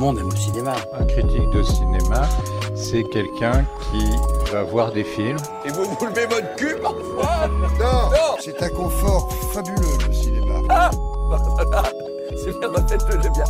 monde 0.00 0.18
aime 0.18 0.30
le 0.30 0.36
cinéma. 0.36 0.74
Un 0.98 1.04
critique 1.04 1.50
de 1.50 1.62
cinéma, 1.62 2.26
c'est 2.74 3.04
quelqu'un 3.04 3.66
qui 3.90 4.02
va 4.50 4.62
voir 4.62 4.92
des 4.92 5.04
films. 5.04 5.36
Et 5.66 5.68
vous 5.68 5.84
vous 5.84 6.06
levez 6.06 6.26
votre 6.26 6.56
cul 6.56 6.74
parfois 6.82 7.48
Non, 7.78 8.36
C'est 8.40 8.62
un 8.62 8.70
confort 8.70 9.30
fabuleux, 9.52 9.98
le 10.08 10.12
cinéma. 10.12 10.54
Ah 10.70 10.90
C'est 12.36 12.58
bien 12.58 12.70
ma 12.70 12.80
tête, 12.80 13.02
j'ai 13.22 13.30
bien. 13.30 13.44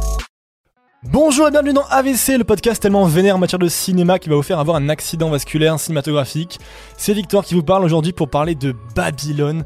Bonjour 1.13 1.49
et 1.49 1.51
bienvenue 1.51 1.73
dans 1.73 1.87
AVC, 1.91 2.39
le 2.39 2.45
podcast 2.45 2.81
tellement 2.81 3.05
vénère 3.05 3.35
en 3.35 3.39
matière 3.41 3.59
de 3.59 3.67
cinéma 3.67 4.21
qui 4.21 4.29
va 4.29 4.37
vous 4.37 4.45
faire 4.45 4.61
avoir 4.61 4.77
un 4.77 4.89
accident 4.89 5.29
vasculaire 5.29 5.81
cinématographique. 5.81 6.61
C'est 6.97 7.13
Victor 7.13 7.45
qui 7.45 7.55
vous 7.55 7.65
parle 7.65 7.85
aujourd'hui 7.85 8.13
pour 8.13 8.31
parler 8.31 8.55
de 8.55 8.77
Babylone. 8.95 9.65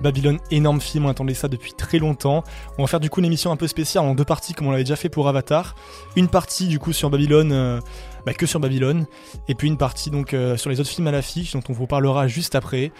Babylone, 0.00 0.38
énorme 0.50 0.80
film, 0.80 1.04
on 1.04 1.10
attendait 1.10 1.34
ça 1.34 1.48
depuis 1.48 1.74
très 1.74 1.98
longtemps. 1.98 2.44
On 2.78 2.82
va 2.82 2.86
faire 2.86 3.00
du 3.00 3.10
coup 3.10 3.20
une 3.20 3.26
émission 3.26 3.52
un 3.52 3.56
peu 3.56 3.68
spéciale 3.68 4.04
en 4.04 4.14
deux 4.14 4.24
parties 4.24 4.54
comme 4.54 4.68
on 4.68 4.70
l'avait 4.70 4.84
déjà 4.84 4.96
fait 4.96 5.10
pour 5.10 5.28
Avatar. 5.28 5.74
Une 6.16 6.28
partie 6.28 6.66
du 6.66 6.78
coup 6.78 6.94
sur 6.94 7.10
Babylone, 7.10 7.52
euh, 7.52 7.78
bah, 8.24 8.32
que 8.32 8.46
sur 8.46 8.58
Babylone, 8.58 9.04
et 9.48 9.54
puis 9.54 9.68
une 9.68 9.76
partie 9.76 10.08
donc 10.08 10.32
euh, 10.32 10.56
sur 10.56 10.70
les 10.70 10.80
autres 10.80 10.88
films 10.88 11.08
à 11.08 11.12
l'affiche 11.12 11.52
dont 11.52 11.62
on 11.68 11.74
vous 11.74 11.86
parlera 11.86 12.26
juste 12.26 12.54
après. 12.54 12.90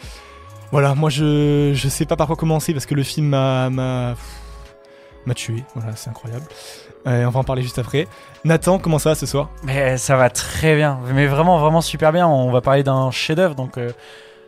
Voilà, 0.71 0.95
moi 0.95 1.09
je, 1.09 1.73
je 1.73 1.89
sais 1.89 2.05
pas 2.05 2.17
par 2.17 2.27
quoi 2.27 2.37
commencer 2.37 2.75
parce 2.75 2.85
que 2.85 2.95
le 2.95 3.05
film 3.05 3.29
m'a 3.29 3.71
m'a 3.71 4.17
m'a 5.25 5.35
tué. 5.35 5.65
Voilà, 5.75 5.97
c'est 5.97 6.11
incroyable. 6.11 6.45
On 7.05 7.29
va 7.29 7.41
en 7.41 7.45
parler 7.45 7.63
juste 7.63 7.79
après. 7.79 8.09
Nathan, 8.45 8.79
comment 8.79 8.99
ça 8.99 9.11
va 9.11 9.15
ce 9.15 9.27
soir? 9.27 9.51
Mais 9.65 9.99
ça 9.99 10.17
va 10.17 10.31
très 10.31 10.77
bien, 10.77 11.01
mais 11.13 11.27
vraiment, 11.27 11.59
vraiment 11.59 11.81
super 11.81 12.13
bien. 12.13 12.27
On 12.27 12.51
va 12.51 12.61
parler 12.61 12.83
d'un 12.83 13.11
chef-d'œuvre, 13.11 13.55
donc 13.55 13.77
euh, 13.77 13.91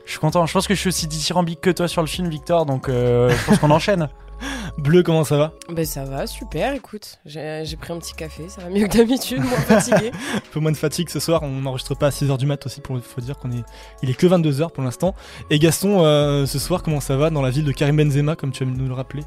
je 0.05 0.13
suis 0.13 0.21
content. 0.21 0.47
Je 0.47 0.53
pense 0.53 0.67
que 0.67 0.75
je 0.75 0.81
suis 0.81 0.89
aussi 0.89 1.07
dithyrambique 1.07 1.61
que 1.61 1.71
toi 1.71 1.89
sur 1.89 2.01
le 2.01 2.09
film, 2.09 2.29
Victor, 2.29 2.65
donc 2.65 2.89
euh, 2.89 3.29
je 3.31 3.47
pense 3.47 3.59
qu'on 3.59 3.71
enchaîne. 3.71 4.09
Bleu, 4.79 5.03
comment 5.03 5.25
ça 5.25 5.37
va? 5.37 5.53
Ben 5.69 5.85
ça 5.85 6.05
va, 6.05 6.27
super, 6.27 6.73
écoute. 6.73 7.19
J'ai 7.27 7.77
pris 7.79 7.93
un 7.93 7.99
petit 7.99 8.15
café, 8.15 8.49
ça 8.49 8.63
va 8.63 8.71
mieux 8.71 8.87
que 8.87 8.97
d'habitude, 8.97 9.41
moins 9.41 9.59
fatigué. 9.59 10.13
Un 10.37 10.53
peu 10.53 10.61
moins 10.61 10.71
de 10.71 10.77
fatigue 10.77 11.09
ce 11.09 11.19
soir, 11.19 11.43
on 11.43 11.49
n'enregistre 11.49 11.97
pas 11.97 12.07
à 12.07 12.11
6h 12.11 12.39
du 12.39 12.47
mat 12.47 12.65
aussi, 12.65 12.81
pour 12.81 12.99
faut 13.01 13.21
dire 13.21 13.37
qu'on 13.37 13.51
est... 13.51 13.65
Il 14.03 14.11
est 14.11 14.15
que 14.15 14.27
22h 14.27 14.71
pour 14.71 14.85
l'instant. 14.85 15.15
Et 15.51 15.59
Gaston, 15.59 16.05
euh, 16.05 16.47
ce 16.47 16.61
soir, 16.61 16.85
comment 16.85 17.01
ça 17.01 17.17
va 17.17 17.31
dans 17.31 17.43
la 17.43 17.51
ville 17.51 17.65
de 17.65 17.73
Karim 17.73 17.97
Benzema, 17.97 18.37
comme 18.37 18.53
tu 18.53 18.65
vas 18.65 18.71
nous 18.71 18.87
le 18.87 18.95
rappeler? 18.95 19.25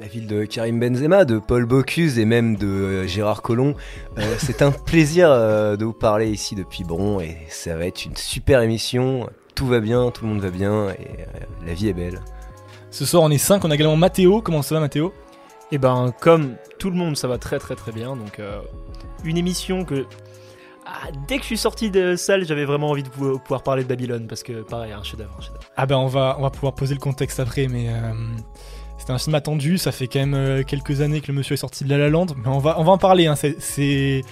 La 0.00 0.06
ville 0.06 0.26
de 0.26 0.44
Karim 0.44 0.80
Benzema, 0.80 1.24
de 1.24 1.38
Paul 1.38 1.66
Bocuse 1.66 2.18
et 2.18 2.24
même 2.24 2.56
de 2.56 2.66
euh, 2.66 3.06
Gérard 3.06 3.42
Collomb. 3.42 3.74
Euh, 4.18 4.34
c'est 4.38 4.62
un 4.62 4.72
plaisir 4.72 5.30
euh, 5.30 5.76
de 5.76 5.84
vous 5.84 5.92
parler 5.92 6.28
ici 6.30 6.54
depuis 6.54 6.84
Bron 6.84 7.20
et 7.20 7.36
ça 7.48 7.76
va 7.76 7.86
être 7.86 8.04
une 8.04 8.16
super 8.16 8.60
émission. 8.62 9.28
Tout 9.54 9.66
va 9.66 9.80
bien, 9.80 10.10
tout 10.10 10.24
le 10.24 10.30
monde 10.32 10.40
va 10.42 10.50
bien 10.50 10.88
et 10.90 11.20
euh, 11.20 11.66
la 11.66 11.74
vie 11.74 11.88
est 11.88 11.92
belle. 11.92 12.20
Ce 12.90 13.04
soir, 13.04 13.22
on 13.22 13.30
est 13.30 13.38
5, 13.38 13.64
on 13.64 13.70
a 13.70 13.74
également 13.74 13.96
Mathéo. 13.96 14.40
Comment 14.42 14.62
ça 14.62 14.74
va, 14.74 14.80
Mathéo 14.80 15.12
Et 15.70 15.78
ben, 15.78 16.12
comme 16.20 16.56
tout 16.78 16.90
le 16.90 16.96
monde, 16.96 17.16
ça 17.16 17.28
va 17.28 17.38
très 17.38 17.58
très 17.58 17.74
très 17.76 17.92
bien. 17.92 18.16
Donc, 18.16 18.38
euh, 18.40 18.60
une 19.24 19.36
émission 19.36 19.84
que. 19.84 20.06
Ah, 20.86 21.08
dès 21.28 21.36
que 21.36 21.42
je 21.42 21.46
suis 21.46 21.56
sorti 21.58 21.90
de 21.90 22.14
salle, 22.14 22.44
j'avais 22.46 22.64
vraiment 22.66 22.90
envie 22.90 23.02
de 23.02 23.08
pou- 23.08 23.38
pouvoir 23.38 23.62
parler 23.62 23.84
de 23.84 23.88
Babylone 23.88 24.26
parce 24.26 24.42
que, 24.42 24.62
pareil, 24.62 24.92
un 24.92 25.02
chef-d'œuvre. 25.02 25.38
Ah 25.76 25.86
ben 25.86 25.96
on 25.96 26.06
va, 26.08 26.36
on 26.38 26.42
va 26.42 26.50
pouvoir 26.50 26.74
poser 26.74 26.94
le 26.94 27.00
contexte 27.00 27.40
après, 27.40 27.68
mais 27.68 27.88
euh, 27.88 28.12
c'était 29.04 29.12
un 29.12 29.18
film 29.18 29.34
attendu, 29.34 29.76
ça 29.76 29.92
fait 29.92 30.06
quand 30.06 30.20
même 30.20 30.32
euh, 30.32 30.62
quelques 30.62 31.02
années 31.02 31.20
que 31.20 31.26
le 31.26 31.34
monsieur 31.34 31.52
est 31.52 31.58
sorti 31.58 31.84
de 31.84 31.90
La 31.90 31.98
La 31.98 32.08
Land, 32.08 32.28
mais 32.42 32.48
on 32.48 32.58
va, 32.58 32.80
on 32.80 32.84
va 32.84 32.92
en 32.92 32.96
parler, 32.96 33.26
hein, 33.26 33.34
c'est... 33.36 34.22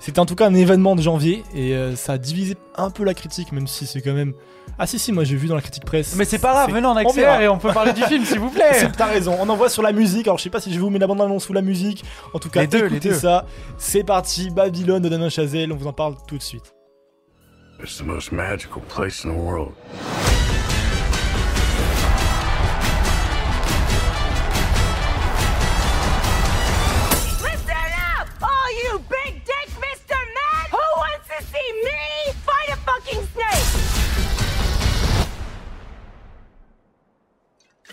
C'était 0.00 0.18
en 0.18 0.26
tout 0.26 0.34
cas 0.34 0.48
un 0.48 0.54
événement 0.54 0.96
de 0.96 1.00
janvier, 1.00 1.44
et 1.54 1.74
euh, 1.76 1.94
ça 1.94 2.14
a 2.14 2.18
divisé 2.18 2.56
un 2.74 2.90
peu 2.90 3.04
la 3.04 3.14
critique, 3.14 3.52
même 3.52 3.68
si 3.68 3.86
c'est 3.86 4.00
quand 4.00 4.14
même... 4.14 4.34
Ah 4.80 4.86
si 4.88 4.98
si, 4.98 5.12
moi 5.12 5.22
j'ai 5.22 5.36
vu 5.36 5.46
dans 5.46 5.54
la 5.54 5.60
critique 5.62 5.84
presse... 5.84 6.16
Mais 6.16 6.24
c'est 6.24 6.40
pas 6.40 6.52
grave, 6.52 6.72
venez, 6.72 6.86
on 6.86 6.96
accélère 6.96 7.40
et 7.40 7.46
on 7.46 7.56
peut 7.56 7.72
parler 7.72 7.92
du 7.92 8.02
film, 8.02 8.24
s'il 8.24 8.40
vous 8.40 8.50
plaît. 8.50 8.90
T'as 8.98 9.06
raison, 9.06 9.36
on 9.40 9.48
envoie 9.48 9.68
sur 9.68 9.84
la 9.84 9.92
musique, 9.92 10.26
alors 10.26 10.38
je 10.38 10.42
sais 10.42 10.50
pas 10.50 10.60
si 10.60 10.70
je 10.70 10.74
vais 10.74 10.80
vous 10.80 10.90
mettre 10.90 11.02
la 11.02 11.06
bande-annonce 11.06 11.48
ou 11.48 11.52
la 11.52 11.62
musique, 11.62 12.04
en 12.34 12.40
tout 12.40 12.50
cas 12.50 12.62
Les 12.62 12.66
deux, 12.66 12.80
les 12.80 12.86
écoutez 12.86 13.10
deux. 13.10 13.14
ça, 13.14 13.46
c'est 13.78 14.02
parti, 14.02 14.50
Babylone 14.50 15.02
de 15.02 15.08
Damien 15.08 15.28
Chazelle, 15.28 15.70
on 15.70 15.76
vous 15.76 15.86
en 15.86 15.92
parle 15.92 16.16
tout 16.26 16.36
de 16.36 16.42
suite. 16.42 16.74
It's 17.80 17.96
the 17.98 18.04
most 18.04 18.32
magical 18.32 18.82
place 18.88 19.24
in 19.24 19.30
the 19.30 19.38
world. 19.38 19.72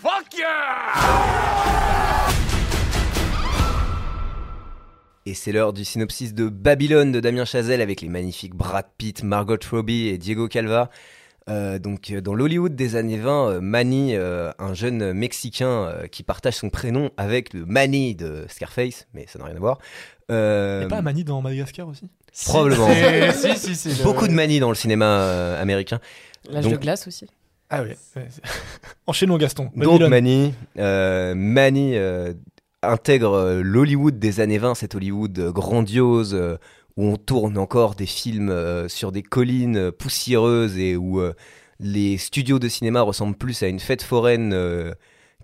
Fuck 0.04 0.36
yeah 0.36 0.44
Et 5.24 5.32
c'est 5.32 5.50
l'heure 5.50 5.72
du 5.72 5.82
synopsis 5.82 6.34
de 6.34 6.50
Babylone 6.50 7.10
de 7.10 7.20
Damien 7.20 7.46
Chazelle 7.46 7.80
avec 7.80 8.02
les 8.02 8.10
magnifiques 8.10 8.54
Brad 8.54 8.84
Pitt, 8.98 9.22
Margot 9.22 9.56
Robbie 9.70 10.08
et 10.08 10.18
Diego 10.18 10.46
Calva. 10.46 10.90
Euh, 11.48 11.78
donc 11.78 12.10
euh, 12.10 12.20
dans 12.20 12.34
l'Hollywood 12.34 12.76
des 12.76 12.96
années 12.96 13.16
20, 13.16 13.48
euh, 13.48 13.60
Manny, 13.62 14.14
euh, 14.14 14.50
un 14.58 14.74
jeune 14.74 15.14
Mexicain 15.14 15.68
euh, 15.86 16.06
qui 16.06 16.22
partage 16.22 16.56
son 16.56 16.68
prénom 16.68 17.10
avec 17.16 17.54
le 17.54 17.64
Manny 17.64 18.14
de 18.14 18.44
Scarface, 18.50 19.06
mais 19.14 19.24
ça 19.26 19.38
n'a 19.38 19.46
rien 19.46 19.56
à 19.56 19.58
voir. 19.58 19.78
Euh, 20.30 20.80
Y'a 20.82 20.88
pas 20.88 21.00
Mani 21.00 21.24
dans 21.24 21.40
Madagascar 21.40 21.88
aussi? 21.88 22.10
Probablement. 22.44 22.90
si, 23.32 23.56
si, 23.56 23.74
si. 23.74 24.02
Beaucoup 24.02 24.28
de 24.28 24.32
Manny 24.34 24.60
dans 24.60 24.68
le 24.68 24.74
cinéma 24.74 25.06
euh, 25.06 25.62
américain. 25.62 25.98
L'âge 26.50 26.68
de 26.68 26.76
glace 26.76 27.08
aussi. 27.08 27.26
Ah 27.82 27.84
c'est- 28.12 28.42
Enchaînons 29.06 29.36
Gaston, 29.36 29.64
Donc 29.74 29.74
Babylone. 30.00 30.10
Manny, 30.10 30.54
euh, 30.78 31.34
Manny 31.34 31.96
euh, 31.96 32.32
intègre 32.82 33.32
euh, 33.34 33.62
l'Hollywood 33.62 34.18
des 34.18 34.40
années 34.40 34.58
20, 34.58 34.74
cet 34.74 34.94
Hollywood 34.94 35.50
grandiose 35.52 36.34
euh, 36.34 36.56
où 36.96 37.04
on 37.06 37.16
tourne 37.16 37.58
encore 37.58 37.94
des 37.96 38.06
films 38.06 38.88
sur 38.88 39.10
des 39.10 39.22
collines 39.24 39.90
poussiéreuses 39.90 40.78
et 40.78 40.94
où 40.96 41.20
les 41.80 42.18
studios 42.18 42.60
de 42.60 42.68
cinéma 42.68 43.00
ressemblent 43.00 43.36
plus 43.36 43.64
à 43.64 43.66
une 43.66 43.80
fête 43.80 44.02
foraine 44.04 44.94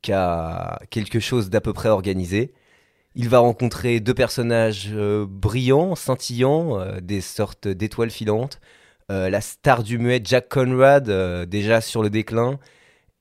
qu'à 0.01 0.79
quelque 0.91 1.19
chose 1.19 1.51
d'à 1.51 1.61
peu 1.61 1.73
près 1.73 1.89
organisé. 1.89 2.53
Il 3.17 3.29
va 3.29 3.41
rencontrer 3.41 3.99
deux 3.99 4.15
personnages 4.15 4.95
brillants, 5.29 5.97
scintillants, 5.97 6.79
des 7.03 7.21
sortes 7.21 7.67
d'étoiles 7.67 8.11
filantes. 8.11 8.61
Euh, 9.11 9.29
la 9.29 9.41
star 9.41 9.83
du 9.83 9.99
muet 9.99 10.21
Jack 10.23 10.49
Conrad, 10.49 11.09
euh, 11.09 11.45
déjà 11.45 11.81
sur 11.81 12.03
le 12.03 12.11
déclin, 12.11 12.61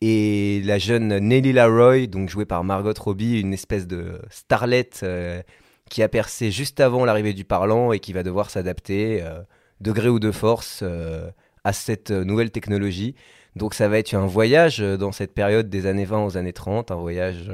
et 0.01 0.61
la 0.63 0.77
jeune 0.77 1.17
Nelly 1.17 1.51
Laroy, 1.51 2.05
donc 2.05 2.29
jouée 2.29 2.45
par 2.45 2.63
Margot 2.63 2.93
Robbie, 2.99 3.39
une 3.39 3.53
espèce 3.53 3.87
de 3.87 4.21
starlette 4.29 5.01
euh, 5.03 5.41
qui 5.89 6.03
a 6.03 6.09
percé 6.09 6.51
juste 6.51 6.79
avant 6.79 7.05
l'arrivée 7.05 7.33
du 7.33 7.43
parlant 7.43 7.91
et 7.91 7.99
qui 7.99 8.13
va 8.13 8.21
devoir 8.21 8.51
s'adapter, 8.51 9.23
de 9.81 9.91
gré 9.91 10.09
ou 10.09 10.19
de 10.19 10.31
force, 10.31 10.83
à 11.63 11.73
cette 11.73 12.11
nouvelle 12.11 12.51
technologie. 12.51 13.15
Donc 13.55 13.73
ça 13.73 13.87
va 13.87 13.97
être 13.97 14.13
un 14.13 14.27
voyage 14.27 14.79
dans 14.79 15.11
cette 15.11 15.33
période 15.33 15.69
des 15.69 15.87
années 15.87 16.05
20 16.05 16.25
aux 16.25 16.37
années 16.37 16.53
30, 16.53 16.91
un 16.91 16.95
voyage 16.95 17.51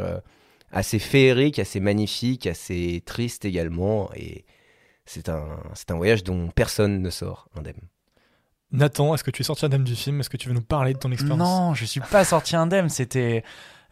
assez 0.71 0.99
féerique, 0.99 1.59
assez 1.59 1.79
magnifique, 1.79 2.45
assez 2.45 3.01
triste 3.05 3.45
également, 3.45 4.09
et 4.15 4.43
c'est 5.05 5.29
un, 5.29 5.47
c'est 5.73 5.91
un 5.91 5.95
voyage 5.95 6.23
dont 6.25 6.49
personne 6.49 7.01
ne 7.01 7.09
sort 7.09 7.47
indemne. 7.55 7.79
Nathan, 8.71 9.13
est-ce 9.13 9.23
que 9.23 9.31
tu 9.31 9.41
es 9.41 9.45
sorti 9.45 9.65
indemne 9.65 9.83
du 9.83 9.95
film? 9.95 10.19
Est-ce 10.19 10.29
que 10.29 10.37
tu 10.37 10.49
veux 10.49 10.55
nous 10.55 10.61
parler 10.61 10.93
de 10.93 10.99
ton 10.99 11.11
expérience? 11.11 11.39
Non, 11.39 11.73
je 11.73 11.85
suis 11.85 12.01
pas 12.01 12.25
sorti 12.25 12.55
indemne. 12.55 12.89
C'était, 12.89 13.43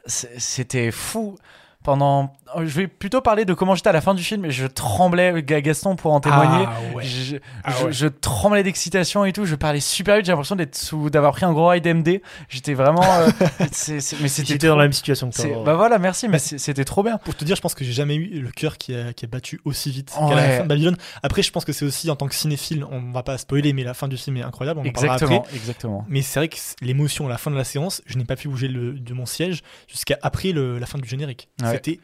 c'était 0.05 0.91
fou. 0.91 1.37
Pendant, 1.83 2.31
je 2.57 2.63
vais 2.63 2.87
plutôt 2.87 3.19
parler 3.21 3.45
de 3.45 3.53
comment 3.53 3.75
j'étais 3.75 3.89
à 3.89 3.91
la 3.93 4.01
fin 4.01 4.13
du 4.13 4.23
film. 4.23 4.45
Et 4.45 4.51
je 4.51 4.65
tremblais, 4.67 5.43
Ga- 5.43 5.61
Gaston 5.61 5.95
pour 5.95 6.13
en 6.13 6.19
témoigner. 6.21 6.65
Ah 6.67 6.95
ouais. 6.95 7.03
Je, 7.03 7.35
Ah 7.63 7.71
je- 7.79 7.85
ouais. 7.85 7.91
je 7.91 8.07
tremblais 8.07 8.63
d'excitation 8.63 9.25
et 9.25 9.33
tout. 9.33 9.45
Je 9.45 9.55
parlais 9.55 9.79
super 9.81 10.15
vite. 10.15 10.25
J'ai 10.25 10.31
l'impression 10.31 10.55
d'être 10.55 10.75
sous, 10.75 11.09
d'avoir 11.09 11.33
pris 11.33 11.45
un 11.45 11.51
gros 11.53 11.67
ride 11.67 11.85
MD. 11.85 12.21
J'étais 12.49 12.73
vraiment. 12.73 13.03
euh, 13.03 13.27
c'est- 13.71 13.99
c'est- 13.99 14.15
mais 14.21 14.27
c'était 14.29 14.47
J'étais 14.53 14.67
trop- 14.67 14.75
dans 14.75 14.77
la 14.77 14.83
même 14.85 14.93
situation 14.93 15.29
que 15.29 15.35
toi. 15.35 15.63
Bah 15.65 15.75
voilà, 15.75 15.99
merci. 15.99 16.27
Mais 16.29 16.39
c'est- 16.39 16.57
c'était 16.57 16.85
trop 16.85 17.03
bien. 17.03 17.17
Pour 17.17 17.35
te 17.35 17.43
dire, 17.43 17.55
je 17.55 17.61
pense 17.61 17.75
que 17.75 17.83
j'ai 17.83 17.91
jamais 17.93 18.15
eu 18.15 18.39
le 18.39 18.51
cœur 18.51 18.77
qui 18.77 18.95
a, 18.95 19.13
qui 19.13 19.25
a 19.25 19.27
battu 19.27 19.59
aussi 19.65 19.91
vite 19.91 20.11
qu'à 20.13 20.25
Ouais. 20.25 20.35
la 20.35 20.49
fin 20.57 20.63
de 20.63 20.67
Babylone. 20.69 20.95
Après, 21.21 21.41
je 21.43 21.51
pense 21.51 21.65
que 21.65 21.73
c'est 21.73 21.85
aussi 21.85 22.09
en 22.09 22.15
tant 22.15 22.27
que 22.27 22.35
cinéphile, 22.35 22.85
on 22.89 23.11
va 23.11 23.23
pas 23.23 23.37
spoiler, 23.37 23.73
mais 23.73 23.83
la 23.83 23.93
fin 23.93 24.07
du 24.07 24.15
film 24.17 24.37
est 24.37 24.43
incroyable. 24.43 24.79
On 24.83 24.87
en 24.87 24.91
parlera 24.91 25.15
Exactement, 25.15 25.41
après. 25.41 25.55
exactement. 25.57 26.05
Mais 26.07 26.21
c'est 26.21 26.39
vrai 26.39 26.47
que 26.47 26.55
l'émotion 26.81 27.25
à 27.25 27.29
la 27.29 27.37
fin 27.37 27.51
de 27.51 27.57
la 27.57 27.63
séance, 27.65 28.01
je 28.05 28.17
n'ai 28.17 28.25
pas 28.25 28.35
pu 28.37 28.47
bouger 28.47 28.67
le- 28.69 28.93
de 28.93 29.13
mon 29.13 29.25
siège 29.25 29.63
jusqu'à 29.89 30.17
après 30.21 30.51
le- 30.53 30.77
la 30.79 30.85
fin 30.85 30.97
du 30.97 31.07
générique. 31.09 31.49
Ouais. 31.61 31.72
C'était 31.73 31.99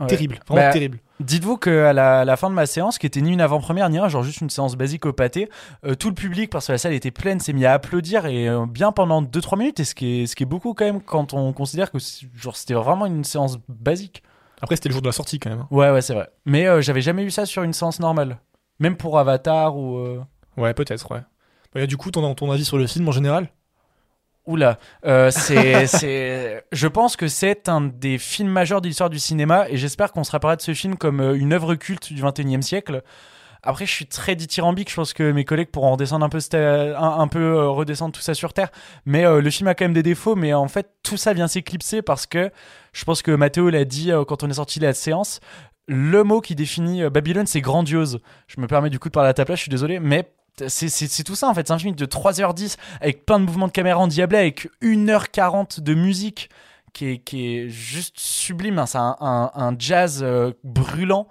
Ouais. 0.00 0.06
terrible, 0.06 0.38
vraiment 0.48 0.66
Bah, 0.66 0.72
terrible. 0.72 0.98
Dites-vous 1.20 1.56
qu'à 1.56 1.92
la, 1.94 2.24
la 2.26 2.36
fin 2.36 2.50
de 2.50 2.54
ma 2.54 2.66
séance, 2.66 2.98
qui 2.98 3.06
était 3.06 3.22
ni 3.22 3.32
une 3.32 3.40
avant-première 3.40 3.88
ni 3.88 3.98
rien, 3.98 4.08
genre 4.08 4.22
juste 4.22 4.40
une 4.42 4.50
séance 4.50 4.76
basique 4.76 5.06
au 5.06 5.12
pâté, 5.14 5.48
euh, 5.86 5.94
tout 5.94 6.08
le 6.08 6.14
public, 6.14 6.50
parce 6.50 6.66
que 6.66 6.72
la 6.72 6.78
salle 6.78 6.92
était 6.92 7.10
pleine, 7.10 7.40
s'est 7.40 7.54
mis 7.54 7.64
à 7.64 7.72
applaudir 7.72 8.26
et 8.26 8.48
euh, 8.50 8.66
bien 8.66 8.92
pendant 8.92 9.22
2-3 9.22 9.56
minutes, 9.56 9.80
et 9.80 9.84
ce 9.84 9.94
qui, 9.94 10.22
est, 10.22 10.26
ce 10.26 10.36
qui 10.36 10.42
est 10.42 10.46
beaucoup 10.46 10.74
quand 10.74 10.84
même 10.84 11.00
quand 11.00 11.32
on 11.32 11.52
considère 11.54 11.90
que 11.90 11.98
genre, 12.34 12.54
c'était 12.56 12.74
vraiment 12.74 13.06
une 13.06 13.24
séance 13.24 13.58
basique. 13.68 14.22
Après, 14.60 14.76
c'était 14.76 14.90
le 14.90 14.92
jour 14.94 15.02
de 15.02 15.08
la 15.08 15.12
sortie 15.12 15.38
quand 15.38 15.48
même. 15.50 15.60
hein. 15.60 15.68
Ouais, 15.70 15.90
ouais, 15.90 16.02
c'est 16.02 16.14
vrai. 16.14 16.28
Mais 16.44 16.66
euh, 16.66 16.82
j'avais 16.82 17.00
jamais 17.00 17.22
eu 17.24 17.30
ça 17.30 17.46
sur 17.46 17.62
une 17.62 17.72
séance 17.72 17.98
normale. 17.98 18.38
Même 18.78 18.96
pour 18.96 19.18
Avatar 19.18 19.76
ou. 19.76 19.96
euh, 19.98 20.20
Ouais, 20.58 20.74
peut-être, 20.74 21.10
ouais. 21.12 21.20
Bah, 21.74 21.86
du 21.86 21.96
coup, 21.96 22.10
ton, 22.10 22.34
ton 22.34 22.50
avis 22.52 22.64
sur 22.66 22.76
le 22.76 22.86
film 22.86 23.08
en 23.08 23.12
général? 23.12 23.48
Oula, 24.46 24.78
euh, 25.06 25.30
c'est, 25.86 26.64
je 26.72 26.86
pense 26.88 27.16
que 27.16 27.28
c'est 27.28 27.68
un 27.68 27.80
des 27.80 28.18
films 28.18 28.50
majeurs 28.50 28.80
de 28.80 28.88
l'histoire 28.88 29.10
du 29.10 29.18
cinéma 29.18 29.66
et 29.68 29.76
j'espère 29.76 30.12
qu'on 30.12 30.24
se 30.24 30.32
rappellera 30.32 30.56
de 30.56 30.62
ce 30.62 30.74
film 30.74 30.96
comme 30.96 31.20
euh, 31.20 31.34
une 31.38 31.52
œuvre 31.52 31.74
culte 31.76 32.12
du 32.12 32.22
21e 32.22 32.62
siècle. 32.62 33.02
Après, 33.62 33.86
je 33.86 33.92
suis 33.92 34.06
très 34.06 34.34
dithyrambique. 34.34 34.90
Je 34.90 34.96
pense 34.96 35.12
que 35.12 35.30
mes 35.30 35.44
collègues 35.44 35.70
pourront 35.70 35.96
peu, 35.96 36.40
cette- 36.40 36.54
un, 36.56 37.28
peu 37.28 37.38
euh, 37.38 37.68
redescendre 37.68 38.12
tout 38.12 38.20
ça 38.20 38.34
sur 38.34 38.52
terre. 38.52 38.70
Mais 39.06 39.22
le 39.22 39.50
film 39.50 39.68
a 39.68 39.74
quand 39.76 39.84
même 39.84 39.92
des 39.92 40.02
défauts. 40.02 40.34
Mais 40.34 40.52
en 40.52 40.66
fait, 40.66 40.90
tout 41.04 41.16
ça 41.16 41.32
vient 41.32 41.46
s'éclipser 41.46 42.02
parce 42.02 42.26
que 42.26 42.50
je 42.92 43.04
pense 43.04 43.22
que 43.22 43.30
Mathéo 43.30 43.70
l'a 43.70 43.84
dit 43.84 44.10
quand 44.26 44.42
on 44.42 44.50
est 44.50 44.54
sorti 44.54 44.80
de 44.80 44.86
la 44.86 44.94
séance. 44.94 45.38
Le 45.86 46.24
mot 46.24 46.40
qui 46.40 46.56
définit 46.56 47.08
Babylone, 47.08 47.46
c'est 47.46 47.60
grandiose. 47.60 48.18
Je 48.48 48.60
me 48.60 48.66
permets 48.66 48.90
du 48.90 48.98
coup 48.98 49.08
de 49.10 49.12
parler 49.12 49.30
à 49.30 49.34
ta 49.34 49.44
place. 49.44 49.58
Je 49.60 49.62
suis 49.62 49.70
désolé, 49.70 50.00
mais 50.00 50.28
c'est- 50.68 51.24
tout 51.24 51.34
ça 51.34 51.48
en 51.48 51.54
fait. 51.54 51.66
C'est 51.66 51.72
un 51.72 51.78
film 51.78 51.94
de 51.94 52.06
3h10 52.06 52.76
avec 53.00 53.24
plein 53.26 53.40
de 53.40 53.44
mouvements 53.44 53.66
de 53.68 53.72
caméra 53.72 53.98
endiablés, 54.00 54.38
avec 54.38 54.68
1h40 54.80 55.80
de 55.80 55.94
musique 55.94 56.50
qui 56.92 57.22
est, 57.24 57.68
juste 57.68 58.18
sublime. 58.18 58.78
hein. 58.78 58.86
C'est 58.86 58.98
un 58.98 59.74
jazz 59.78 60.20
euh, 60.22 60.52
brûlant. 60.64 61.26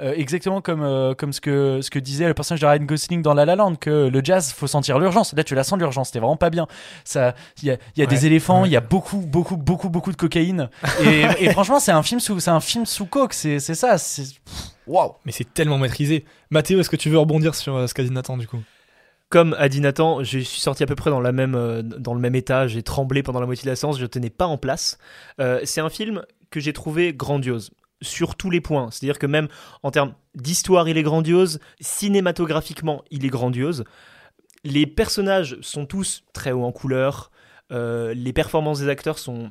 Euh, 0.00 0.12
exactement 0.16 0.60
comme, 0.60 0.82
euh, 0.82 1.14
comme 1.14 1.32
ce, 1.32 1.40
que, 1.40 1.80
ce 1.82 1.90
que 1.90 1.98
disait 1.98 2.26
le 2.28 2.34
personnage 2.34 2.60
de 2.60 2.66
Ryan 2.66 2.84
Gosling 2.84 3.22
dans 3.22 3.34
La 3.34 3.44
La 3.44 3.56
Land, 3.56 3.76
que 3.76 4.08
le 4.08 4.20
jazz, 4.24 4.52
faut 4.52 4.66
sentir 4.66 4.98
l'urgence. 4.98 5.32
Là, 5.34 5.44
tu 5.44 5.54
la 5.54 5.64
sens 5.64 5.78
l'urgence, 5.78 6.08
c'était 6.08 6.20
vraiment 6.20 6.36
pas 6.36 6.50
bien. 6.50 6.66
Ça, 7.04 7.34
Il 7.62 7.68
y 7.68 7.70
a, 7.70 7.74
il 7.96 8.00
y 8.00 8.02
a 8.02 8.06
Ouais, 8.06 8.14
des 8.14 8.26
éléphants, 8.26 8.60
il 8.60 8.68
ouais. 8.68 8.74
y 8.74 8.76
a 8.76 8.80
beaucoup, 8.80 9.18
beaucoup, 9.18 9.56
beaucoup, 9.56 9.88
beaucoup 9.88 10.12
de 10.12 10.16
cocaïne. 10.16 10.70
Et, 11.04 11.22
et 11.40 11.50
franchement, 11.52 11.80
c'est 11.80 11.92
un 11.92 12.02
film 12.02 12.20
sous, 12.20 12.38
c'est 12.40 12.50
un 12.50 12.60
film 12.60 12.86
sous 12.86 13.06
coke, 13.06 13.32
c'est 13.34 13.58
c'est 13.60 13.74
ça. 13.74 13.98
c'est- 13.98 14.36
Waouh! 14.86 15.12
Mais 15.26 15.32
c'est 15.32 15.52
tellement 15.52 15.78
maîtrisé. 15.78 16.24
Mathéo, 16.50 16.80
est-ce 16.80 16.88
que 16.90 16.96
tu 16.96 17.10
veux 17.10 17.18
rebondir 17.18 17.54
sur 17.54 17.76
euh, 17.76 17.86
ce 17.86 17.94
qu'a 17.94 18.02
dit 18.04 18.10
Nathan 18.10 18.36
du 18.38 18.46
coup? 18.46 18.60
Comme 19.30 19.54
a 19.58 19.68
dit 19.68 19.82
Nathan, 19.82 20.22
je 20.24 20.38
suis 20.38 20.60
sorti 20.60 20.82
à 20.82 20.86
peu 20.86 20.94
près 20.94 21.10
dans, 21.10 21.20
la 21.20 21.32
même, 21.32 21.82
dans 21.82 22.14
le 22.14 22.20
même 22.20 22.34
état. 22.34 22.66
J'ai 22.66 22.82
tremblé 22.82 23.22
pendant 23.22 23.40
la 23.40 23.44
moitié 23.46 23.64
de 23.64 23.68
la 23.70 23.76
séance, 23.76 23.98
je 23.98 24.06
tenais 24.06 24.30
pas 24.30 24.46
en 24.46 24.56
place. 24.56 24.96
Euh, 25.38 25.60
c'est 25.64 25.82
un 25.82 25.90
film 25.90 26.22
que 26.50 26.60
j'ai 26.60 26.72
trouvé 26.72 27.12
grandiose 27.12 27.70
sur 28.00 28.36
tous 28.36 28.50
les 28.50 28.60
points. 28.60 28.90
C'est-à-dire 28.90 29.18
que 29.18 29.26
même 29.26 29.48
en 29.82 29.90
termes 29.90 30.14
d'histoire, 30.34 30.88
il 30.88 30.96
est 30.96 31.02
grandiose. 31.02 31.60
Cinématographiquement, 31.80 33.04
il 33.10 33.24
est 33.24 33.30
grandiose. 33.30 33.84
Les 34.64 34.86
personnages 34.86 35.58
sont 35.60 35.86
tous 35.86 36.24
très 36.32 36.52
hauts 36.52 36.64
en 36.64 36.72
couleur. 36.72 37.30
Euh, 37.70 38.14
les 38.14 38.32
performances 38.32 38.80
des 38.80 38.88
acteurs 38.88 39.18
sont 39.18 39.50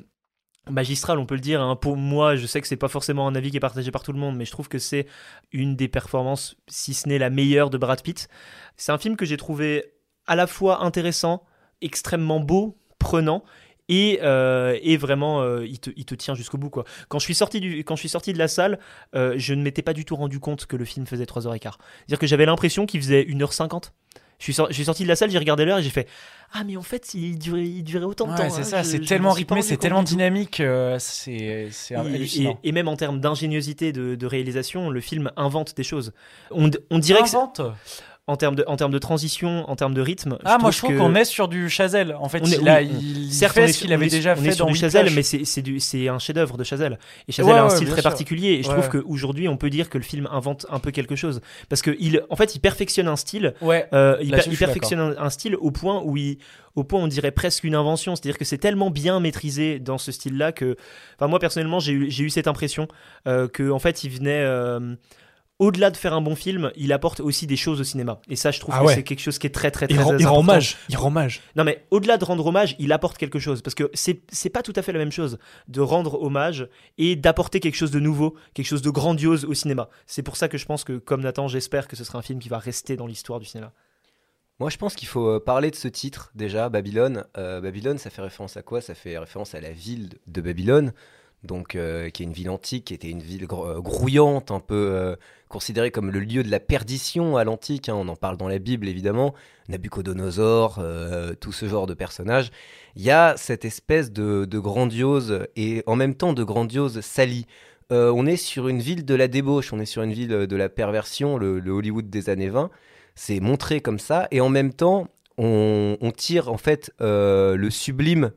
magistrales, 0.68 1.18
on 1.18 1.26
peut 1.26 1.34
le 1.34 1.40
dire. 1.40 1.62
hein. 1.62 1.76
Pour 1.76 1.96
moi, 1.96 2.36
je 2.36 2.46
sais 2.46 2.60
que 2.60 2.66
c'est 2.66 2.76
pas 2.76 2.88
forcément 2.88 3.26
un 3.26 3.34
avis 3.34 3.50
qui 3.50 3.56
est 3.56 3.60
partagé 3.60 3.90
par 3.90 4.02
tout 4.02 4.12
le 4.12 4.18
monde, 4.18 4.36
mais 4.36 4.44
je 4.44 4.50
trouve 4.50 4.68
que 4.68 4.78
c'est 4.78 5.06
une 5.52 5.76
des 5.76 5.88
performances, 5.88 6.56
si 6.68 6.94
ce 6.94 7.08
n'est 7.08 7.18
la 7.18 7.30
meilleure 7.30 7.70
de 7.70 7.78
Brad 7.78 8.02
Pitt. 8.02 8.28
C'est 8.76 8.92
un 8.92 8.98
film 8.98 9.16
que 9.16 9.24
j'ai 9.24 9.36
trouvé 9.36 9.94
à 10.26 10.36
la 10.36 10.46
fois 10.46 10.84
intéressant, 10.84 11.42
extrêmement 11.80 12.40
beau, 12.40 12.78
prenant. 12.98 13.44
Et, 13.88 14.20
euh, 14.22 14.78
et 14.82 14.96
vraiment, 14.96 15.40
euh, 15.42 15.66
il, 15.66 15.78
te, 15.80 15.90
il 15.96 16.04
te 16.04 16.14
tient 16.14 16.34
jusqu'au 16.34 16.58
bout. 16.58 16.70
Quoi. 16.70 16.84
Quand, 17.08 17.18
je 17.18 17.24
suis 17.24 17.34
sorti 17.34 17.60
du, 17.60 17.84
quand 17.84 17.96
je 17.96 18.00
suis 18.00 18.08
sorti 18.08 18.32
de 18.32 18.38
la 18.38 18.48
salle, 18.48 18.78
euh, 19.14 19.34
je 19.38 19.54
ne 19.54 19.62
m'étais 19.62 19.82
pas 19.82 19.94
du 19.94 20.04
tout 20.04 20.16
rendu 20.16 20.40
compte 20.40 20.66
que 20.66 20.76
le 20.76 20.84
film 20.84 21.06
faisait 21.06 21.24
3h15. 21.24 21.60
C'est-à-dire 21.60 22.18
que 22.18 22.26
j'avais 22.26 22.46
l'impression 22.46 22.84
qu'il 22.86 23.00
faisait 23.00 23.22
1h50. 23.24 23.92
Je 24.38 24.44
suis, 24.44 24.52
sor- 24.52 24.68
je 24.68 24.74
suis 24.74 24.84
sorti 24.84 25.02
de 25.02 25.08
la 25.08 25.16
salle, 25.16 25.30
j'ai 25.32 25.38
regardé 25.38 25.64
l'heure 25.64 25.78
et 25.78 25.82
j'ai 25.82 25.90
fait 25.90 26.06
Ah, 26.52 26.62
mais 26.64 26.76
en 26.76 26.82
fait, 26.82 27.12
il 27.14 27.38
durait, 27.40 27.64
il 27.64 27.82
durait 27.82 28.04
autant 28.04 28.26
de 28.26 28.32
Ouais, 28.32 28.36
temps. 28.36 28.50
c'est 28.50 28.60
hein. 28.60 28.64
ça, 28.64 28.84
c'est 28.84 29.00
tellement 29.00 29.32
rythmé, 29.32 29.62
c'est 29.62 29.78
tellement 29.78 30.04
dynamique, 30.04 30.60
euh, 30.60 30.96
c'est 31.00 31.68
hallucinant. 31.96 32.56
et- 32.62 32.68
et 32.68 32.72
même 32.72 32.86
en 32.86 32.94
termes 32.94 33.18
d'ingéniosité 33.20 33.90
de, 33.92 34.14
de 34.14 34.26
réalisation, 34.26 34.90
le 34.90 35.00
film 35.00 35.32
invente 35.36 35.76
des 35.76 35.82
choses. 35.82 36.12
On, 36.52 36.70
on 36.90 36.98
dirait 37.00 37.22
que 37.22 37.24
Invente? 37.26 37.60
En 38.28 38.36
termes 38.36 38.54
de, 38.54 38.64
en 38.68 38.76
termes 38.76 38.92
de 38.92 38.98
transition, 38.98 39.68
en 39.68 39.74
termes 39.74 39.94
de 39.94 40.00
rythme. 40.00 40.38
Ah, 40.44 40.58
moi 40.58 40.70
je 40.70 40.78
trouve 40.78 40.96
qu'on 40.96 41.14
est 41.16 41.24
sur 41.24 41.48
du 41.48 41.68
Chazelle. 41.68 42.14
En 42.20 42.28
fait, 42.28 42.42
On 42.42 42.46
est- 42.46 42.84
il, 42.84 43.32
Certes, 43.32 43.54
fait 43.54 43.62
on 43.62 43.64
est 43.64 43.68
ce 43.68 43.72
sur- 43.72 43.82
qu'il 43.86 43.92
avait 43.94 44.04
on 44.04 44.06
est- 44.06 44.10
déjà 44.10 44.34
on 44.34 44.36
fait 44.42 44.48
est 44.48 44.52
sur 44.52 44.66
dans 44.66 44.72
du 44.72 44.78
Chazelle, 44.78 45.10
mais 45.14 45.22
c'est 45.22 45.44
c'est 45.44 45.62
du- 45.62 45.80
c'est 45.80 46.08
un 46.08 46.18
chef-d'œuvre 46.18 46.56
de 46.58 46.62
Chazelle. 46.62 46.98
Et 47.26 47.32
Chazelle 47.32 47.52
Ouais, 47.54 47.58
a 47.58 47.62
un 47.64 47.68
ouais, 47.68 47.74
style 47.74 47.88
très 47.88 48.02
sûr. 48.02 48.10
particulier. 48.10 48.48
Et 48.50 48.62
je 48.62 48.68
Ouais, 48.68 48.74
trouve 48.80 48.88
qu'aujourd'hui, 48.90 49.48
on 49.48 49.56
peut 49.56 49.70
dire 49.70 49.88
que 49.90 49.98
le 49.98 50.04
film 50.04 50.28
invente 50.30 50.66
un 50.70 50.78
peu 50.78 50.90
quelque 50.90 51.16
chose. 51.16 51.40
Parce 51.68 51.82
que 51.82 51.96
il, 51.98 52.22
en 52.30 52.36
fait, 52.36 52.54
il 52.54 52.60
perfectionne 52.60 53.08
un 53.08 53.16
style. 53.16 53.54
Euh, 53.62 54.16
il, 54.22 54.30
per- 54.30 54.56
perfectionne 54.56 55.00
un, 55.00 55.14
un 55.18 55.30
style 55.30 55.56
au 55.56 55.70
point 55.70 56.02
où 56.04 56.16
il, 56.16 56.38
au 56.76 56.84
point 56.84 57.00
on 57.00 57.06
dirait 57.08 57.30
presque 57.32 57.64
une 57.64 57.74
invention. 57.74 58.14
C'est-à-dire 58.14 58.36
que 58.38 58.44
c'est 58.44 58.58
tellement 58.58 58.90
bien 58.90 59.20
maîtrisé 59.20 59.78
dans 59.78 59.96
ce 59.98 60.12
style-là 60.12 60.52
que, 60.52 60.76
enfin, 61.18 61.28
moi 61.28 61.38
personnellement, 61.38 61.80
j'ai 61.80 61.92
eu, 61.92 62.10
j'ai 62.10 62.24
eu 62.24 62.30
cette 62.30 62.46
impression 62.46 62.88
euh, 63.26 63.48
que, 63.48 63.70
en 63.70 63.78
fait, 63.78 64.04
il 64.04 64.10
venait. 64.10 64.42
euh, 64.42 64.94
au-delà 65.58 65.90
de 65.90 65.96
faire 65.96 66.14
un 66.14 66.20
bon 66.20 66.36
film, 66.36 66.70
il 66.76 66.92
apporte 66.92 67.20
aussi 67.20 67.46
des 67.46 67.56
choses 67.56 67.80
au 67.80 67.84
cinéma. 67.84 68.20
Et 68.28 68.36
ça, 68.36 68.50
je 68.52 68.60
trouve 68.60 68.74
Ah 68.76 68.80
que 68.80 68.84
ouais. 68.86 68.94
c'est 68.94 69.02
quelque 69.02 69.20
chose 69.20 69.38
qui 69.38 69.46
est 69.48 69.50
très, 69.50 69.70
très, 69.70 69.88
très 69.88 69.96
il 69.96 70.00
rend, 70.00 70.10
il 70.12 70.14
important. 70.16 70.32
rend 70.34 70.40
hommage. 70.40 70.76
Il 70.88 70.96
rend 70.96 71.08
hommage. 71.08 71.40
Non 71.56 71.64
mais 71.64 71.84
au-delà 71.90 72.16
de 72.16 72.24
rendre 72.24 72.46
hommage, 72.46 72.76
il 72.78 72.92
apporte 72.92 73.18
quelque 73.18 73.38
chose 73.38 73.60
parce 73.62 73.74
que 73.74 73.90
c'est 73.94 74.20
c'est 74.30 74.50
pas 74.50 74.62
tout 74.62 74.72
à 74.76 74.82
fait 74.82 74.92
la 74.92 74.98
même 75.00 75.10
chose 75.12 75.38
de 75.66 75.80
rendre 75.80 76.22
hommage 76.22 76.68
et 76.96 77.16
d'apporter 77.16 77.58
quelque 77.60 77.74
chose 77.76 77.90
de 77.90 78.00
nouveau, 78.00 78.36
quelque 78.54 78.66
chose 78.66 78.82
de 78.82 78.90
grandiose 78.90 79.44
au 79.44 79.54
cinéma. 79.54 79.88
C'est 80.06 80.22
pour 80.22 80.36
ça 80.36 80.48
que 80.48 80.58
je 80.58 80.66
pense 80.66 80.84
que 80.84 80.98
comme 80.98 81.22
Nathan, 81.22 81.48
j'espère 81.48 81.88
que 81.88 81.96
ce 81.96 82.04
sera 82.04 82.18
un 82.18 82.22
film 82.22 82.38
qui 82.38 82.48
va 82.48 82.58
rester 82.58 82.96
dans 82.96 83.06
l'histoire 83.06 83.40
du 83.40 83.46
cinéma. 83.46 83.72
Moi, 84.60 84.70
je 84.70 84.76
pense 84.76 84.96
qu'il 84.96 85.06
faut 85.06 85.28
euh, 85.28 85.38
parler 85.40 85.70
de 85.70 85.76
ce 85.76 85.86
titre 85.86 86.32
déjà, 86.34 86.68
Babylone. 86.68 87.24
Euh, 87.36 87.60
Babylone, 87.60 87.96
ça 87.98 88.10
fait 88.10 88.22
référence 88.22 88.56
à 88.56 88.62
quoi? 88.62 88.80
Ça 88.80 88.96
fait 88.96 89.16
référence 89.16 89.54
à 89.54 89.60
la 89.60 89.70
ville 89.70 90.18
de 90.26 90.40
Babylone, 90.40 90.92
donc 91.44 91.74
euh, 91.74 92.10
qui 92.10 92.22
est 92.22 92.26
une 92.26 92.32
ville 92.32 92.50
antique, 92.50 92.86
qui 92.86 92.94
était 92.94 93.10
une 93.10 93.22
ville 93.22 93.46
euh, 93.50 93.80
grouillante, 93.80 94.50
un 94.50 94.60
peu 94.60 94.90
euh, 94.92 95.16
considérée 95.48 95.90
comme 95.90 96.10
le 96.10 96.20
lieu 96.20 96.42
de 96.42 96.50
la 96.50 96.60
perdition 96.60 97.36
à 97.36 97.44
l'antique. 97.44 97.88
hein. 97.88 97.94
on 97.94 98.08
en 98.08 98.16
parle 98.16 98.36
dans 98.36 98.48
la 98.48 98.58
Bible 98.58 98.88
évidemment, 98.88 99.34
Nabucodonosor, 99.68 100.82
tout 101.40 101.52
ce 101.52 101.68
genre 101.68 101.86
de 101.86 101.94
personnages. 101.94 102.50
Il 102.96 103.02
y 103.02 103.10
a 103.10 103.36
cette 103.36 103.64
espèce 103.64 104.12
de, 104.12 104.58
grandiose 104.58 105.46
et 105.56 105.82
en 105.86 105.96
même 105.96 106.14
temps 106.14 106.32
de 106.32 106.44
grandiose 106.44 107.00
salie. 107.00 107.46
On 107.90 108.26
est 108.26 108.36
sur 108.36 108.68
une 108.68 108.80
ville 108.80 109.06
de 109.06 109.14
la 109.14 109.28
débauche, 109.28 109.72
on 109.72 109.80
est 109.80 109.86
sur 109.86 110.02
une 110.02 110.12
ville 110.12 110.28
de 110.28 110.56
la 110.56 110.68
perversion, 110.68 111.38
le, 111.38 111.70
Hollywood 111.70 112.10
des 112.10 112.28
années 112.30 112.50
20 112.50 112.70
c'est 113.14 113.40
montré 113.40 113.80
comme 113.80 113.98
ça, 113.98 114.28
et 114.30 114.40
en 114.40 114.48
même 114.48 114.72
temps, 114.72 115.08
on, 115.38 116.12
tire 116.16 116.52
en 116.52 116.56
fait 116.56 116.92
le 117.00 117.68
sublime 117.70 118.32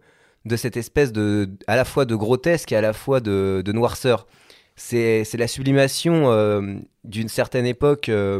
de 0.46 0.56
cette 0.56 0.78
espèce 0.78 1.12
de, 1.12 1.50
à 1.68 1.76
la 1.76 1.86
fois 1.86 2.06
de 2.06 2.16
grotesque 2.16 2.72
et 2.72 2.76
à 2.76 2.82
la 2.82 2.94
fois 2.94 3.20
de, 3.20 3.62
de 3.64 3.72
noirceur. 3.72 4.28
C'est 4.76 5.38
la 5.38 5.48
sublimation 5.48 6.32
euh, 6.32 6.76
d'une 7.04 7.30
certaine 7.30 7.66
époque 7.66 8.10
euh, 8.10 8.40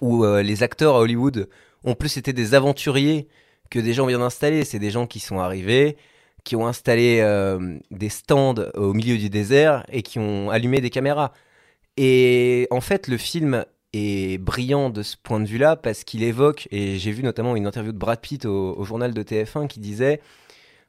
où 0.00 0.24
euh, 0.24 0.42
les 0.42 0.62
acteurs 0.62 0.96
à 0.96 1.00
Hollywood 1.00 1.48
ont 1.84 1.94
plus 1.94 2.18
été 2.18 2.32
des 2.32 2.54
aventuriers 2.54 3.28
que 3.70 3.78
des 3.78 3.94
gens 3.94 4.06
bien 4.06 4.20
installés. 4.20 4.64
C'est 4.64 4.78
des 4.78 4.90
gens 4.90 5.06
qui 5.06 5.18
sont 5.18 5.38
arrivés, 5.38 5.96
qui 6.44 6.56
ont 6.56 6.66
installé 6.66 7.22
des 7.90 8.08
stands 8.08 8.54
au 8.74 8.92
milieu 8.92 9.16
du 9.16 9.30
désert 9.30 9.84
et 9.90 10.02
qui 10.02 10.18
ont 10.18 10.50
allumé 10.50 10.80
des 10.80 10.90
caméras. 10.90 11.32
Et 11.96 12.68
en 12.70 12.80
fait, 12.80 13.08
le 13.08 13.16
film 13.16 13.64
est 13.92 14.38
brillant 14.38 14.90
de 14.90 15.02
ce 15.02 15.16
point 15.16 15.40
de 15.40 15.46
vue-là 15.46 15.76
parce 15.76 16.04
qu'il 16.04 16.22
évoque, 16.22 16.68
et 16.70 16.98
j'ai 16.98 17.12
vu 17.12 17.22
notamment 17.22 17.56
une 17.56 17.66
interview 17.66 17.92
de 17.92 17.98
Brad 17.98 18.20
Pitt 18.20 18.44
au, 18.44 18.76
au 18.76 18.84
journal 18.84 19.14
de 19.14 19.22
TF1 19.22 19.68
qui 19.68 19.80
disait 19.80 20.20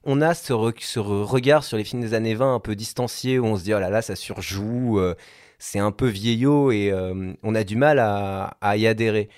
on 0.07 0.21
a 0.21 0.33
ce, 0.33 0.53
re- 0.53 0.73
ce 0.79 0.99
re- 0.99 1.23
regard 1.23 1.63
sur 1.63 1.77
les 1.77 1.83
films 1.83 2.01
des 2.01 2.13
années 2.15 2.33
20 2.33 2.55
un 2.55 2.59
peu 2.59 2.75
distancié 2.75 3.37
où 3.37 3.45
on 3.45 3.57
se 3.57 3.63
dit 3.63 3.73
oh 3.73 3.79
là 3.79 3.89
là, 3.89 4.01
ça 4.01 4.15
surjoue, 4.15 4.99
euh, 4.99 5.13
c'est 5.59 5.79
un 5.79 5.91
peu 5.91 6.07
vieillot 6.07 6.71
et 6.71 6.91
euh, 6.91 7.33
on 7.43 7.53
a 7.53 7.63
du 7.63 7.75
mal 7.75 7.99
à, 7.99 8.77
y 8.77 8.87
adhérer. 8.87 9.29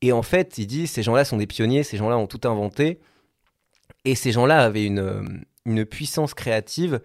Et 0.00 0.12
en 0.12 0.22
fait, 0.22 0.58
il 0.58 0.66
dit 0.66 0.86
ces 0.86 1.02
gens-là 1.02 1.24
sont 1.24 1.36
des 1.36 1.46
pionniers, 1.46 1.82
ces 1.82 1.98
gens-là 1.98 2.16
ont 2.16 2.26
tout 2.26 2.40
inventé 2.48 2.98
et 4.06 4.14
ces 4.14 4.32
gens-là 4.32 4.64
avaient 4.64 4.86
une, 4.86 4.98
euh, 4.98 5.84
puissance 5.84 6.34
créative 6.34 7.00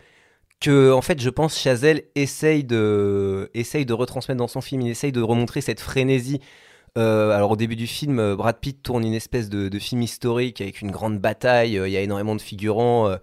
que, 0.61 0.91
en 0.91 1.01
fait, 1.01 1.21
je 1.21 1.29
pense, 1.29 1.57
Chazelle 1.57 2.03
de, 2.15 3.49
essaye 3.53 3.85
de 3.85 3.93
retransmettre 3.93 4.39
dans 4.39 4.47
son 4.47 4.61
film. 4.61 4.81
Il 4.81 4.89
essaye 4.89 5.11
de 5.11 5.21
remontrer 5.21 5.61
cette 5.61 5.79
frénésie. 5.79 6.41
Euh, 6.97 7.31
alors, 7.31 7.51
au 7.51 7.55
début 7.55 7.75
du 7.75 7.87
film, 7.87 8.19
euh, 8.19 8.35
Brad 8.35 8.59
Pitt 8.59 8.81
tourne 8.81 9.05
une 9.05 9.13
espèce 9.13 9.49
de, 9.49 9.77
film 9.79 10.01
historique 10.01 10.61
avec 10.61 10.81
une 10.81 10.91
grande 10.91 11.19
bataille. 11.19 11.77
euh, 11.77 11.87
Il 11.87 11.91
y 11.93 11.97
a 11.97 12.01
énormément 12.01 12.35
de 12.35 12.41
figurants. 12.41 13.15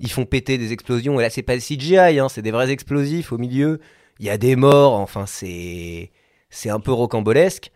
ils 0.00 0.10
font 0.10 0.24
péter 0.26 0.58
des 0.58 0.72
explosions. 0.72 1.18
Et 1.20 1.22
là, 1.22 1.30
c'est 1.30 1.42
pas 1.42 1.54
le 1.54 1.60
CGI, 1.60 2.18
hein, 2.18 2.28
c'est 2.28 2.42
des 2.42 2.50
vrais 2.50 2.70
explosifs 2.70 3.32
au 3.32 3.38
milieu. 3.38 3.80
Il 4.20 4.26
y 4.26 4.30
a 4.30 4.38
des 4.38 4.56
morts. 4.56 4.94
Enfin, 4.94 5.26
c'est, 5.26 6.12
c'est 6.50 6.70
un 6.70 6.80
peu 6.80 6.92
rocambolesque. 6.92 7.70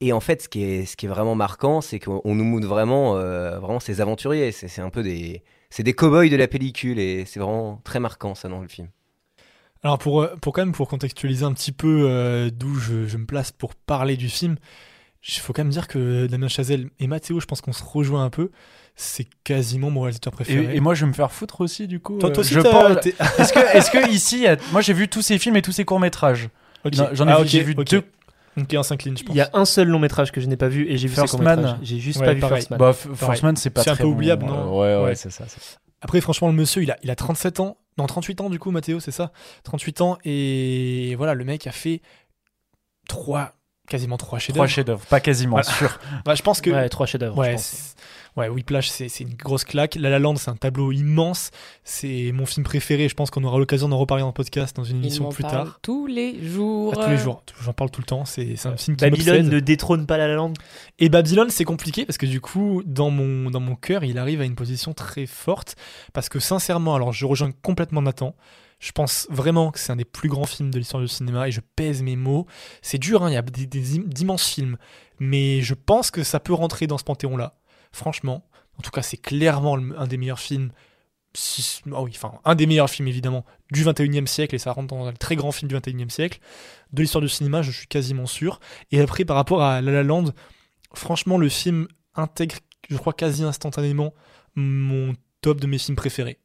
Et 0.00 0.12
en 0.12 0.20
fait, 0.20 0.42
ce 0.42 0.48
qui 0.48 0.62
est, 0.62 0.86
ce 0.86 0.96
qui 0.96 1.06
est 1.06 1.08
vraiment 1.08 1.34
marquant, 1.34 1.80
c'est 1.80 1.98
qu'on 1.98 2.20
on 2.24 2.34
nous 2.34 2.44
montre 2.44 2.68
vraiment, 2.68 3.14
vraiment 3.14 3.80
ces 3.80 4.00
aventuriers. 4.00 4.52
C'est, 4.52 4.68
c'est 4.68 4.82
un 4.82 4.90
peu 4.90 5.02
des, 5.02 5.42
c'est 5.70 5.82
des 5.82 5.94
cow-boys 5.94 6.28
de 6.28 6.36
la 6.36 6.48
pellicule 6.48 6.98
et 6.98 7.24
c'est 7.26 7.40
vraiment 7.40 7.80
très 7.84 8.00
marquant 8.00 8.34
ça 8.34 8.48
dans 8.48 8.60
le 8.60 8.68
film. 8.68 8.88
Alors 9.84 9.98
pour, 9.98 10.22
euh, 10.22 10.34
pour 10.40 10.52
quand 10.52 10.62
même 10.62 10.72
pour 10.72 10.88
contextualiser 10.88 11.44
un 11.44 11.52
petit 11.52 11.72
peu 11.72 12.06
euh, 12.08 12.50
d'où 12.52 12.74
je, 12.76 13.06
je 13.06 13.16
me 13.16 13.26
place 13.26 13.52
pour 13.52 13.74
parler 13.74 14.16
du 14.16 14.28
film, 14.28 14.56
il 15.26 15.34
faut 15.40 15.52
quand 15.52 15.62
même 15.62 15.70
dire 15.72 15.86
que 15.88 16.26
Damien 16.26 16.48
Chazelle 16.48 16.90
et 16.98 17.06
Mathéo, 17.06 17.38
je 17.40 17.46
pense 17.46 17.60
qu'on 17.60 17.72
se 17.72 17.82
rejoint 17.84 18.24
un 18.24 18.30
peu. 18.30 18.50
C'est 18.96 19.26
quasiment 19.44 19.90
mon 19.90 20.00
réalisateur 20.00 20.32
préféré. 20.32 20.72
Et, 20.72 20.76
et 20.76 20.80
moi, 20.80 20.94
je 20.94 21.02
vais 21.02 21.06
me 21.08 21.12
faire 21.12 21.30
foutre 21.30 21.60
aussi, 21.60 21.86
du 21.86 22.00
coup. 22.00 22.18
Toi- 22.18 22.30
toi 22.30 22.38
euh, 22.38 22.40
aussi, 22.40 22.54
je 22.54 23.00
t'es- 23.00 23.14
Est-ce 23.38 23.52
que, 23.52 23.76
est-ce 23.76 23.90
que 23.92 24.10
ici, 24.10 24.44
a- 24.48 24.56
moi, 24.72 24.80
j'ai 24.80 24.92
vu 24.92 25.06
tous 25.08 25.22
ces 25.22 25.38
films 25.38 25.54
et 25.56 25.62
tous 25.62 25.70
ces 25.70 25.84
courts 25.84 26.00
métrages. 26.00 26.48
Ok. 26.84 26.94
J'en 27.12 27.28
ai 27.28 27.32
Ah, 27.32 27.36
vu, 27.36 27.42
ok, 27.42 27.46
j'ai 27.46 27.62
vu 27.62 27.74
ok. 27.78 27.88
deux. 27.90 28.02
Donc 28.56 28.74
on 28.76 28.82
s'incline, 28.82 29.16
je 29.16 29.22
pense. 29.22 29.36
Il 29.36 29.38
y 29.38 29.40
a 29.40 29.50
un 29.52 29.64
seul 29.64 29.86
long 29.86 30.00
métrage 30.00 30.32
que 30.32 30.40
je 30.40 30.46
n'ai 30.48 30.56
pas 30.56 30.66
vu 30.66 30.88
et 30.90 30.98
j'ai 30.98 31.06
vu 31.06 31.14
First 31.14 31.38
Man. 31.38 31.78
J'ai 31.80 32.00
juste 32.00 32.18
Ouais, 32.18 32.26
pas 32.26 32.34
vu 32.34 32.40
pareil. 32.40 32.56
First 32.56 32.70
Man. 32.70 32.78
Bah, 32.80 32.92
First 32.92 33.42
Man, 33.44 33.54
c'est 33.56 33.70
pas 33.70 33.84
C'est 33.84 33.90
un 33.90 33.94
très 33.94 34.02
peu 34.02 34.08
bon. 34.08 34.14
oubliable, 34.16 34.46
non 34.46 34.76
Ouais, 34.80 34.96
ouais, 34.96 35.02
Ouais. 35.04 35.14
c'est 35.14 35.30
ça. 35.30 35.44
c'est- 35.46 35.78
Après, 36.00 36.20
franchement, 36.20 36.48
le 36.48 36.54
monsieur, 36.54 36.82
il 36.82 36.90
a, 36.90 36.96
il 37.04 37.10
a 37.10 37.14
37 37.14 37.60
ans. 37.60 37.76
Non, 37.98 38.06
38 38.06 38.40
ans, 38.40 38.48
du 38.50 38.58
coup, 38.58 38.70
Mathéo, 38.70 39.00
c'est 39.00 39.10
ça 39.10 39.32
38 39.64 40.00
ans. 40.00 40.18
Et 40.24 41.14
voilà, 41.16 41.34
le 41.34 41.44
mec 41.44 41.66
a 41.66 41.72
fait 41.72 42.00
trois 43.08 43.52
quasiment 43.88 44.16
trois 44.18 44.38
chefs-d'œuvre. 44.38 44.64
Trois 44.64 44.66
chefs-d'œuvre, 44.74 45.04
pas 45.06 45.20
quasiment, 45.20 45.56
Voilà. 45.56 45.70
sûr. 45.70 45.98
Bah, 46.24 46.34
je 46.34 46.42
pense 46.42 46.60
que 46.60 46.70
Ouais, 46.70 46.88
trois 46.88 47.06
chefs-d'œuvre. 47.06 47.34
je 47.36 47.40
Ouais, 47.40 47.54
pense. 47.54 47.94
Ouais, 48.38 48.48
Whiplash, 48.48 48.88
c'est 48.88 49.08
c'est 49.08 49.24
une 49.24 49.34
grosse 49.34 49.64
claque. 49.64 49.96
La 49.96 50.08
La 50.08 50.18
Land, 50.18 50.36
c'est 50.36 50.50
un 50.50 50.56
tableau 50.56 50.92
immense. 50.92 51.50
C'est 51.84 52.30
mon 52.32 52.46
film 52.46 52.64
préféré. 52.64 53.08
Je 53.08 53.14
pense 53.14 53.30
qu'on 53.30 53.44
aura 53.44 53.58
l'occasion 53.58 53.88
d'en 53.88 53.98
reparler 53.98 54.22
dans 54.22 54.28
le 54.28 54.32
podcast, 54.32 54.74
dans 54.76 54.84
une 54.84 54.98
émission 54.98 55.28
plus 55.28 55.42
parle 55.42 55.66
tard. 55.66 55.78
tous 55.82 56.06
les 56.06 56.42
jours. 56.42 56.98
À 56.98 57.04
tous 57.04 57.10
les 57.10 57.18
jours. 57.18 57.42
J'en 57.62 57.72
parle 57.72 57.90
tout 57.90 58.00
le 58.00 58.06
temps. 58.06 58.24
C'est 58.24 58.54
un 58.64 58.76
film 58.76 58.96
qui 58.96 59.04
Babylone 59.04 59.48
ne 59.48 59.60
détrône 59.60 60.06
pas 60.06 60.16
La 60.16 60.28
La 60.28 60.34
Land. 60.34 60.54
Et 60.98 61.08
Babylone, 61.08 61.50
c'est 61.50 61.64
compliqué 61.64 62.06
parce 62.06 62.18
que 62.18 62.26
du 62.26 62.40
coup, 62.40 62.82
dans 62.86 63.10
mon, 63.10 63.50
dans 63.50 63.60
mon 63.60 63.74
cœur, 63.74 64.04
il 64.04 64.18
arrive 64.18 64.40
à 64.40 64.44
une 64.44 64.54
position 64.54 64.94
très 64.94 65.26
forte. 65.26 65.76
Parce 66.12 66.28
que 66.28 66.38
sincèrement, 66.38 66.94
alors 66.94 67.12
je 67.12 67.26
rejoins 67.26 67.50
complètement 67.62 68.02
Nathan. 68.02 68.34
Je 68.80 68.92
pense 68.92 69.26
vraiment 69.28 69.72
que 69.72 69.80
c'est 69.80 69.90
un 69.90 69.96
des 69.96 70.04
plus 70.04 70.28
grands 70.28 70.46
films 70.46 70.70
de 70.70 70.78
l'histoire 70.78 71.02
du 71.02 71.08
cinéma 71.08 71.48
et 71.48 71.50
je 71.50 71.60
pèse 71.74 72.00
mes 72.00 72.14
mots. 72.14 72.46
C'est 72.80 72.98
dur, 72.98 73.24
hein, 73.24 73.30
il 73.30 73.34
y 73.34 73.36
a 73.36 73.42
d'immenses 73.42 74.46
films. 74.46 74.76
Mais 75.18 75.62
je 75.62 75.74
pense 75.74 76.12
que 76.12 76.22
ça 76.22 76.38
peut 76.38 76.52
rentrer 76.52 76.86
dans 76.86 76.96
ce 76.96 77.02
panthéon-là. 77.02 77.57
Franchement. 77.92 78.44
En 78.78 78.82
tout 78.82 78.90
cas, 78.90 79.02
c'est 79.02 79.16
clairement 79.16 79.76
un 79.76 80.06
des 80.06 80.16
meilleurs 80.16 80.38
films. 80.38 80.70
ah 81.92 82.02
oui, 82.02 82.12
enfin, 82.14 82.38
un 82.44 82.54
des 82.54 82.66
meilleurs 82.66 82.90
films 82.90 83.08
évidemment 83.08 83.44
du 83.72 83.84
21e 83.84 84.26
siècle 84.26 84.54
et 84.54 84.58
ça 84.58 84.72
rentre 84.72 84.94
dans 84.94 85.06
le 85.06 85.16
très 85.16 85.36
grand 85.36 85.50
film 85.50 85.68
du 85.68 85.76
21e 85.76 86.10
siècle. 86.10 86.38
De 86.92 87.02
l'histoire 87.02 87.22
du 87.22 87.28
cinéma, 87.28 87.62
je 87.62 87.72
suis 87.72 87.88
quasiment 87.88 88.26
sûr. 88.26 88.60
Et 88.92 89.00
après, 89.00 89.24
par 89.24 89.36
rapport 89.36 89.62
à 89.62 89.80
La 89.80 89.90
La 89.90 90.02
Land, 90.02 90.26
franchement, 90.94 91.38
le 91.38 91.48
film 91.48 91.88
intègre, 92.14 92.56
je 92.88 92.96
crois, 92.96 93.12
quasi 93.12 93.42
instantanément 93.42 94.14
mon 94.54 95.14
top 95.40 95.60
de 95.60 95.66
mes 95.66 95.78
films 95.78 95.96
préférés. 95.96 96.38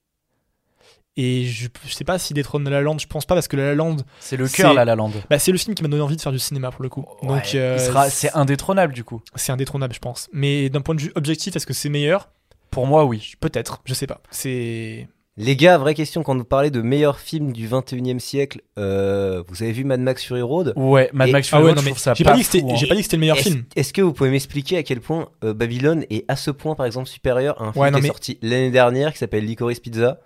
Et 1.15 1.43
je, 1.45 1.67
je 1.85 1.93
sais 1.93 2.03
pas 2.03 2.17
s'il 2.17 2.35
détrône 2.35 2.63
La 2.63 2.71
La 2.71 2.81
Land, 2.81 2.97
je 2.97 3.05
pense 3.05 3.25
pas 3.25 3.35
parce 3.35 3.47
que 3.47 3.55
La 3.55 3.65
La 3.65 3.75
Land, 3.75 3.97
C'est 4.19 4.35
le 4.37 4.47
cœur, 4.47 4.71
C'est- 4.71 4.75
La 4.75 4.83
La 4.85 4.95
Land. 4.95 5.11
bah, 5.29 5.37
c'est 5.37 5.51
le 5.51 5.57
film 5.59 5.75
qui 5.75 5.83
m'a 5.83 5.89
donné 5.89 6.01
envie 6.01 6.15
de 6.15 6.21
faire 6.21 6.31
du 6.31 6.39
cinéma 6.39 6.71
pour 6.71 6.81
le 6.81 6.89
coup. 6.89 7.05
Donc 7.21 7.31
Ouais, 7.31 7.41
euh, 7.55 7.77
c'est 8.09 8.33
indétrônable 8.33 8.93
du 8.93 9.03
coup. 9.03 9.21
c'est 9.35 9.51
indétrônable, 9.51 9.93
je 9.93 9.99
pense. 9.99 10.27
Mais 10.33 10.69
d'un 10.69 10.81
point 10.81 10.95
de 10.95 11.01
vue 11.01 11.11
objectif, 11.15 11.55
est-ce 11.55 11.67
que 11.67 11.73
c'est 11.73 11.89
meilleur? 11.89 12.29
Pour 12.71 12.87
moi, 12.87 13.05
oui. 13.05 13.33
Peut-être, 13.39 13.81
je 13.85 13.93
sais 13.93 14.07
pas. 14.07 14.21
C'est 14.31 15.07
Les 15.37 15.55
gars, 15.55 15.77
vraie 15.77 15.93
question, 15.93 16.23
quand 16.23 16.35
vous 16.35 16.43
parlez 16.43 16.71
de 16.71 16.81
meilleurs 16.81 17.19
films 17.19 17.53
du 17.53 17.67
21 17.67 18.15
e 18.17 18.19
siècle, 18.19 18.61
euh, 18.79 19.43
vous 19.47 19.61
avez 19.61 19.71
vu 19.71 19.83
Mad 19.83 19.99
Max 19.99 20.23
Fury 20.23 20.41
Road? 20.41 20.73
Ouais, 20.75 21.09
Mad 21.13 21.29
Et- 21.29 21.31
Max 21.31 21.47
ah 21.47 21.49
Fury 21.57 21.61
ouais, 21.63 21.69
Road, 21.69 21.75
non 21.77 21.81
je 21.81 21.85
mais 21.85 21.91
trouve 21.91 22.01
ça 22.03 22.13
j'ai 22.15 22.23
pas, 22.23 22.31
pas 22.31 22.37
dit 22.37 22.41
que 22.43 22.47
c'était- 22.51 22.59
fou, 22.61 22.71
hein. 22.71 22.87
pas 22.89 22.95
dit 22.95 23.01
que 23.01 23.03
c'était 23.03 23.15
le 23.17 23.19
meilleur 23.21 23.37
Est-ce 23.37 23.49
film. 23.49 23.63
est-ce 23.75 23.93
que 23.93 24.01
vous 24.01 24.13
pouvez 24.13 24.29
m'expliquer 24.31 24.77
à 24.77 24.83
quel 24.83 24.99
point 25.01 25.29
euh, 25.43 25.53
Babylone 25.53 26.05
est 26.09 26.25
à 26.27 26.35
ce 26.35 26.49
point, 26.49 26.73
par 26.75 26.85
exemple, 26.87 27.07
supérieur 27.07 27.61
à 27.61 27.65
un 27.65 27.71
film 27.73 27.83
Ouais, 27.83 27.91
non, 27.91 27.97
qui 27.97 27.99
est 27.99 28.01
mais- 28.03 28.07
sorti 28.09 28.37
l'année 28.41 28.71
dernière 28.71 29.11
qui 29.13 29.19
s'appelle 29.19 29.45
Licorice 29.45 29.79
Pizza? 29.79 30.19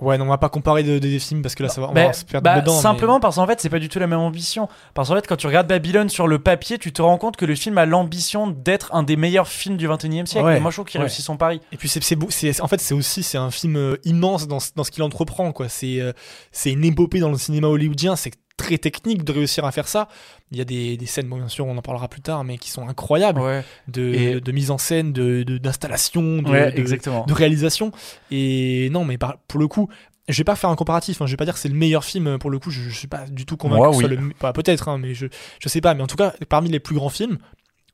Ouais, 0.00 0.16
non, 0.18 0.24
on 0.24 0.28
va 0.28 0.38
pas 0.38 0.48
comparer 0.48 0.82
de- 0.82 0.94
de- 0.94 0.98
des 0.98 1.18
films 1.18 1.42
parce 1.42 1.54
que 1.54 1.62
là, 1.62 1.68
ça 1.68 1.80
va, 1.80 1.88
on 1.88 1.92
Bah, 1.92 2.06
va 2.06 2.12
se 2.12 2.24
perdre 2.24 2.44
bah, 2.44 2.60
dedans. 2.60 2.74
mais- 2.76 2.80
simplement 2.82 3.20
parce 3.20 3.36
qu'en 3.36 3.46
fait 3.46 3.60
c'est 3.60 3.68
pas 3.68 3.78
du 3.78 3.88
tout 3.88 3.98
la 3.98 4.06
même 4.06 4.18
ambition 4.18 4.68
parce 4.94 5.08
qu'en 5.08 5.14
fait 5.16 5.26
quand 5.26 5.36
tu 5.36 5.46
regardes 5.46 5.66
Babylone 5.66 6.08
sur 6.08 6.26
le 6.26 6.38
papier 6.38 6.78
tu 6.78 6.92
te 6.92 7.02
rends 7.02 7.18
compte 7.18 7.36
que 7.36 7.44
le 7.44 7.54
film 7.54 7.76
a 7.78 7.84
l'ambition 7.86 8.46
d'être 8.46 8.94
un 8.94 9.02
des 9.02 9.16
meilleurs 9.16 9.48
films 9.48 9.76
du 9.76 9.86
21 9.86 10.22
e 10.22 10.26
siècle 10.26 10.46
Ouais, 10.46 10.56
et 10.56 10.60
moi 10.60 10.70
je 10.70 10.76
trouve 10.76 10.86
qu'il 10.86 10.98
ouais. 11.00 11.04
réussit 11.06 11.24
son 11.24 11.36
pari 11.36 11.60
Et 11.72 11.76
puis 11.76 11.88
c'est 11.88 12.02
c'est 12.02 12.60
en 12.60 12.68
fait 12.68 12.80
c'est 12.80 12.94
aussi 12.94 13.22
c'est 13.22 13.38
un 13.38 13.50
film 13.50 13.76
euh, 13.76 13.96
immense 14.04 14.48
dans, 14.48 14.60
ce- 14.60 14.70
dans 14.74 14.84
ce 14.84 14.90
qu'il 14.90 15.02
entreprend 15.02 15.52
quoi. 15.52 15.68
C'est 15.68 16.00
euh, 16.00 16.12
c'est 16.52 16.72
une 16.72 16.84
épopée 16.84 17.20
dans 17.20 17.30
le 17.30 17.38
cinéma 17.38 17.68
hollywoodien. 17.68 18.16
C'est 18.16 18.32
très 18.60 18.78
technique 18.78 19.24
de 19.24 19.32
réussir 19.32 19.64
à 19.64 19.72
faire 19.72 19.88
ça. 19.88 20.08
Il 20.52 20.58
y 20.58 20.60
a 20.60 20.64
des, 20.64 20.96
des 20.96 21.06
scènes, 21.06 21.28
bon, 21.28 21.36
bien 21.38 21.48
sûr, 21.48 21.66
on 21.66 21.76
en 21.76 21.82
parlera 21.82 22.08
plus 22.08 22.20
tard, 22.20 22.44
mais 22.44 22.58
qui 22.58 22.70
sont 22.70 22.88
incroyables 22.88 23.40
ouais, 23.40 23.64
de, 23.88 24.14
Et- 24.14 24.40
de 24.40 24.52
mise 24.52 24.70
en 24.70 24.78
scène, 24.78 25.12
de 25.12 25.42
de- 25.42 25.58
d'installation, 25.58 26.42
de, 26.42 26.50
ouais 26.50 26.72
de- 26.72 26.82
de 27.26 27.32
réalisation. 27.32 27.92
Et 28.30 28.88
non, 28.90 29.04
mais 29.04 29.18
par- 29.18 29.38
pour 29.48 29.58
le 29.60 29.66
coup, 29.68 29.88
je 30.28 30.36
vais 30.38 30.44
pas 30.44 30.56
faire 30.56 30.70
un 30.70 30.76
comparatif. 30.76 31.20
hein, 31.22 31.26
je 31.26 31.32
vais 31.32 31.36
pas 31.36 31.44
dire 31.44 31.54
que 31.54 31.60
c'est 31.60 31.68
le 31.68 31.74
meilleur 31.74 32.04
film. 32.04 32.38
Pour 32.38 32.50
le 32.50 32.58
coup, 32.58 32.70
je, 32.70 32.82
je 32.82 32.94
suis 32.96 33.08
pas 33.08 33.26
du 33.26 33.46
tout 33.46 33.56
convaincu. 33.56 33.78
Moi, 33.80 33.88
que 33.90 33.94
ce 33.94 34.00
soit 34.00 34.08
oui. 34.10 34.16
le 34.16 34.32
bah, 34.40 34.52
peut-être, 34.52 34.88
hein, 34.88 34.98
mais 34.98 35.14
je 35.14 35.26
je 35.58 35.68
sais 35.68 35.80
pas. 35.80 35.94
Mais 35.94 36.02
en 36.02 36.06
tout 36.06 36.16
cas, 36.16 36.34
parmi 36.48 36.68
les 36.68 36.80
plus 36.80 36.94
grands 36.94 37.08
films, 37.08 37.38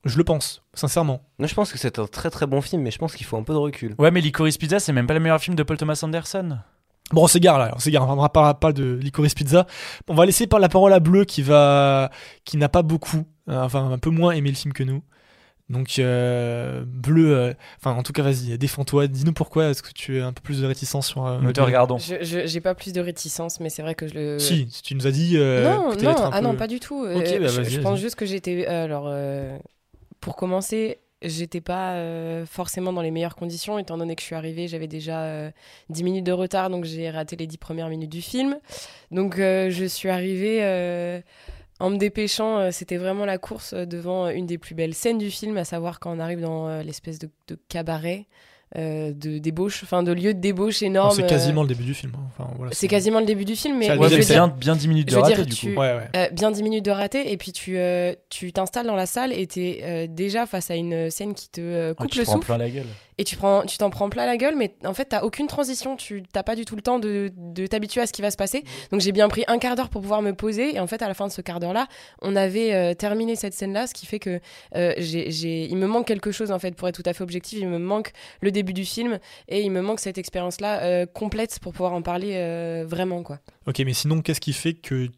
je 0.05 0.17
le 0.17 0.23
pense 0.23 0.63
sincèrement. 0.73 1.21
Moi, 1.39 1.47
je 1.47 1.55
pense 1.55 1.71
que 1.71 1.77
c'est 1.77 1.97
un 1.99 2.05
très 2.07 2.29
très 2.29 2.45
bon 2.45 2.61
film, 2.61 2.81
mais 2.83 2.91
je 2.91 2.97
pense 2.99 3.15
qu'il 3.15 3.25
faut 3.25 3.37
un 3.37 3.43
peu 3.43 3.53
de 3.53 3.57
recul. 3.57 3.95
ouais 3.97 4.11
mais 4.11 4.21
Licorice 4.21 4.57
Pizza 4.57 4.79
c'est 4.79 4.93
même 4.93 5.07
pas 5.07 5.13
le 5.15 5.19
meilleur 5.19 5.39
film 5.41 5.55
de 5.55 5.63
Paul 5.63 5.77
Thomas 5.77 5.99
Anderson 6.03 6.59
Bon, 7.11 7.23
on 7.23 7.27
s'égare 7.27 7.57
là, 7.57 7.71
on 7.75 7.79
s'égare, 7.79 8.07
on 8.09 8.21
ne 8.21 8.27
parlera 8.27 8.59
pas 8.59 8.73
de 8.73 8.99
Licorice 9.01 9.33
Pizza. 9.33 9.65
On 10.09 10.13
va 10.13 10.25
laisser 10.25 10.45
par 10.45 10.59
la 10.59 10.67
parole 10.67 10.91
à 10.91 10.99
Bleu 10.99 11.23
qui 11.23 11.41
va, 11.41 12.11
qui 12.43 12.57
n'a 12.57 12.67
pas 12.67 12.81
beaucoup, 12.81 13.23
euh, 13.49 13.61
enfin 13.63 13.91
un 13.91 13.97
peu 13.97 14.09
moins 14.09 14.31
aimé 14.33 14.49
le 14.49 14.55
film 14.55 14.73
que 14.73 14.83
nous. 14.83 15.01
Donc 15.69 15.99
euh, 15.99 16.83
Bleu, 16.85 17.35
euh, 17.35 17.53
enfin 17.77 17.91
en 17.97 18.03
tout 18.03 18.13
cas 18.13 18.23
vas-y, 18.23 18.57
défends-toi, 18.57 19.07
dis-nous 19.07 19.33
pourquoi 19.33 19.65
est-ce 19.69 19.83
que 19.83 19.91
tu 19.91 20.21
as 20.21 20.27
un 20.27 20.31
peu 20.33 20.41
plus 20.41 20.61
de 20.61 20.65
réticence 20.65 21.07
sur. 21.07 21.25
Euh, 21.25 21.39
nous 21.41 21.51
te 21.51 21.59
regardons 21.61 21.97
Je 21.97 22.15
j'ai 22.45 22.61
pas 22.61 22.73
plus 22.73 22.93
de 22.93 23.01
réticence, 23.01 23.59
mais 23.59 23.69
c'est 23.69 23.81
vrai 23.81 23.93
que 23.95 24.07
je 24.07 24.13
le. 24.13 24.39
Si, 24.39 24.67
tu 24.83 24.95
nous 24.95 25.07
as 25.07 25.11
dit. 25.11 25.33
euh, 25.35 25.63
non, 25.63 25.93
non, 25.93 26.15
ah 26.31 26.39
peu- 26.39 26.43
non, 26.43 26.55
pas 26.55 26.67
du 26.67 26.79
tout. 26.79 27.01
Ok, 27.05 27.23
Euh, 27.25 27.39
bah, 27.39 27.63
je, 27.63 27.79
pense 27.81 27.99
juste 27.99 28.15
que 28.15 28.25
j'étais. 28.25 28.65
euh, 28.67 28.85
alors, 28.85 29.05
euh, 29.07 29.57
pour 30.21 30.37
commencer, 30.37 30.99
j'étais 31.21 31.61
pas 31.61 31.93
euh, 31.93 32.45
forcément 32.45 32.93
dans 32.93 33.01
les 33.01 33.11
meilleures 33.11 33.35
conditions, 33.35 33.79
étant 33.79 33.97
donné 33.97 34.15
que 34.15 34.21
je 34.21 34.25
suis 34.27 34.35
arrivée, 34.35 34.67
j'avais 34.67 34.87
déjà 34.87 35.21
euh, 35.23 35.51
10 35.89 36.03
minutes 36.03 36.25
de 36.25 36.31
retard, 36.31 36.69
donc 36.69 36.85
j'ai 36.85 37.09
raté 37.09 37.35
les 37.35 37.47
10 37.47 37.57
premières 37.57 37.89
minutes 37.89 38.11
du 38.11 38.21
film. 38.21 38.59
Donc, 39.11 39.39
euh, 39.39 39.69
je 39.69 39.85
suis 39.85 40.09
arrivée. 40.09 40.59
euh, 40.61 41.21
en 41.79 41.91
me 41.91 41.97
dépêchant, 41.97 42.57
euh, 42.57 42.71
c'était 42.71 42.97
vraiment 42.97 43.25
la 43.25 43.37
course 43.37 43.73
euh, 43.73 43.85
devant 43.85 44.29
une 44.29 44.47
des 44.47 44.57
plus 44.57 44.73
belles 44.73 44.95
scènes 44.95 45.19
du 45.19 45.29
film, 45.29 45.57
à 45.57 45.65
savoir 45.65 45.99
quand 45.99 46.15
on 46.15 46.19
arrive 46.19 46.41
dans 46.41 46.67
euh, 46.67 46.81
l'espèce 46.81 47.19
de 47.19 47.29
cabaret 47.69 48.25
euh, 48.75 49.13
de 49.13 49.37
débauche, 49.37 49.81
enfin 49.83 50.03
de 50.03 50.11
lieu 50.11 50.33
de 50.33 50.39
débauche 50.39 50.81
énorme. 50.81 51.11
C'est 51.15 51.23
euh, 51.23 51.27
quasiment 51.27 51.61
le 51.61 51.69
début 51.69 51.83
du 51.85 51.93
film. 51.93 52.11
hein. 52.15 52.23
Enfin, 52.37 52.51
voilà, 52.57 52.71
c'est 52.73 52.87
quasiment 52.89 53.19
le 53.21 53.25
début 53.25 53.45
du 53.45 53.55
film, 53.55 53.77
mais 53.77 53.85
C'est 53.87 53.97
ouais 53.97 54.09
bien, 54.19 54.47
bien 54.49 54.75
10 54.75 54.87
minutes 54.89 55.09
de 55.09 55.15
raté 55.15 55.35
dire, 55.35 55.45
du 55.45 55.53
tu- 55.55 55.73
coup 55.73 55.79
Ouais, 55.79 55.93
ouais. 55.95 56.09
euh, 56.15 56.29
bien 56.31 56.51
10 56.51 56.63
minutes 56.63 56.85
de 56.85 56.91
raté 56.91 57.31
et 57.31 57.37
puis 57.37 57.53
tu 57.53 57.77
euh, 57.77 58.13
tu 58.29 58.51
t'installes 58.51 58.85
dans 58.87 58.95
la 58.97 59.05
salle 59.05 59.31
et 59.31 59.47
tu 59.47 59.61
es 59.61 60.07
déjà 60.09 60.45
face 60.45 60.69
à 60.69 60.75
une 60.75 61.09
scène 61.09 61.33
qui 61.33 61.49
te 61.49 61.61
euh, 61.61 61.93
coupe 61.93 62.11
tu 62.11 62.19
le 62.19 62.25
souffle 62.25 62.39
plein 62.45 62.57
la 62.57 62.69
gueule 62.69 62.85
et 63.17 63.23
tu 63.23 63.35
prends 63.35 63.63
tu 63.63 63.77
t'en 63.77 63.89
prends 63.89 64.09
plein 64.09 64.25
la 64.25 64.37
gueule 64.37 64.55
mais 64.55 64.75
en 64.85 64.93
fait 64.93 65.05
t'as 65.05 65.23
aucune 65.23 65.47
transition. 65.47 65.95
Tu 65.95 66.23
t'as 66.31 66.43
pas 66.43 66.55
du 66.55 66.65
tout 66.65 66.75
le 66.75 66.81
temps 66.81 66.99
de, 66.99 67.31
t'habituer 67.69 68.01
à 68.01 68.07
ce 68.07 68.13
qui 68.13 68.21
va 68.21 68.31
se 68.31 68.37
passer. 68.37 68.63
Donc 68.91 69.01
j'ai 69.01 69.11
bien 69.11 69.27
pris 69.27 69.43
un 69.47 69.57
quart 69.57 69.75
d'heure 69.75 69.89
pour 69.89 70.01
pouvoir 70.01 70.21
me 70.21 70.33
poser. 70.33 70.75
Et 70.75 70.79
en 70.79 70.87
fait 70.87 71.01
à 71.01 71.07
la 71.07 71.13
fin 71.13 71.27
de 71.27 71.31
ce 71.31 71.41
quart 71.41 71.59
d'heure 71.59 71.73
là 71.73 71.87
on 72.21 72.35
avait 72.35 72.73
euh, 72.73 72.93
terminé 72.93 73.35
cette 73.35 73.53
scène 73.53 73.73
là 73.73 73.87
ce 73.87 73.93
qui 73.93 74.05
fait 74.05 74.19
que 74.19 74.39
euh, 74.75 74.93
j'ai 74.97 75.65
il 75.65 75.77
me 75.77 75.87
manque 75.87 76.07
quelque 76.07 76.31
chose 76.31 76.51
en 76.51 76.59
fait 76.59 76.75
pour 76.75 76.87
être 76.87 77.01
tout 77.01 77.09
à 77.09 77.13
fait 77.13 77.23
objectif. 77.23 77.59
Il 77.59 77.67
me 77.67 77.79
manque 77.79 78.11
le 78.41 78.51
début 78.51 78.73
du 78.73 78.85
film 78.85 79.19
et 79.47 79.61
il 79.61 79.71
me 79.71 79.81
manque 79.81 79.99
cette 79.99 80.17
expérience 80.17 80.61
là 80.61 81.05
complète 81.07 81.59
pour 81.59 81.73
pouvoir 81.73 81.93
en 81.93 82.01
parler 82.01 82.33
euh, 82.35 82.85
vraiment 82.87 83.23
quoi. 83.23 83.39
Ok, 83.65 83.79
mais 83.79 83.93
sinon, 83.93 84.21
qu'est-ce 84.21 84.41
qui 84.41 84.53
fait 84.53 84.73
que 84.73 85.09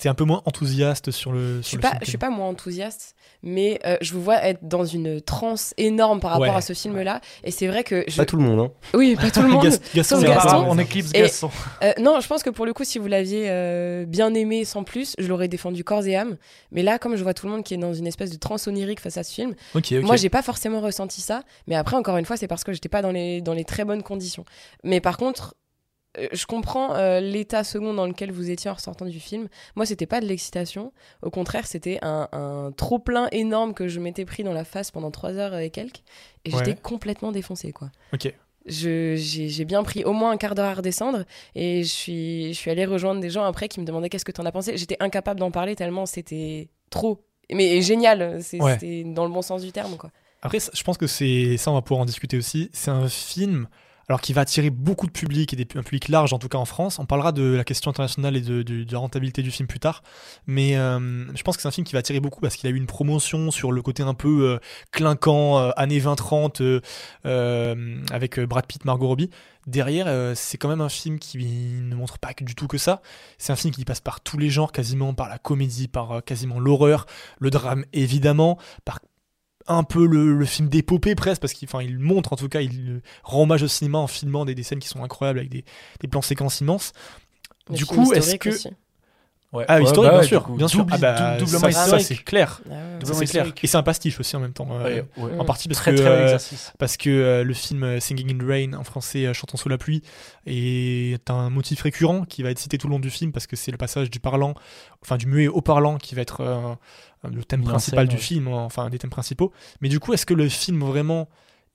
t'es 0.00 0.08
un 0.08 0.14
peu 0.14 0.24
moins 0.24 0.42
enthousiaste 0.44 1.12
sur 1.12 1.30
le. 1.32 1.58
Je 1.58 1.62
suis 1.62 1.76
le 1.76 1.82
pas, 1.82 1.90
film 1.90 2.00
je 2.02 2.08
suis 2.08 2.18
pas 2.18 2.28
moins 2.30 2.48
enthousiaste, 2.48 3.14
mais 3.44 3.78
euh, 3.86 3.96
je 4.00 4.12
vous 4.12 4.20
vois 4.22 4.42
être 4.42 4.58
dans 4.66 4.84
une 4.84 5.20
transe 5.20 5.72
énorme 5.76 6.18
par 6.18 6.32
rapport 6.32 6.48
Ouais. 6.48 6.54
à 6.56 6.60
ce 6.60 6.72
film-là. 6.72 7.20
Et 7.44 7.52
c'est 7.52 7.68
vrai 7.68 7.84
que 7.84 8.04
je... 8.08 8.16
Pas 8.16 8.24
tout 8.26 8.36
le 8.36 8.42
monde, 8.42 8.58
hein. 8.58 8.72
oui, 8.94 9.14
pas 9.14 9.30
tout 9.30 9.42
le 9.42 9.48
monde. 9.50 9.62
Gas- 9.62 9.78
Gaston, 9.94 10.16
Sauf 10.16 10.24
il 10.24 10.28
y 10.28 10.32
a 10.32 10.34
Gaston. 10.34 10.66
on 10.68 10.78
éclipse 10.78 11.10
Et- 11.14 11.20
Gaston 11.20 11.50
Euh, 11.84 11.92
non, 12.00 12.18
je 12.20 12.26
pense 12.26 12.42
que 12.42 12.50
pour 12.50 12.66
le 12.66 12.72
coup, 12.72 12.82
si 12.82 12.98
vous 12.98 13.06
l'aviez 13.06 13.44
euh, 13.48 14.04
bien 14.04 14.34
aimé 14.34 14.64
sans 14.64 14.82
plus, 14.82 15.14
je 15.18 15.28
l'aurais 15.28 15.46
défendu 15.48 15.84
corps 15.84 16.04
et 16.04 16.16
âme. 16.16 16.36
Mais 16.72 16.82
là, 16.82 16.98
comme 16.98 17.14
je 17.14 17.22
vois 17.22 17.32
tout 17.34 17.46
le 17.46 17.52
monde 17.52 17.62
qui 17.62 17.74
est 17.74 17.78
dans 17.78 17.94
une 17.94 18.08
espèce 18.08 18.30
de 18.30 18.36
transe 18.36 18.66
onirique 18.66 18.98
face 19.00 19.16
à 19.16 19.22
ce 19.22 19.32
film, 19.32 19.54
Ok, 19.76 19.92
ok. 19.92 20.02
moi, 20.02 20.16
j'ai 20.16 20.28
pas 20.28 20.42
forcément 20.42 20.80
ressenti 20.80 21.20
ça. 21.20 21.44
Mais 21.68 21.76
après, 21.76 21.94
encore 21.96 22.16
une 22.16 22.24
fois, 22.24 22.36
c'est 22.36 22.48
parce 22.48 22.64
que 22.64 22.72
j'étais 22.72 22.88
pas 22.88 23.00
dans 23.02 23.12
les, 23.12 23.40
dans 23.42 23.54
les 23.54 23.64
très 23.64 23.84
bonnes 23.84 24.02
conditions. 24.02 24.44
Mais 24.82 25.00
par 25.00 25.16
contre, 25.16 25.54
je 26.32 26.46
comprends 26.46 26.94
euh, 26.94 27.20
l'état 27.20 27.64
second 27.64 27.92
dans 27.94 28.06
lequel 28.06 28.30
vous 28.32 28.50
étiez 28.50 28.70
en 28.70 28.74
ressortant 28.74 29.04
du 29.06 29.18
film. 29.20 29.48
Moi, 29.76 29.84
c'était 29.86 30.06
pas 30.06 30.20
de 30.20 30.26
l'excitation. 30.26 30.92
Au 31.22 31.30
contraire, 31.30 31.66
c'était 31.66 31.98
un, 32.02 32.28
un 32.32 32.72
trop 32.76 32.98
plein 32.98 33.28
énorme 33.32 33.74
que 33.74 33.88
je 33.88 34.00
m'étais 34.00 34.24
pris 34.24 34.44
dans 34.44 34.52
la 34.52 34.64
face 34.64 34.90
pendant 34.90 35.10
trois 35.10 35.32
heures 35.34 35.56
et 35.56 35.70
quelques. 35.70 36.02
Et 36.44 36.50
j'étais 36.50 36.74
complètement 36.74 37.32
défoncée, 37.32 37.72
quoi. 37.72 37.90
Ok. 38.12 38.32
J'ai 38.66 39.64
bien 39.66 39.82
pris 39.82 40.04
au 40.04 40.12
moins 40.12 40.30
un 40.30 40.36
quart 40.36 40.54
d'heure 40.54 40.66
à 40.70 40.74
redescendre 40.74 41.24
et 41.54 41.82
je 41.82 41.88
suis, 41.88 42.52
je 42.54 42.58
suis 42.58 42.70
allée 42.70 42.84
rejoindre 42.86 43.20
des 43.20 43.30
gens 43.30 43.44
après 43.44 43.68
qui 43.68 43.80
me 43.80 43.84
demandaient 43.84 44.08
qu'est-ce 44.08 44.24
que 44.24 44.32
t'en 44.32 44.46
as 44.46 44.52
pensé. 44.52 44.76
J'étais 44.76 44.96
incapable 45.00 45.40
d'en 45.40 45.50
parler 45.50 45.74
tellement 45.76 46.06
c'était 46.06 46.68
trop. 46.90 47.24
Mais 47.52 47.82
génial, 47.82 48.38
Ouais. 48.54 48.72
c'était 48.74 49.04
dans 49.04 49.24
le 49.26 49.30
bon 49.30 49.42
sens 49.42 49.62
du 49.62 49.70
terme, 49.72 49.96
quoi. 49.96 50.10
Après, 50.40 50.60
ça- 50.60 50.70
je 50.74 50.82
pense 50.82 50.96
que 50.98 51.06
c'est 51.06 51.56
ça, 51.58 51.70
on 51.70 51.74
va 51.74 51.82
pouvoir 51.82 52.00
en 52.00 52.04
discuter 52.06 52.36
aussi. 52.38 52.70
C'est 52.72 52.90
un 52.90 53.08
film, 53.08 53.66
alors 54.08 54.20
qui 54.20 54.32
va 54.32 54.42
attirer 54.42 54.70
beaucoup 54.70 55.06
de 55.06 55.12
public 55.12 55.54
et 55.54 55.66
un 55.76 55.82
public 55.82 56.08
large, 56.08 56.32
en 56.32 56.38
tout 56.38 56.48
cas 56.48 56.58
en 56.58 56.64
France. 56.64 56.98
On 56.98 57.06
parlera 57.06 57.32
de 57.32 57.42
la 57.42 57.64
question 57.64 57.90
internationale 57.90 58.36
et 58.36 58.40
de, 58.40 58.86
la 58.90 58.98
rentabilité 58.98 59.42
du 59.42 59.50
film 59.50 59.66
plus 59.66 59.80
tard. 59.80 60.02
Mais 60.46 60.76
euh, 60.76 61.26
je 61.34 61.42
pense 61.42 61.56
que 61.56 61.62
c'est 61.62 61.68
un 61.68 61.72
film 61.72 61.86
qui 61.86 61.92
va 61.92 62.00
attirer 62.00 62.20
beaucoup 62.20 62.40
parce 62.40 62.56
qu'il 62.56 62.68
a 62.68 62.70
eu 62.70 62.76
une 62.76 62.86
promotion 62.86 63.50
sur 63.50 63.72
le 63.72 63.82
côté 63.82 64.02
un 64.02 64.14
peu 64.14 64.48
euh, 64.48 64.58
clinquant, 64.90 65.58
euh, 65.58 65.70
années 65.76 66.00
20-30, 66.00 66.80
euh, 67.26 68.02
avec 68.10 68.40
Brad 68.40 68.66
Pitt, 68.66 68.84
Margot 68.84 69.08
Robbie. 69.08 69.30
Derrière, 69.66 70.36
c'est 70.36 70.58
quand 70.58 70.68
même 70.68 70.82
un 70.82 70.90
film 70.90 71.18
qui 71.18 71.38
ne 71.38 71.94
montre 71.94 72.18
pas 72.18 72.32
du 72.38 72.54
tout 72.54 72.66
que 72.66 72.76
ça. 72.76 73.00
C'est 73.38 73.50
un 73.50 73.56
film 73.56 73.72
qui 73.72 73.86
passe 73.86 74.00
par 74.00 74.20
tous 74.20 74.36
les 74.36 74.50
genres, 74.50 74.72
quasiment 74.72 75.14
par 75.14 75.30
la 75.30 75.38
comédie, 75.38 75.88
par 75.88 76.22
quasiment 76.22 76.60
l'horreur, 76.60 77.06
le 77.38 77.48
drame 77.48 77.86
évidemment, 77.94 78.58
par 78.84 79.00
un 79.66 79.82
peu 79.82 80.06
le, 80.06 80.34
le 80.36 80.44
film 80.44 80.68
d'épopée 80.68 81.14
presque, 81.14 81.40
parce 81.40 81.52
qu'il 81.54 81.68
il 81.82 81.98
montre 81.98 82.32
en 82.32 82.36
tout 82.36 82.48
cas, 82.48 82.60
il 82.60 82.90
euh, 82.90 83.00
rend 83.22 83.42
hommage 83.42 83.62
au 83.62 83.68
cinéma 83.68 83.98
en 83.98 84.06
filmant 84.06 84.44
des, 84.44 84.54
des 84.54 84.62
scènes 84.62 84.78
qui 84.80 84.88
sont 84.88 85.02
incroyables 85.02 85.38
avec 85.38 85.50
des, 85.50 85.64
des 86.00 86.08
plans 86.08 86.22
séquences 86.22 86.60
immenses. 86.60 86.92
Le 87.70 87.76
du 87.76 87.86
coup, 87.86 88.12
est-ce 88.12 88.36
que. 88.36 88.50
aussi. 88.50 88.68
Ouais. 89.52 89.64
Ah, 89.68 89.76
Ouais, 89.76 89.84
historique, 89.84 90.10
bah 90.10 90.18
bien 90.18 90.26
sûr, 90.28 90.42
coup, 90.42 90.54
bien 90.56 90.66
sûr. 90.66 90.80
double- 90.80 90.92
Ah 90.94 90.98
bah, 90.98 91.36
dou- 91.38 91.44
doublement 91.44 91.70
ça, 91.70 91.98
c'est 92.00 92.16
clair. 92.16 92.60
Ah 92.68 92.74
ouais. 92.74 93.14
C'est 93.14 93.26
clair. 93.26 93.46
Et 93.62 93.66
c'est 93.68 93.76
un 93.76 93.84
pastiche 93.84 94.18
aussi 94.18 94.34
en 94.34 94.40
même 94.40 94.52
temps. 94.52 94.66
euh. 94.72 95.02
En 95.38 95.44
partie 95.44 95.68
parce 95.68 95.78
très 95.78 95.92
que, 95.92 95.96
très 96.00 96.08
euh, 96.34 96.38
parce 96.80 96.96
que 96.96 97.08
euh, 97.08 97.44
le 97.44 97.54
film 97.54 98.00
Singing 98.00 98.34
in 98.34 98.38
the 98.44 98.48
Rain, 98.48 98.72
en 98.76 98.82
français 98.82 99.32
Chantons 99.32 99.56
sous 99.56 99.68
la 99.68 99.78
pluie, 99.78 100.02
est 100.46 101.30
un 101.30 101.50
motif 101.50 101.82
récurrent 101.82 102.24
qui 102.24 102.42
va 102.42 102.50
être 102.50 102.58
cité 102.58 102.78
tout 102.78 102.88
le 102.88 102.92
long 102.94 102.98
du 102.98 103.10
film 103.10 103.30
parce 103.30 103.46
que 103.46 103.54
c'est 103.54 103.70
le 103.70 103.76
passage 103.78 104.10
du 104.10 104.18
parlant, 104.18 104.54
enfin 105.02 105.16
du 105.16 105.26
muet 105.26 105.46
au 105.46 105.60
parlant 105.60 105.98
qui 105.98 106.16
va 106.16 106.22
être 106.22 106.40
euh, 106.40 106.74
le 107.28 107.44
thème 107.44 107.62
principal 107.64 108.08
du 108.08 108.16
ouais. 108.16 108.20
film, 108.20 108.48
enfin 108.48 108.84
un 108.84 108.90
des 108.90 108.98
thèmes 108.98 109.10
principaux. 109.10 109.52
Mais 109.80 109.88
du 109.88 110.00
coup, 110.00 110.12
est-ce 110.12 110.26
que 110.26 110.34
le 110.34 110.48
film 110.48 110.82
vraiment, 110.82 111.28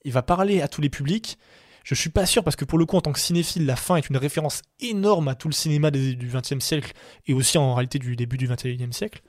il 0.04 0.12
va 0.12 0.22
parler 0.22 0.60
à 0.60 0.68
tous 0.68 0.80
les 0.80 0.90
publics? 0.90 1.38
Je 1.84 1.94
suis 1.94 2.10
pas 2.10 2.26
sûr 2.26 2.44
parce 2.44 2.56
que 2.56 2.64
pour 2.64 2.78
le 2.78 2.84
coup, 2.86 2.96
en 2.96 3.00
tant 3.00 3.12
que 3.12 3.18
cinéphile, 3.18 3.64
la 3.66 3.76
fin 3.76 3.96
est 3.96 4.08
une 4.10 4.18
référence 4.18 4.62
énorme 4.80 5.28
à 5.28 5.34
tout 5.34 5.48
le 5.48 5.54
cinéma 5.54 5.90
des- 5.90 6.14
du 6.14 6.28
XXe 6.28 6.58
siècle 6.62 6.92
et 7.26 7.32
aussi 7.32 7.56
en 7.58 7.74
réalité 7.74 7.98
du 7.98 8.16
début 8.16 8.36
du 8.36 8.46
XXIe 8.48 8.92
siècle. 8.92 9.22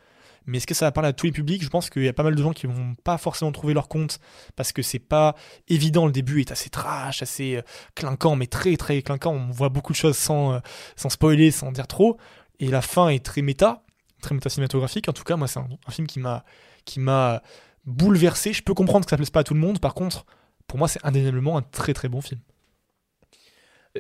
Mais 0.48 0.58
est-ce 0.58 0.68
que 0.68 0.74
ça 0.74 0.86
va 0.86 0.92
parler 0.92 1.10
à 1.10 1.14
tous 1.14 1.28
les 1.28 1.32
publics? 1.32 1.64
Je 1.64 1.70
pense 1.70 1.90
qu'il 1.90 2.04
y 2.04 2.08
a 2.08 2.14
pas 2.14 2.24
mal 2.24 2.36
de 2.36 2.42
gens 2.42 2.52
qui 2.52 2.66
vont 2.66 2.96
pas 3.04 3.18
forcément 3.20 3.52
trouver 3.52 3.74
leur 3.74 3.88
compte 3.88 4.20
parce 4.56 4.72
que 4.74 4.82
c'est 4.82 5.00
pas 5.00 5.36
évident. 5.68 6.08
Le 6.08 6.12
début 6.12 6.42
est 6.42 6.52
assez 6.52 6.70
trash, 6.70 7.22
assez 7.22 7.58
euh, 7.58 7.62
clinquant, 7.96 8.36
mais 8.36 8.48
très 8.48 8.76
très 8.76 9.02
clinquant. 9.04 9.34
On 9.34 9.52
voit 9.52 9.70
beaucoup 9.70 9.94
de 9.94 9.98
choses 9.98 10.18
sans, 10.18 10.54
euh, 10.54 10.60
sans 10.96 11.10
spoiler, 11.10 11.52
sans 11.52 11.72
dire 11.72 11.88
trop. 11.88 12.18
Et 12.60 12.68
la 12.68 12.82
fin 12.82 13.10
est 13.10 13.24
très 13.24 13.42
méta, 13.44 13.84
très 14.22 14.36
méta 14.36 14.50
cinématographique. 14.50 15.10
En 15.10 15.14
tout 15.14 15.24
cas, 15.24 15.36
moi, 15.36 15.48
c'est 15.48 15.60
un, 15.60 15.68
film 15.90 16.08
qui 16.08 16.20
m'a 16.20 16.46
qui 16.86 17.00
m'a 17.00 17.42
bouleversé. 17.86 18.54
Je 18.54 18.64
peux 18.64 18.74
comprendre 18.74 19.06
que 19.06 19.10
ça 19.10 19.18
plaise 19.18 19.30
pas 19.30 19.42
à 19.42 19.44
tout 19.44 19.54
le 19.54 19.60
monde. 19.60 19.80
Par 19.80 19.94
contre, 19.94 20.26
pour 20.68 20.80
moi, 20.80 20.88
c'est 20.88 21.04
indéniablement 21.04 21.58
un 21.58 21.62
très 21.62 21.94
très 21.94 22.10
bon 22.10 22.22
film. 22.22 22.40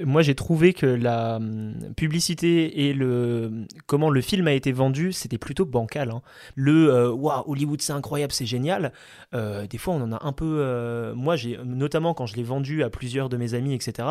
Moi, 0.06 0.22
j'ai 0.22 0.36
trouvé 0.36 0.72
que 0.72 0.86
la 0.86 1.36
hum, 1.36 1.76
publicité 1.98 2.88
et 2.88 2.94
le 2.94 3.68
comment 3.88 4.10
le 4.10 4.22
film 4.22 4.48
a 4.48 4.54
été 4.54 4.72
vendu, 4.72 5.12
c'était 5.12 5.38
plutôt 5.38 5.66
bancal. 5.66 6.12
hein. 6.12 6.22
Le 6.56 6.90
euh, 6.90 7.12
waouh, 7.12 7.44
Hollywood, 7.46 7.82
c'est 7.82 7.92
incroyable, 7.92 8.32
c'est 8.32 8.46
génial. 8.46 8.94
Euh, 9.34 9.68
des 9.68 9.78
fois, 9.78 9.94
on 9.96 10.02
en 10.02 10.14
a 10.14 10.26
un 10.26 10.32
peu. 10.32 10.60
euh, 10.60 11.14
moi, 11.14 11.36
j'ai 11.36 11.58
notamment 11.66 12.14
quand 12.14 12.26
je 12.26 12.38
l'ai 12.38 12.44
vendu 12.44 12.84
à 12.84 12.90
plusieurs 12.90 13.28
de 13.28 13.36
mes 13.36 13.54
amis, 13.54 13.74
etc. 13.74 14.08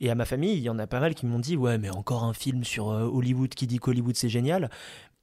Et 0.00 0.10
à 0.10 0.14
ma 0.14 0.26
famille, 0.26 0.52
il 0.52 0.62
y 0.62 0.68
en 0.68 0.78
a 0.78 0.86
pas 0.86 1.00
mal 1.00 1.14
qui 1.14 1.24
m'ont 1.24 1.38
dit 1.38 1.56
ouais, 1.56 1.78
mais 1.78 1.88
encore 1.88 2.24
un 2.24 2.34
film 2.34 2.62
sur 2.62 2.90
euh, 2.90 3.04
Hollywood 3.04 3.54
qui 3.54 3.66
dit 3.66 3.78
qu'Hollywood 3.78 4.16
c'est 4.16 4.28
génial. 4.28 4.68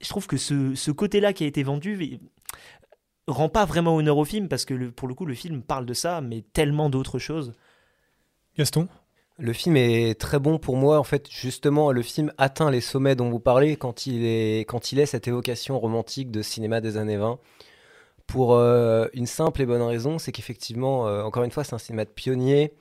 Je 0.02 0.10
trouve 0.10 0.28
que 0.28 0.38
ce, 0.38 0.76
ce 0.76 0.92
côté-là 0.92 1.34
qui 1.34 1.44
a 1.44 1.48
été 1.48 1.64
vendu 1.64 2.20
rend 3.28 3.50
pas 3.50 3.66
vraiment 3.66 3.96
honneur 3.96 4.18
au 4.18 4.26
film 4.26 4.48
parce 4.48 4.66
que 4.66 4.74
le- 4.74 4.92
pour 4.92 5.08
le 5.08 5.14
coup, 5.14 5.26
le 5.26 5.34
film 5.36 5.62
parle 5.62 5.86
de 5.86 5.94
ça, 5.94 6.22
mais 6.22 6.42
tellement 6.54 6.90
d'autres 6.90 7.20
choses. 7.20 7.54
Gaston? 8.58 8.88
Le 9.38 9.54
film 9.54 9.78
est 9.78 10.20
très 10.20 10.40
bon 10.40 10.58
pour 10.58 10.76
moi. 10.76 11.00
En 11.00 11.04
fait, 11.04 11.30
justement, 11.30 11.92
le 11.92 12.02
film 12.02 12.34
atteint 12.38 12.72
les 12.72 12.82
sommets 12.82 13.16
dont 13.16 13.30
vous 13.30 13.40
parlez 13.40 13.78
quand 13.78 14.06
il 14.06 14.26
est, 14.26 14.62
quand 14.68 14.92
il 14.92 15.00
est 15.00 15.06
cette 15.06 15.28
évocation 15.28 15.80
romantique 15.80 16.30
de 16.32 16.42
cinéma 16.42 16.82
des 16.82 16.98
années 16.98 17.18
20. 17.18 17.40
Pour 18.28 18.54
euh, 18.54 19.08
une 19.14 19.26
simple 19.26 19.62
et 19.62 19.66
bonne 19.66 19.82
raison, 19.82 20.20
c'est 20.20 20.32
qu'effectivement, 20.32 21.08
euh, 21.08 21.24
encore 21.24 21.44
une 21.44 21.52
fois, 21.52 21.64
c'est 21.64 21.74
un 21.74 21.80
cinéma 21.80 22.06
de 22.06 22.10
pionnier. 22.10 22.74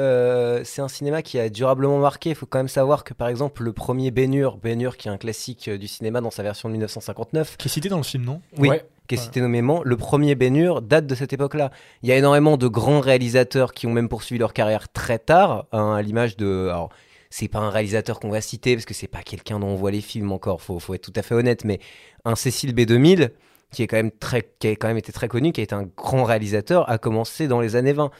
Euh, 0.00 0.62
c'est 0.64 0.80
un 0.80 0.88
cinéma 0.88 1.22
qui 1.22 1.38
a 1.38 1.50
durablement 1.50 1.98
marqué. 1.98 2.30
Il 2.30 2.34
faut 2.34 2.46
quand 2.46 2.58
même 2.58 2.68
savoir 2.68 3.04
que, 3.04 3.12
par 3.12 3.28
exemple, 3.28 3.62
le 3.62 3.72
premier 3.72 4.10
Ben-Hur, 4.10 4.56
Ben-Hur 4.56 4.96
qui 4.96 5.08
est 5.08 5.10
un 5.10 5.18
classique 5.18 5.68
euh, 5.68 5.76
du 5.76 5.86
cinéma 5.86 6.20
dans 6.20 6.30
sa 6.30 6.42
version 6.42 6.68
de 6.68 6.72
1959, 6.72 7.56
Qui 7.58 7.68
est 7.68 7.70
cité 7.70 7.88
dans 7.88 7.98
le 7.98 8.02
film, 8.02 8.24
non? 8.24 8.40
Oui, 8.56 8.68
Ouais. 8.70 8.84
qui 9.06 9.16
est 9.16 9.18
cité 9.18 9.40
nommément, 9.42 9.82
le 9.84 9.96
premier 9.98 10.34
Ben-Hur 10.34 10.80
date 10.80 11.06
de 11.06 11.14
cette 11.14 11.34
époque-là. 11.34 11.70
Il 12.02 12.08
y 12.08 12.12
a 12.12 12.16
énormément 12.16 12.56
de 12.56 12.68
grands 12.68 13.00
réalisateurs 13.00 13.74
qui 13.74 13.86
ont 13.86 13.92
même 13.92 14.08
poursuivi 14.08 14.38
leur 14.38 14.54
carrière 14.54 14.88
très 14.90 15.18
tard, 15.18 15.66
hein, 15.72 15.94
à 15.94 16.00
l'image 16.02 16.36
de... 16.38 16.68
Alors, 16.70 16.88
c'est 17.28 17.48
pas 17.48 17.58
un 17.58 17.70
réalisateur 17.70 18.18
qu'on 18.20 18.30
va 18.30 18.40
citer, 18.40 18.74
parce 18.74 18.86
que 18.86 18.94
c'est 18.94 19.08
pas 19.08 19.22
quelqu'un 19.22 19.58
dont 19.58 19.68
on 19.68 19.74
voit 19.74 19.90
les 19.90 20.00
films 20.00 20.32
encore, 20.32 20.62
faut, 20.62 20.78
faut 20.78 20.94
être 20.94 21.02
tout 21.02 21.12
à 21.16 21.22
fait 21.22 21.34
honnête, 21.34 21.64
mais 21.64 21.80
un 22.24 22.34
Cécile 22.34 22.74
B2000, 22.74 23.30
qui, 23.72 23.82
est 23.82 23.86
quand 23.86 23.96
même 23.96 24.10
très, 24.10 24.50
qui 24.58 24.68
a 24.68 24.70
quand 24.72 24.88
même 24.88 24.98
été 24.98 25.12
très 25.12 25.28
connu, 25.28 25.52
qui 25.52 25.60
a 25.60 25.64
été 25.64 25.74
un 25.74 25.84
grand 25.96 26.24
réalisateur, 26.24 26.88
a 26.90 26.96
commencé 26.98 27.48
dans 27.48 27.60
les 27.60 27.76
années 27.76 27.94
20. 27.94 28.10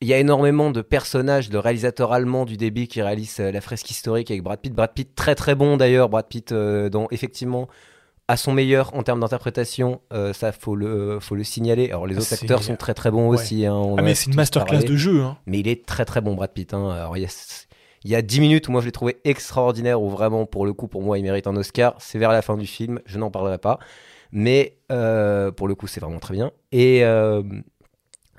Il 0.00 0.06
y 0.06 0.14
a 0.14 0.18
énormément 0.18 0.70
de 0.70 0.80
personnages, 0.80 1.50
de 1.50 1.58
réalisateurs 1.58 2.12
allemands 2.12 2.44
du 2.44 2.56
début 2.56 2.86
qui 2.86 3.02
réalisent 3.02 3.40
euh, 3.40 3.50
la 3.50 3.60
fresque 3.60 3.90
historique 3.90 4.30
avec 4.30 4.42
Brad 4.44 4.60
Pitt. 4.60 4.72
Brad 4.72 4.92
Pitt 4.94 5.12
très 5.16 5.34
très 5.34 5.56
bon 5.56 5.76
d'ailleurs, 5.76 6.08
Brad 6.08 6.26
Pitt 6.28 6.52
euh, 6.52 6.88
dans 6.88 7.08
effectivement 7.10 7.66
à 8.28 8.36
son 8.36 8.52
meilleur 8.52 8.94
en 8.94 9.02
termes 9.02 9.20
d'interprétation, 9.20 10.00
euh, 10.12 10.32
ça 10.32 10.52
faut 10.52 10.76
le 10.76 11.18
faut 11.18 11.34
le 11.34 11.42
signaler. 11.42 11.88
Alors 11.88 12.06
les 12.06 12.14
Ah, 12.16 12.20
autres 12.20 12.32
acteurs 12.34 12.62
sont 12.62 12.76
très 12.76 12.94
très 12.94 13.10
bons 13.10 13.28
Ouais. 13.30 13.36
aussi. 13.38 13.66
hein, 13.66 13.74
on 13.74 13.96
Ah 13.96 14.02
mais 14.02 14.14
c'est 14.14 14.26
une 14.30 14.36
masterclass 14.36 14.76
parlé. 14.80 14.88
de 14.88 14.96
jeu. 14.96 15.22
Hein. 15.22 15.36
Mais 15.46 15.58
il 15.60 15.66
est 15.66 15.84
très 15.84 16.04
très 16.04 16.20
bon 16.20 16.34
Brad 16.34 16.52
Pitt. 16.52 16.74
hein. 16.74 16.90
Alors 16.90 17.16
il 17.16 17.22
y 17.22 17.26
a 17.26 17.64
il 18.04 18.10
y 18.12 18.14
a 18.14 18.22
10 18.22 18.38
minutes 18.40 18.68
où 18.68 18.70
moi 18.72 18.80
je 18.80 18.86
l'ai 18.86 18.92
trouvé 18.92 19.16
extraordinaire, 19.24 20.00
où 20.00 20.08
vraiment 20.10 20.46
pour 20.46 20.64
le 20.64 20.72
coup 20.74 20.86
pour 20.86 21.02
moi 21.02 21.18
il 21.18 21.22
mérite 21.24 21.48
un 21.48 21.56
Oscar. 21.56 21.96
C'est 21.98 22.18
vers 22.20 22.30
la 22.30 22.42
fin 22.42 22.56
du 22.56 22.66
film, 22.66 23.00
je 23.06 23.18
n'en 23.18 23.30
parlerai 23.32 23.58
pas. 23.58 23.80
Mais 24.30 24.76
euh, 24.92 25.50
pour 25.50 25.66
le 25.66 25.74
coup 25.74 25.88
c'est 25.88 25.98
vraiment 26.00 26.20
très 26.20 26.34
bien. 26.34 26.52
Et 26.70 27.00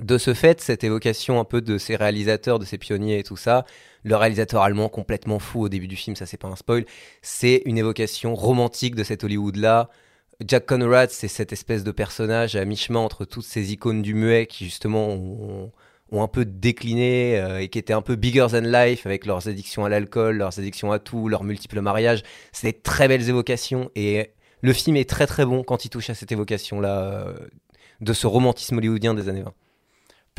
de 0.01 0.17
ce 0.17 0.33
fait, 0.33 0.61
cette 0.61 0.83
évocation 0.83 1.39
un 1.39 1.43
peu 1.43 1.61
de 1.61 1.77
ces 1.77 1.95
réalisateurs, 1.95 2.59
de 2.59 2.65
ces 2.65 2.77
pionniers 2.77 3.19
et 3.19 3.23
tout 3.23 3.37
ça, 3.37 3.65
le 4.03 4.15
réalisateur 4.15 4.61
allemand 4.61 4.89
complètement 4.89 5.39
fou 5.39 5.61
au 5.63 5.69
début 5.69 5.87
du 5.87 5.95
film, 5.95 6.15
ça 6.15 6.25
c'est 6.25 6.37
pas 6.37 6.47
un 6.47 6.55
spoil, 6.55 6.85
c'est 7.21 7.61
une 7.65 7.77
évocation 7.77 8.35
romantique 8.35 8.95
de 8.95 9.03
cet 9.03 9.23
Hollywood-là. 9.23 9.89
Jack 10.45 10.67
Conrad, 10.67 11.09
c'est 11.09 11.27
cette 11.27 11.51
espèce 11.51 11.83
de 11.83 11.91
personnage 11.91 12.55
à 12.55 12.63
mi-chemin 12.63 12.99
entre 12.99 13.25
toutes 13.25 13.43
ces 13.43 13.73
icônes 13.73 14.01
du 14.01 14.13
muet 14.13 14.47
qui 14.47 14.65
justement 14.65 15.09
ont, 15.09 15.71
un 16.11 16.27
peu 16.27 16.45
décliné 16.45 17.37
euh, 17.37 17.59
et 17.59 17.67
qui 17.67 17.77
étaient 17.77 17.93
un 17.93 18.01
peu 18.01 18.15
bigger 18.15 18.47
than 18.51 18.61
life 18.61 19.05
avec 19.05 19.25
leurs 19.25 19.47
addictions 19.47 19.85
à 19.85 19.89
l'alcool, 19.89 20.37
leurs 20.37 20.57
addictions 20.57 20.91
à 20.91 20.99
tout, 20.99 21.27
leurs 21.27 21.43
multiples 21.43 21.81
mariages. 21.81 22.23
C'est 22.51 22.67
des 22.67 22.73
très 22.73 23.07
belles 23.07 23.27
évocations 23.29 23.91
et 23.95 24.31
le 24.61 24.73
film 24.73 24.95
est 24.95 25.09
très 25.09 25.27
très 25.27 25.45
bon 25.45 25.63
quand 25.63 25.85
il 25.85 25.89
touche 25.89 26.09
à 26.09 26.15
cette 26.15 26.31
évocation-là 26.31 27.01
euh, 27.01 27.33
de 28.01 28.13
ce 28.13 28.25
romantisme 28.27 28.77
hollywoodien 28.77 29.13
des 29.13 29.27
années 29.29 29.43
20. 29.43 29.53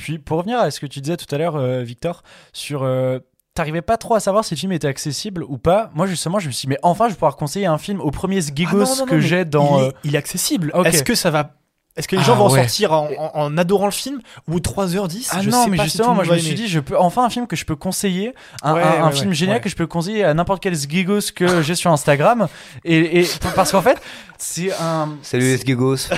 Puis 0.00 0.18
pour 0.18 0.38
revenir 0.38 0.58
à 0.58 0.70
ce 0.70 0.80
que 0.80 0.86
tu 0.86 1.00
disais 1.00 1.16
tout 1.16 1.32
à 1.34 1.38
l'heure, 1.38 1.56
euh, 1.56 1.82
Victor, 1.82 2.22
sur. 2.52 2.82
euh, 2.82 3.18
T'arrivais 3.52 3.82
pas 3.82 3.96
trop 3.96 4.14
à 4.14 4.20
savoir 4.20 4.44
si 4.44 4.54
le 4.54 4.60
film 4.60 4.70
était 4.72 4.86
accessible 4.86 5.42
ou 5.42 5.58
pas. 5.58 5.90
Moi, 5.92 6.06
justement, 6.06 6.38
je 6.38 6.46
me 6.46 6.52
suis 6.52 6.66
dit, 6.66 6.68
mais 6.68 6.78
enfin, 6.84 7.06
je 7.06 7.10
vais 7.10 7.16
pouvoir 7.16 7.36
conseiller 7.36 7.66
un 7.66 7.78
film 7.78 8.00
au 8.00 8.12
premier 8.12 8.38
Ah 8.38 8.42
Sgigos 8.42 8.84
non, 9.00 9.06
que 9.06 9.18
j'ai 9.18 9.44
dans. 9.44 9.80
Il 9.80 9.82
euh, 9.82 9.88
est, 9.88 9.94
il 10.04 10.14
est 10.14 10.18
accessible. 10.18 10.70
Ok. 10.72 10.86
Est-ce 10.86 11.02
que 11.02 11.16
ça 11.16 11.30
va. 11.30 11.56
Est-ce 11.96 12.06
que 12.08 12.14
les 12.16 12.22
Ah 12.22 12.26
gens 12.26 12.36
vont 12.36 12.46
en 12.46 12.50
ouais. 12.52 12.60
sortir 12.60 12.92
en, 12.92 13.08
en- 13.18 13.30
en 13.34 13.58
adorant 13.58 13.86
le 13.86 13.90
film 13.90 14.20
ou 14.48 14.58
3h10 14.58 15.28
Ah 15.32 15.40
je 15.42 15.50
non, 15.50 15.64
sais 15.64 15.70
mais 15.70 15.76
pas 15.76 15.84
justement, 15.84 16.14
moi 16.14 16.24
je 16.24 16.32
me 16.32 16.38
suis 16.38 16.54
dit, 16.54 16.68
je 16.68 16.78
peux 16.80 16.96
enfin 16.96 17.24
un 17.24 17.30
film 17.30 17.46
que 17.48 17.56
je 17.56 17.64
peux 17.64 17.74
conseiller, 17.76 18.32
un, 18.62 18.74
Ouais, 18.74 18.82
un- 18.82 19.02
un 19.04 19.06
ouais, 19.08 19.12
film 19.12 19.28
ouais, 19.30 19.34
génial 19.34 19.56
ouais. 19.56 19.60
que 19.60 19.68
je 19.68 19.74
peux 19.76 19.86
conseiller 19.88 20.24
à 20.24 20.32
n'importe 20.32 20.62
quel 20.62 20.76
Sgigos 20.76 21.32
que 21.34 21.62
j'ai 21.62 21.74
sur 21.74 21.90
Instagram. 21.90 22.46
Et, 22.84 23.20
et 23.22 23.28
parce 23.56 23.72
qu'en 23.72 23.82
fait, 23.82 24.00
c'est 24.38 24.72
un. 24.80 25.16
Salut 25.22 25.42
les 25.44 25.58
Gigos. 25.58 25.96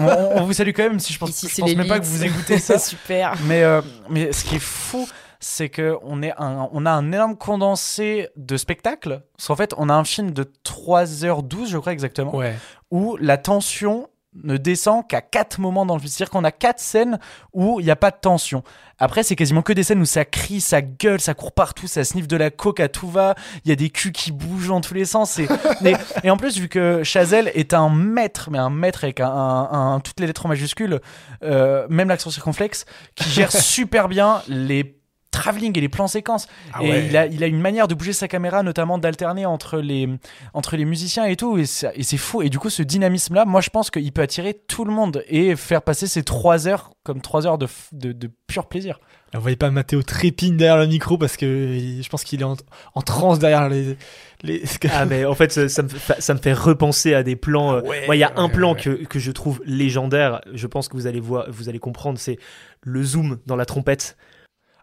On, 0.00 0.40
on 0.40 0.44
vous 0.44 0.52
salue 0.52 0.70
quand 0.74 0.82
même, 0.82 1.00
si 1.00 1.12
je 1.12 1.18
pense, 1.18 1.30
Ici, 1.30 1.48
je 1.48 1.54
c'est 1.54 1.62
pense 1.62 1.74
même 1.76 1.86
pas 1.88 2.00
que 2.00 2.04
vous 2.04 2.24
écoutez 2.24 2.58
ça. 2.58 2.78
Super. 2.78 3.34
Mais, 3.46 3.62
euh, 3.62 3.80
mais 4.10 4.32
ce 4.32 4.44
qui 4.44 4.56
est 4.56 4.60
fou, 4.62 5.08
c'est 5.40 5.68
que 5.68 5.96
on, 6.02 6.22
est 6.22 6.32
un, 6.38 6.68
on 6.72 6.84
a 6.86 6.90
un 6.90 7.12
énorme 7.12 7.36
condensé 7.36 8.28
de 8.36 8.56
spectacles. 8.56 9.22
Parce 9.36 9.46
qu'en 9.48 9.56
fait, 9.56 9.72
on 9.78 9.88
a 9.88 9.94
un 9.94 10.04
film 10.04 10.32
de 10.32 10.44
3h12, 10.66 11.68
je 11.68 11.78
crois 11.78 11.92
exactement, 11.92 12.34
Ouais. 12.34 12.56
où 12.90 13.16
la 13.20 13.36
tension 13.38 14.08
ne 14.44 14.56
descend 14.56 15.06
qu'à 15.08 15.20
quatre 15.20 15.58
moments 15.58 15.86
dans 15.86 15.94
le 15.94 16.00
film. 16.00 16.10
C'est-à-dire 16.10 16.30
qu'on 16.30 16.44
a 16.44 16.52
quatre 16.52 16.80
scènes 16.80 17.18
où 17.52 17.80
il 17.80 17.84
n'y 17.84 17.90
a 17.90 17.96
pas 17.96 18.10
de 18.10 18.16
tension. 18.20 18.62
Après, 18.98 19.22
c'est 19.22 19.36
quasiment 19.36 19.62
que 19.62 19.72
des 19.72 19.82
scènes 19.82 20.00
où 20.00 20.04
ça 20.04 20.24
crie, 20.24 20.60
ça 20.60 20.82
gueule, 20.82 21.20
ça 21.20 21.34
court 21.34 21.52
partout, 21.52 21.86
ça 21.86 22.04
sniffe 22.04 22.28
de 22.28 22.36
la 22.36 22.50
coke 22.50 22.80
à 22.80 22.88
tout 22.88 23.08
va. 23.08 23.34
Il 23.64 23.68
y 23.68 23.72
a 23.72 23.76
des 23.76 23.90
culs 23.90 24.12
qui 24.12 24.30
bougent 24.32 24.68
dans 24.68 24.80
tous 24.80 24.94
les 24.94 25.04
sens. 25.06 25.38
Et, 25.38 25.48
et, 25.84 25.94
et 26.24 26.30
en 26.30 26.36
plus, 26.36 26.58
vu 26.58 26.68
que 26.68 27.02
Chazelle 27.04 27.50
est 27.54 27.74
un 27.74 27.88
maître, 27.90 28.50
mais 28.50 28.58
un 28.58 28.70
maître 28.70 29.04
avec 29.04 29.20
un, 29.20 29.28
un- 29.30 29.94
un- 29.94 30.00
toutes 30.00 30.20
les 30.20 30.26
lettres 30.26 30.46
en 30.46 30.48
majuscules, 30.50 31.00
euh, 31.42 31.86
même 31.88 32.08
l'accent 32.08 32.30
circonflexe, 32.30 32.84
qui 33.14 33.30
gère 33.30 33.50
super 33.52 34.08
bien 34.08 34.42
les 34.48 34.97
travelling 35.30 35.76
et 35.76 35.80
les 35.80 35.88
plans 35.88 36.06
séquences. 36.08 36.46
Ah 36.72 36.82
et 36.82 36.90
ouais. 36.90 37.06
il, 37.06 37.16
a, 37.16 37.26
il 37.26 37.42
a 37.44 37.46
une 37.46 37.60
manière 37.60 37.88
de 37.88 37.94
bouger 37.94 38.12
sa 38.12 38.28
caméra, 38.28 38.62
notamment 38.62 38.98
d'alterner 38.98 39.46
entre 39.46 39.78
les, 39.78 40.08
entre 40.54 40.76
les 40.76 40.84
musiciens 40.84 41.24
et 41.26 41.36
tout. 41.36 41.58
Et 41.58 41.66
c'est 41.66 41.92
et 41.94 42.02
c'est 42.02 42.16
fou. 42.16 42.42
Et 42.42 42.48
du 42.50 42.58
coup, 42.58 42.70
ce 42.70 42.82
dynamisme-là, 42.82 43.44
moi, 43.44 43.60
je 43.60 43.70
pense 43.70 43.90
qu'il 43.90 44.12
peut 44.12 44.22
attirer 44.22 44.54
tout 44.68 44.84
le 44.84 44.92
monde 44.92 45.22
et 45.28 45.54
faire 45.56 45.82
passer 45.82 46.06
ces 46.06 46.22
trois 46.22 46.66
heures 46.68 46.90
comme 47.04 47.20
trois 47.22 47.46
heures 47.46 47.58
de, 47.58 47.66
f- 47.66 47.88
de, 47.92 48.12
de 48.12 48.30
pur 48.46 48.66
plaisir. 48.66 48.98
On 49.34 49.38
voyait 49.40 49.56
pas 49.56 49.70
Mathéo 49.70 50.02
trépine 50.02 50.56
derrière 50.56 50.78
le 50.78 50.86
micro 50.86 51.18
parce 51.18 51.36
que 51.36 51.78
je 52.02 52.08
pense 52.08 52.24
qu'il 52.24 52.40
est 52.40 52.44
en, 52.44 52.56
en 52.94 53.02
transe 53.02 53.38
derrière 53.38 53.68
les. 53.68 53.96
les... 54.42 54.62
Ah 54.90 55.04
mais 55.04 55.26
en 55.26 55.34
fait 55.34 55.52
ça, 55.52 55.68
ça 55.68 55.82
me, 55.82 55.88
fait, 55.88 56.20
ça 56.20 56.32
me 56.32 56.38
fait 56.38 56.54
repenser 56.54 57.12
à 57.14 57.22
des 57.22 57.36
plans. 57.36 57.74
euh, 57.74 57.80
Ouais, 57.82 58.06
Moi 58.06 58.16
il 58.16 58.20
y 58.20 58.24
a 58.24 58.32
un 58.36 58.46
ouais, 58.46 58.52
plan 58.52 58.72
ouais. 58.74 58.80
que, 58.80 59.04
que 59.04 59.18
je 59.18 59.30
trouve 59.32 59.60
légendaire. 59.66 60.40
Je 60.54 60.66
pense 60.66 60.88
que 60.88 60.94
vous 60.96 61.06
allez 61.06 61.20
voir, 61.20 61.44
vous 61.50 61.68
allez 61.68 61.78
comprendre. 61.78 62.18
C'est 62.18 62.38
le 62.82 63.02
zoom 63.02 63.38
dans 63.46 63.56
la 63.56 63.66
trompette. 63.66 64.16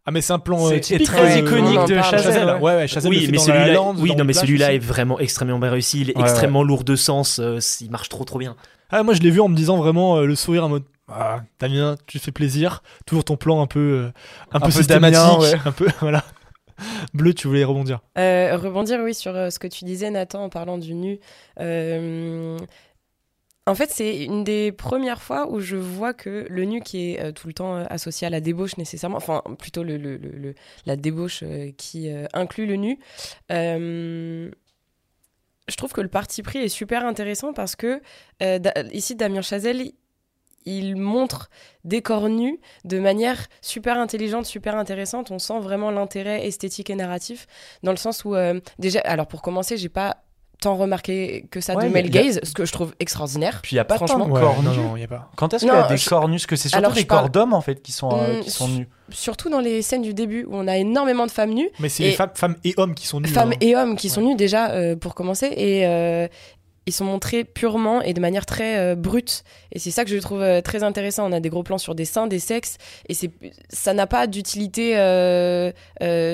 Ah 0.05 0.11
mais 0.11 0.21
c'est 0.21 0.33
un 0.33 0.39
plan 0.39 0.67
C'est 0.69 0.75
euh, 0.75 0.79
typique 0.79 1.07
très 1.07 1.37
euh, 1.37 1.39
iconique 1.39 1.87
de. 1.87 1.95
Chazelle, 2.01 2.45
ouais. 2.45 2.53
Ouais, 2.61 2.75
ouais, 2.75 2.87
Chazelle 2.87 3.11
le 3.11 3.17
oui, 3.17 3.27
mais 3.31 3.37
celui-là, 3.39 3.73
Land, 3.73 3.95
oui, 3.97 4.15
non 4.15 4.23
mais 4.23 4.33
celui-là 4.33 4.67
aussi. 4.67 4.75
est 4.75 4.79
vraiment 4.79 5.17
extrêmement 5.19 5.57
bien 5.59 5.71
réussi. 5.71 6.01
Il 6.01 6.09
est 6.11 6.15
Ouais, 6.17 6.23
extrêmement 6.23 6.61
lourd 6.63 6.83
de 6.83 6.95
sens. 6.95 7.39
euh, 7.39 7.59
il 7.81 7.89
marche 7.89 8.09
trop 8.09 8.23
trop 8.23 8.37
bien. 8.37 8.55
Ah, 8.91 9.01
moi 9.01 9.13
je 9.15 9.21
l'ai 9.21 9.31
vu 9.31 9.41
en 9.41 9.47
me 9.47 9.55
disant 9.55 9.77
vraiment 9.77 10.17
euh, 10.17 10.25
le 10.25 10.35
sourire 10.35 10.65
en 10.65 10.69
mode 10.69 10.83
ah, 11.07 11.41
Damien, 11.59 11.95
tu 12.07 12.19
fais 12.19 12.31
plaisir. 12.31 12.81
Toujours 13.05 13.23
ton 13.23 13.35
plan 13.37 13.61
un 13.61 13.67
peu, 13.67 13.79
euh, 13.79 14.11
un, 14.51 14.57
Un 14.57 14.59
peu 14.59 14.65
peu 14.67 14.71
systématique, 14.71 15.19
Damien, 15.19 15.39
ouais. 15.39 15.53
un 15.65 15.71
peu 15.71 15.87
voilà. 16.01 16.23
Bleu, 17.13 17.33
tu 17.33 17.47
voulais 17.47 17.63
rebondir. 17.63 17.99
Euh, 18.17 18.57
rebondir, 18.57 18.99
oui, 19.01 19.13
sur 19.13 19.33
euh, 19.35 19.49
ce 19.49 19.59
que 19.59 19.67
tu 19.67 19.85
disais, 19.85 20.09
Nathan, 20.11 20.43
en 20.43 20.49
parlant 20.49 20.77
du 20.77 20.93
nu. 20.93 21.19
En 23.67 23.73
fait, 23.73 23.89
c'est 23.89 24.23
une 24.23 24.43
des 24.43 24.71
premières 24.71 25.23
fois 25.23 25.49
où 25.49 25.59
je 25.59 25.75
vois 25.75 26.13
que 26.13 26.45
le 26.49 26.65
nu 26.65 26.81
qui 26.81 27.11
est 27.11 27.19
euh, 27.19 27.31
tout 27.31 27.47
le 27.47 27.53
temps 27.53 27.75
euh, 27.75 27.85
associé 27.89 28.27
à 28.27 28.29
la 28.29 28.39
débauche 28.39 28.77
nécessairement, 28.77 29.17
enfin 29.17 29.41
plutôt 29.57 29.83
la 29.83 30.95
débauche 30.95 31.41
euh, 31.43 31.71
qui 31.75 32.09
inclut 32.33 32.67
le 32.67 32.75
nu, 32.75 32.99
je 33.49 34.51
trouve 35.77 35.93
que 35.93 36.01
le 36.01 36.09
parti 36.09 36.43
pris 36.43 36.59
est 36.59 36.69
super 36.69 37.05
intéressant 37.05 37.53
parce 37.53 37.75
que 37.75 38.01
ici, 38.93 39.15
Damien 39.15 39.41
Chazelle, 39.41 39.93
il 40.65 40.95
montre 40.95 41.49
des 41.83 42.03
corps 42.03 42.29
nus 42.29 42.59
de 42.83 42.99
manière 42.99 43.47
super 43.61 43.97
intelligente, 43.97 44.45
super 44.45 44.75
intéressante. 44.75 45.31
On 45.31 45.39
sent 45.39 45.59
vraiment 45.59 45.89
l'intérêt 45.89 46.45
esthétique 46.45 46.91
et 46.91 46.95
narratif 46.95 47.47
dans 47.81 47.91
le 47.91 47.97
sens 47.97 48.25
où 48.25 48.35
déjà, 48.77 48.99
alors 48.99 49.27
pour 49.27 49.41
commencer, 49.41 49.77
j'ai 49.77 49.89
pas 49.89 50.24
tant 50.59 50.75
remarqué 50.75 51.45
que 51.51 51.61
ça 51.61 51.75
Ouais, 51.75 51.87
de 51.87 51.93
male 51.93 52.05
a- 52.05 52.09
gaze, 52.09 52.39
ce 52.43 52.53
que 52.53 52.65
je 52.65 52.71
trouve 52.71 52.93
extraordinaire. 52.99 53.59
Puis 53.63 53.73
il 53.73 53.77
y 53.77 53.79
a 53.79 53.85
pas 53.85 53.97
tant 53.99 54.05
de 54.05 54.31
corps 54.31 54.61
non, 54.63 54.71
nus. 54.71 54.77
non, 54.77 54.97
il 54.97 55.01
y 55.01 55.03
a 55.03 55.07
pas. 55.07 55.29
Quand 55.35 55.53
est-ce 55.53 55.65
qu'il 55.65 55.73
y 55.73 55.77
a 55.77 55.87
des 55.87 55.97
je- 55.97 56.09
corps 56.09 56.27
nus? 56.27 56.35
Parce 56.37 56.45
que 56.47 56.55
c'est 56.55 56.69
surtout 56.69 56.77
Alors, 56.85 56.93
des 56.93 57.05
parle- 57.05 57.21
corps 57.21 57.29
d'hommes 57.29 57.53
en 57.53 57.61
fait 57.61 57.81
qui 57.81 57.91
sont, 57.91 58.09
euh, 58.11 58.37
Hum, 58.37 58.41
qui 58.41 58.49
sont 58.51 58.67
nus. 58.67 58.87
Surtout 59.09 59.49
dans 59.49 59.59
les 59.59 59.81
scènes 59.81 60.01
du 60.01 60.13
début 60.13 60.45
où 60.45 60.55
on 60.55 60.67
a 60.67 60.77
énormément 60.77 61.25
de 61.25 61.31
femmes 61.31 61.51
nues, 61.53 61.69
Mais 61.79 61.89
c'est 61.89 62.03
Et- 62.03 62.07
les 62.07 62.13
femmes, 62.13 62.31
femmes 62.33 62.55
et 62.63 62.73
hommes 62.77 62.95
qui 62.95 63.05
sont 63.07 63.19
nus. 63.19 63.27
femmes 63.27 63.51
hein. 63.53 63.57
et 63.61 63.75
hommes 63.75 63.95
qui 63.95 64.09
sont 64.09 64.21
nus 64.21 64.35
déjà 64.35 64.71
euh, 64.71 64.95
pour 64.95 65.13
commencer 65.15 65.47
et 65.55 65.85
euh, 65.85 66.27
ils 66.87 66.93
sont 66.93 67.05
montrés 67.05 67.43
purement 67.43 68.01
et 68.01 68.13
de 68.13 68.21
manière 68.21 68.45
très 68.45 68.77
euh, 68.77 68.95
brute. 68.95 69.43
Et 69.71 69.79
c'est 69.79 69.91
ça 69.91 70.05
que 70.05 70.11
je 70.11 70.17
trouve 70.17 70.41
euh, 70.41 70.61
très 70.61 70.83
intéressant. 70.83 71.27
On 71.27 71.31
a 71.31 71.39
des 71.39 71.49
gros 71.49 71.63
plans 71.63 71.77
sur 71.77 71.95
des 71.95 72.05
seins 72.05 72.27
des 72.27 72.39
sexes. 72.39 72.77
Et 73.09 73.13
c'est 73.13 73.31
ça 73.69 73.93
n'a 73.93 74.05
pas 74.07 74.27
d'utilité 74.27 74.97
euh, 74.97 75.71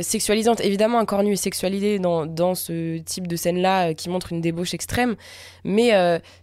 sexualisante. 0.01 0.59
Évidemment 0.61 0.99
un 0.99 1.05
corps 1.05 1.23
nu 1.23 1.33
est 1.33 1.37
sexualisé 1.37 1.99
dans, 1.99 2.25
dans 2.25 2.55
ce 2.55 2.97
type 2.99 3.27
de 3.27 3.35
scène 3.35 3.61
là 3.61 3.93
qui 3.93 4.09
montre 4.09 4.33
une 4.33 4.41
débauche 4.41 4.73
extrême. 4.73 5.15
Mais 5.63 5.91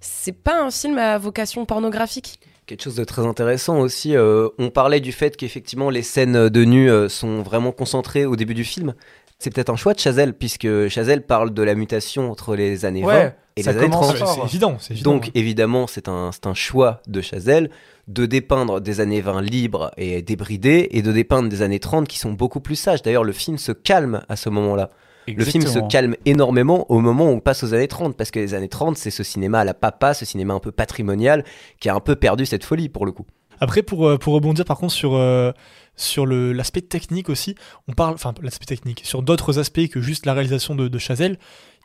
c'est 0.01 0.33
pas 0.33 0.63
un 0.63 0.71
film 0.71 0.99
à 0.99 1.19
vocation 1.19 1.65
pornographique. 1.67 2.41
Quelque 2.67 2.83
chose 2.83 2.97
de 2.97 3.05
très 3.05 3.27
intéressant 3.27 3.79
aussi, 3.79 4.15
on 4.17 4.71
parlait 4.71 5.01
du 5.01 5.13
fait 5.13 5.37
qu'effectivement 5.37 5.91
les 5.91 6.03
scènes 6.03 6.49
de 6.49 6.65
nu 6.65 6.91
sont 7.09 7.43
vraiment 7.43 7.73
concentrées 7.73 8.25
au 8.25 8.37
début 8.37 8.55
du 8.55 8.65
film. 8.65 8.95
C'est 9.39 9.55
peut-être 9.55 9.71
un 9.71 9.77
choix 9.77 9.95
de 9.95 10.01
Chazelle, 10.01 10.35
puisque 10.35 10.89
Chazelle 10.89 11.23
parle 11.23 11.55
de 11.55 11.63
la 11.63 11.75
mutation 11.77 12.31
entre 12.31 12.57
les 12.57 12.85
années 12.85 13.05
Ouais, 13.05 13.25
20 13.25 13.33
et 13.57 13.63
les 13.63 13.69
années 13.69 13.81
commence 13.89 14.01
30. 14.07 14.13
Ouais, 14.13 14.19
fort. 14.19 14.35
c'est 14.35 14.43
évident, 14.55 14.77
c'est 14.81 14.95
évident. 14.95 15.13
Donc 15.13 15.31
évidemment, 15.35 15.87
c'est 15.87 16.09
un, 16.09 16.31
c'est 16.33 16.47
un 16.47 16.55
choix 16.55 17.01
de 17.07 17.21
Chazelle 17.21 17.71
de 18.09 18.27
dépeindre 18.27 18.81
des 18.81 19.01
années 19.01 19.21
20 19.21 19.43
libres 19.43 19.93
et 19.97 20.23
débridées 20.23 20.89
et 20.91 21.03
de 21.03 21.13
dépeindre 21.13 21.49
des 21.49 21.63
années 21.63 21.79
30 21.79 22.09
qui 22.09 22.19
sont 22.19 22.33
beaucoup 22.33 22.61
plus 22.61 22.75
sages. 22.75 23.03
D'ailleurs, 23.03 23.23
le 23.23 23.33
film 23.33 23.59
se 23.59 23.71
calme 23.71 24.23
à 24.29 24.35
ce 24.35 24.49
moment-là. 24.49 24.91
Le 25.29 25.45
film 25.45 25.67
se 25.67 25.79
calme 25.91 26.17
énormément 26.25 26.91
au 26.91 27.01
moment 27.01 27.27
où 27.27 27.35
on 27.35 27.41
passe 27.41 27.63
aux 27.63 27.75
années 27.75 27.87
30, 27.87 28.17
parce 28.17 28.31
que 28.31 28.39
les 28.41 28.55
années 28.55 28.69
30, 28.69 28.97
c'est 28.97 29.11
ce 29.11 29.23
cinéma 29.23 29.61
à 29.61 29.65
la 29.65 29.75
papa, 29.75 30.15
ce 30.15 30.25
cinéma 30.25 30.55
un 30.55 30.59
peu 30.59 30.73
patrimonial, 30.73 31.45
qui 31.81 31.91
a 31.91 31.95
un 31.95 32.01
peu 32.01 32.17
perdu 32.17 32.47
cette 32.47 32.65
folie 32.65 32.89
pour 32.89 33.05
le 33.05 33.13
coup. 33.13 33.27
Après, 33.61 33.83
pour, 33.83 34.09
euh, 34.09 34.17
pour 34.17 34.33
rebondir 34.35 34.65
par 34.65 34.79
contre 34.79 34.95
sur, 34.95 35.15
euh, 35.17 35.53
sur 35.99 36.27
l'aspect 36.27 36.81
technique 36.81 37.29
aussi, 37.29 37.55
on 37.89 37.93
parle, 37.93 38.15
enfin 38.15 38.33
l'aspect 38.41 38.65
technique, 38.65 39.03
sur 39.05 39.23
d'autres 39.23 39.59
aspects 39.59 39.89
que 39.89 40.01
juste 40.01 40.25
la 40.25 40.33
réalisation 40.33 40.75
de, 40.75 40.89
de 40.89 40.99
Chazelle, 40.99 41.39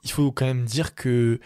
il 0.06 0.12
faut 0.12 0.32
quand 0.32 0.46
même 0.46 0.64
dire 0.66 0.96
que 0.96 1.40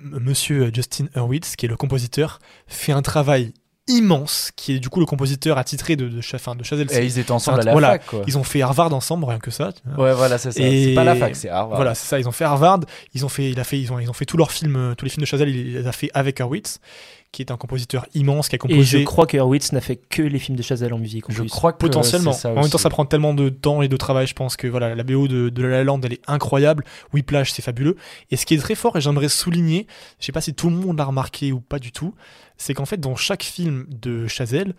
m- 0.00 0.18
monsieur 0.20 0.70
Justin 0.72 1.06
Hurwitz, 1.16 1.56
qui 1.56 1.66
est 1.66 1.68
le 1.68 1.76
compositeur, 1.76 2.38
fait 2.68 2.92
un 2.92 3.02
travail 3.02 3.52
immense, 3.88 4.52
qui 4.54 4.74
est 4.74 4.78
du 4.78 4.88
coup 4.88 5.00
le 5.00 5.06
compositeur 5.06 5.58
attitré 5.58 5.96
de, 5.96 6.08
de, 6.08 6.20
Chazelle. 6.20 6.86
Et 6.92 7.04
ils 7.04 7.18
étaient 7.18 7.32
ensemble 7.32 7.60
à 7.60 7.64
la 7.64 7.72
voilà, 7.72 7.88
fac 7.92 8.06
quoi. 8.06 8.22
Ils 8.28 8.38
ont 8.38 8.44
fait 8.44 8.62
Harvard 8.62 8.92
ensemble, 8.94 9.24
rien 9.24 9.38
que 9.40 9.50
ça. 9.50 9.72
Ouais, 9.98 10.12
voilà, 10.12 10.38
c'est 10.38 10.52
ça. 10.52 10.60
C'est 10.60 10.92
pas 10.94 11.02
la 11.02 11.16
fac, 11.16 11.34
c'est 11.34 11.48
Harvard. 11.48 11.76
Voilà, 11.76 11.94
c'est 11.96 12.06
ça. 12.06 12.20
Ils 12.20 12.28
ont 12.28 12.32
fait 12.32 12.44
Harvard. 12.44 12.80
Ils 13.14 13.24
ont 13.24 13.28
fait, 13.28 13.50
il 13.50 13.58
a 13.58 13.64
fait, 13.64 13.80
ils 13.80 13.92
ont, 13.92 13.98
ils 13.98 14.08
ont 14.08 14.12
fait 14.12 14.26
tous 14.26 14.36
leurs 14.36 14.52
films, 14.52 14.94
tous 14.96 15.04
les 15.06 15.10
films 15.10 15.22
de 15.22 15.26
Chazelle. 15.26 15.48
Il 15.48 15.72
les 15.72 15.86
a 15.86 15.92
fait 15.92 16.10
avec 16.14 16.38
Hurwitz, 16.38 16.78
qui 17.32 17.42
est 17.42 17.50
un 17.52 17.56
compositeur 17.56 18.06
immense, 18.14 18.48
qui 18.48 18.54
a 18.54 18.56
Et 18.56 18.58
composé. 18.58 18.98
je 19.00 19.04
crois 19.04 19.26
que 19.26 19.36
Hurwitz 19.36 19.70
n'a 19.72 19.80
fait 19.80 19.96
que 19.96 20.20
les 20.22 20.38
films 20.40 20.56
de 20.56 20.62
Chazelle 20.62 20.92
en 20.92 20.98
musique. 20.98 21.28
en 21.30 21.32
Je 21.32 21.42
plus. 21.42 21.48
crois 21.50 21.72
que 21.72 21.78
Potentiellement. 21.78 22.32
c'est 22.32 22.40
ça 22.42 22.50
en 22.52 22.60
même 22.60 22.68
temps, 22.70 22.78
ça 22.78 22.90
prend 22.90 23.04
tellement 23.04 23.34
de 23.34 23.48
temps 23.48 23.82
et 23.82 23.88
de 23.88 23.96
travail, 23.96 24.26
je 24.26 24.34
pense 24.34 24.56
que 24.56 24.66
voilà, 24.66 24.94
la 24.96 25.02
BO 25.04 25.28
de, 25.28 25.48
de 25.48 25.62
La 25.62 25.68
La 25.78 25.84
Land, 25.84 26.00
elle 26.02 26.14
est 26.14 26.22
incroyable. 26.26 26.84
Whiplash, 27.12 27.52
c'est 27.52 27.62
fabuleux. 27.62 27.96
Et 28.32 28.36
ce 28.36 28.46
qui 28.46 28.54
est 28.54 28.58
très 28.58 28.74
fort, 28.74 28.96
et 28.96 29.00
j'aimerais 29.00 29.28
souligner, 29.28 29.86
je 30.18 30.26
sais 30.26 30.32
pas 30.32 30.40
si 30.40 30.54
tout 30.54 30.70
le 30.70 30.76
monde 30.76 30.98
l'a 30.98 31.04
remarqué 31.04 31.52
ou 31.52 31.60
pas 31.60 31.78
du 31.78 31.92
tout, 31.92 32.14
c'est 32.56 32.74
qu'en 32.74 32.84
fait, 32.86 32.98
dans 32.98 33.14
chaque 33.16 33.44
film 33.44 33.86
de 33.88 34.26
Chazelle, 34.26 34.74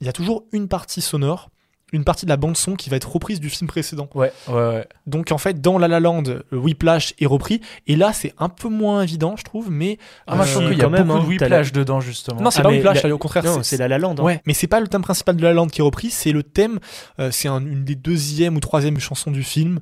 il 0.00 0.06
y 0.06 0.10
a 0.10 0.12
toujours 0.12 0.44
une 0.52 0.68
partie 0.68 1.00
sonore, 1.00 1.50
une 1.92 2.02
partie 2.04 2.24
de 2.26 2.30
la 2.30 2.36
bande 2.36 2.56
son 2.56 2.74
qui 2.74 2.90
va 2.90 2.96
être 2.96 3.10
reprise 3.10 3.38
du 3.38 3.48
film 3.48 3.68
précédent. 3.68 4.08
Ouais, 4.14 4.32
ouais, 4.48 4.54
ouais. 4.54 4.86
Donc 5.06 5.30
en 5.30 5.38
fait, 5.38 5.60
dans 5.60 5.78
La 5.78 5.86
La 5.86 6.00
Land, 6.00 6.24
euh, 6.26 6.42
Whiplash 6.50 7.14
est 7.20 7.26
repris, 7.26 7.60
et 7.86 7.94
là, 7.94 8.12
c'est 8.12 8.34
un 8.38 8.48
peu 8.48 8.68
moins 8.68 9.02
évident, 9.02 9.36
je 9.36 9.44
trouve, 9.44 9.70
mais 9.70 9.98
Ah, 10.26 10.34
moi 10.36 10.44
je 10.44 10.50
Euh, 10.50 10.54
trouve 10.54 10.68
qu'il 10.70 10.78
y 10.78 10.82
a 10.82 10.88
même, 10.88 11.06
beaucoup 11.06 11.12
hein, 11.18 11.20
de 11.20 11.24
la- 11.24 11.28
whiplash 11.28 11.72
dedans 11.72 12.00
justement. 12.00 12.40
non, 12.40 12.50
c'est 12.50 12.58
Ah, 12.60 12.62
pas 12.64 12.68
mais 12.70 12.76
Whiplash, 12.76 13.02
la- 13.04 13.14
au 13.14 13.18
contraire, 13.18 13.44
c'est 13.62 13.76
La 13.76 13.86
La 13.88 13.98
Land. 13.98 14.16
hein. 14.18 14.22
Ouais, 14.22 14.42
mais 14.46 14.52
c'est 14.54 14.66
pas 14.66 14.80
le 14.80 14.88
thème 14.88 15.02
principal 15.02 15.36
de 15.36 15.42
La 15.42 15.52
Land 15.52 15.68
qui 15.68 15.80
est 15.80 15.84
repris, 15.84 16.10
c'est 16.10 16.32
le 16.32 16.42
thème, 16.42 16.80
euh, 17.20 17.30
c'est 17.30 17.48
un- 17.48 17.60
une 17.64 17.84
des 17.84 17.94
deuxième 17.94 18.56
ou 18.56 18.60
troisième 18.60 18.98
chansons 18.98 19.30
du 19.30 19.42
film. 19.44 19.78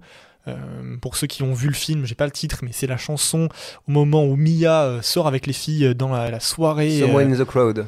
Euh, 0.46 0.54
pour 1.00 1.16
ceux 1.16 1.26
qui 1.26 1.42
ont 1.42 1.54
vu 1.54 1.68
le 1.68 1.74
film, 1.74 2.04
j'ai 2.04 2.14
pas 2.14 2.26
le 2.26 2.30
titre, 2.30 2.58
mais 2.62 2.68
c'est 2.70 2.86
la 2.86 2.98
chanson 2.98 3.48
au 3.88 3.90
moment 3.90 4.24
où 4.26 4.36
Mia 4.36 4.82
euh, 4.82 5.00
sort 5.00 5.26
avec 5.26 5.46
les 5.46 5.54
filles 5.54 5.94
dans 5.94 6.10
la, 6.10 6.30
la 6.30 6.38
soirée. 6.40 6.98
Someone 7.00 7.32
euh, 7.32 7.34
in 7.34 7.42
the 7.42 7.46
crowd. 7.46 7.86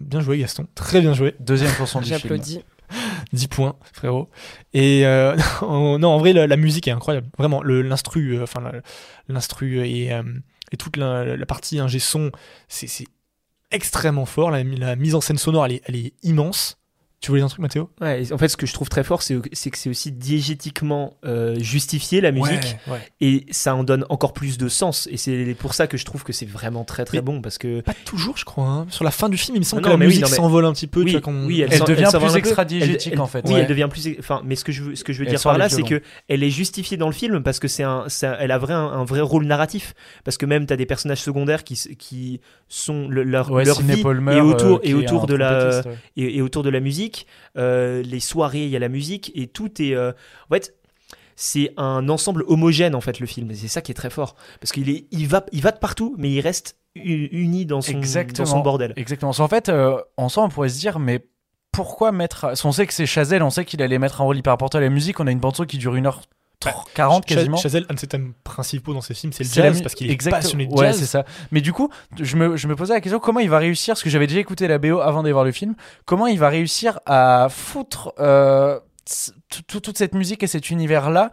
bien 0.00 0.20
joué 0.20 0.38
Gaston, 0.38 0.66
très 0.74 1.00
bien 1.00 1.14
joué. 1.14 1.36
Deuxième 1.38 1.70
chanson 1.70 2.00
du 2.00 2.06
film. 2.06 2.18
j'applaudis 2.18 2.62
10 3.32 3.48
points, 3.48 3.76
frérot. 3.92 4.28
Et 4.72 5.06
euh, 5.06 5.36
non, 5.62 6.08
en 6.08 6.18
vrai, 6.18 6.32
la, 6.32 6.56
musique 6.56 6.88
est 6.88 6.92
incroyable. 6.92 7.28
Vraiment, 7.38 7.62
l'instru, 7.62 8.36
euh, 8.36 8.42
enfin, 8.42 8.72
l'instru 9.28 9.86
et, 9.86 10.12
euh, 10.12 10.22
et 10.72 10.76
toute 10.76 10.96
la, 10.96 11.36
la 11.36 11.46
partie 11.46 11.78
ingé 11.78 11.98
son, 11.98 12.30
c'est 12.68 12.86
c'est 12.86 13.06
extrêmement 13.70 14.26
fort. 14.26 14.50
La, 14.50 14.62
la 14.62 14.96
mise 14.96 15.14
en 15.14 15.20
scène 15.20 15.38
sonore, 15.38 15.66
elle 15.66 15.72
est, 15.72 15.82
elle 15.86 15.96
est 15.96 16.14
immense. 16.22 16.78
Tu 17.24 17.30
voulais 17.30 17.40
dire 17.40 17.46
un 17.46 17.48
truc, 17.48 17.60
Mathéo? 17.62 17.88
Ouais, 18.02 18.30
en 18.34 18.36
fait, 18.36 18.48
ce 18.48 18.56
que 18.58 18.66
je 18.66 18.74
trouve 18.74 18.90
très 18.90 19.02
fort, 19.02 19.22
c'est 19.22 19.40
que 19.40 19.48
c'est 19.78 19.88
aussi 19.88 20.12
diégétiquement 20.12 21.14
euh, 21.24 21.56
justifié 21.58 22.20
la 22.20 22.32
musique, 22.32 22.76
Ouais, 22.86 22.92
ouais. 22.94 22.98
et 23.22 23.46
ça 23.50 23.74
en 23.74 23.82
donne 23.82 24.04
encore 24.10 24.34
plus 24.34 24.58
de 24.58 24.68
sens. 24.68 25.08
Et 25.10 25.16
c'est 25.16 25.56
pour 25.58 25.72
ça 25.72 25.86
que 25.86 25.96
je 25.96 26.04
trouve 26.04 26.22
que 26.22 26.34
c'est 26.34 26.44
vraiment 26.44 26.84
très 26.84 27.06
très 27.06 27.18
Mais- 27.18 27.22
bon 27.22 27.40
parce 27.40 27.56
que 27.56 27.80
Pas 27.80 27.94
toujours, 28.04 28.36
je 28.36 28.44
crois. 28.44 28.66
hein. 28.66 28.86
Sur 28.90 29.04
la 29.04 29.10
fin 29.10 29.30
du 29.30 29.38
film, 29.38 29.56
il 29.56 29.60
me 29.60 29.64
semble 29.64 29.80
Non, 29.80 29.86
que 29.88 29.92
la 29.94 29.98
oui, 30.00 30.06
musique 30.06 30.24
mais- 30.24 30.28
s'envole 30.36 30.66
un 30.66 30.72
petit 30.74 30.86
peu. 30.86 31.00
tu 31.00 31.06
oui, 31.06 31.12
vois, 31.12 31.20
qu'on- 31.22 31.46
oui, 31.46 31.60
Elle 31.62 31.72
s'en- 31.72 31.84
devient 31.86 32.08
s'envole 32.12 32.28
plus 32.30 32.38
extra-diégétique, 32.40 33.12
Elle- 33.14 33.20
en 33.22 33.26
fait. 33.26 33.42
Oui, 33.46 33.54
Ouais. 33.54 33.60
elle 33.60 33.68
devient 33.68 33.88
plus. 33.90 34.16
Enfin, 34.18 34.42
mais 34.44 34.54
ce 34.54 34.64
que 34.64 34.72
je 34.72 34.82
veux, 34.82 34.94
ce 34.94 35.02
que 35.04 35.14
je 35.14 35.18
veux 35.20 35.24
Elle 35.24 35.30
dire 35.32 35.42
par 35.42 35.56
là, 35.56 35.70
c'est 35.70 35.82
que 35.82 36.02
elle 36.28 36.42
est 36.42 36.50
justifiée 36.50 36.98
dans 36.98 37.06
le 37.08 37.14
film 37.14 37.42
parce 37.42 37.58
que 37.58 37.68
c'est 37.68 37.84
un, 37.84 38.04
ça- 38.08 38.36
elle 38.38 38.50
a 38.50 38.58
vrai, 38.58 38.74
un, 38.74 38.84
un 38.84 39.04
vrai 39.06 39.22
rôle 39.22 39.46
narratif. 39.46 39.94
Parce 40.24 40.36
que 40.36 40.44
même 40.44 40.66
t'as 40.66 40.76
des 40.76 40.86
personnages 40.86 41.22
secondaires 41.22 41.64
qui, 41.64 41.72
s- 41.74 41.88
qui 41.98 42.40
sont 42.68 43.08
le- 43.08 43.22
leur, 43.24 43.50
Ouais, 43.50 43.64
leur 43.64 43.76
Sidney 43.76 43.96
vie 43.96 44.02
Palmer, 44.02 44.36
et 44.36 44.40
autour 44.42 44.76
euh, 44.76 44.80
et 44.82 44.90
est 44.90 44.94
autour 44.94 45.26
de 45.26 45.34
la 45.34 45.82
et 46.16 46.42
autour 46.42 46.62
de 46.62 46.70
la 46.70 46.80
musique, 46.80 47.13
euh, 47.56 48.02
les 48.02 48.20
soirées, 48.20 48.64
il 48.64 48.70
y 48.70 48.76
a 48.76 48.78
la 48.78 48.88
musique 48.88 49.32
et 49.34 49.46
tout 49.46 49.80
est. 49.82 49.94
euh, 49.94 50.12
en 50.50 50.54
fait, 50.54 50.74
c'est 51.36 51.72
un 51.76 52.08
ensemble 52.08 52.44
homogène 52.46 52.94
en 52.94 53.00
fait 53.00 53.18
le 53.20 53.26
film. 53.26 53.52
C'est 53.54 53.68
ça 53.68 53.80
qui 53.80 53.90
est 53.92 53.94
très 53.94 54.10
fort 54.10 54.36
parce 54.60 54.72
qu'il 54.72 54.88
est, 54.90 55.06
il 55.10 55.26
va, 55.26 55.44
il 55.52 55.62
va 55.62 55.72
de 55.72 55.78
partout, 55.78 56.14
mais 56.18 56.30
il 56.30 56.40
reste 56.40 56.76
uni 56.94 57.66
dans 57.66 57.80
son, 57.80 57.92
dans 57.92 57.98
Exactement. 57.98 58.46
son 58.46 58.60
bordel. 58.60 58.92
Exactement. 58.96 59.32
En 59.36 59.48
fait, 59.48 59.68
euh, 59.68 60.00
en 60.16 60.28
soi, 60.28 60.44
on 60.44 60.48
pourrait 60.48 60.68
se 60.68 60.78
dire, 60.78 60.98
mais 60.98 61.26
pourquoi 61.72 62.12
mettre. 62.12 62.54
On 62.64 62.72
sait 62.72 62.86
que 62.86 62.92
c'est 62.92 63.06
Chazelle, 63.06 63.42
on 63.42 63.50
sait 63.50 63.64
qu'il 63.64 63.82
allait 63.82 63.98
mettre 63.98 64.20
un 64.20 64.24
rôle 64.24 64.38
hyper 64.38 64.52
important 64.52 64.78
à 64.78 64.80
la 64.80 64.90
musique. 64.90 65.18
On 65.18 65.26
a 65.26 65.32
une 65.32 65.40
bande 65.40 65.66
qui 65.66 65.78
dure 65.78 65.96
1h40 66.70 67.14
Cha- 67.28 67.34
quasiment. 67.34 67.56
Chazelle, 67.56 67.86
un 67.88 67.94
de 67.94 67.98
ses 67.98 68.06
thèmes 68.06 68.32
principaux 68.44 68.94
dans 68.94 69.00
ses 69.00 69.14
films, 69.14 69.32
c'est 69.32 69.44
le 69.44 69.50
jazz, 69.50 69.82
parce 69.82 69.94
qu'il 69.94 70.10
est 70.10 70.30
passionné 70.30 70.66
de 70.66 70.72
Ouais, 70.72 70.86
jazz. 70.86 70.98
c'est 70.98 71.06
ça. 71.06 71.24
Mais 71.50 71.60
du 71.60 71.72
coup, 71.72 71.88
je 72.20 72.36
me, 72.36 72.56
je 72.56 72.66
me 72.68 72.76
posais 72.76 72.94
la 72.94 73.00
question 73.00 73.18
comment 73.20 73.40
il 73.40 73.50
va 73.50 73.58
réussir, 73.58 73.94
parce 73.94 74.02
que 74.02 74.10
j'avais 74.10 74.26
déjà 74.26 74.40
écouté 74.40 74.66
la 74.68 74.78
BO 74.78 75.00
avant 75.00 75.22
d'aller 75.22 75.32
voir 75.32 75.44
le 75.44 75.52
film, 75.52 75.74
comment 76.04 76.26
il 76.26 76.38
va 76.38 76.48
réussir 76.48 76.98
à 77.06 77.48
foutre 77.50 78.12
euh, 78.20 78.78
toute 79.66 79.96
cette 79.98 80.14
musique 80.14 80.42
et 80.42 80.46
cet 80.46 80.70
univers-là 80.70 81.30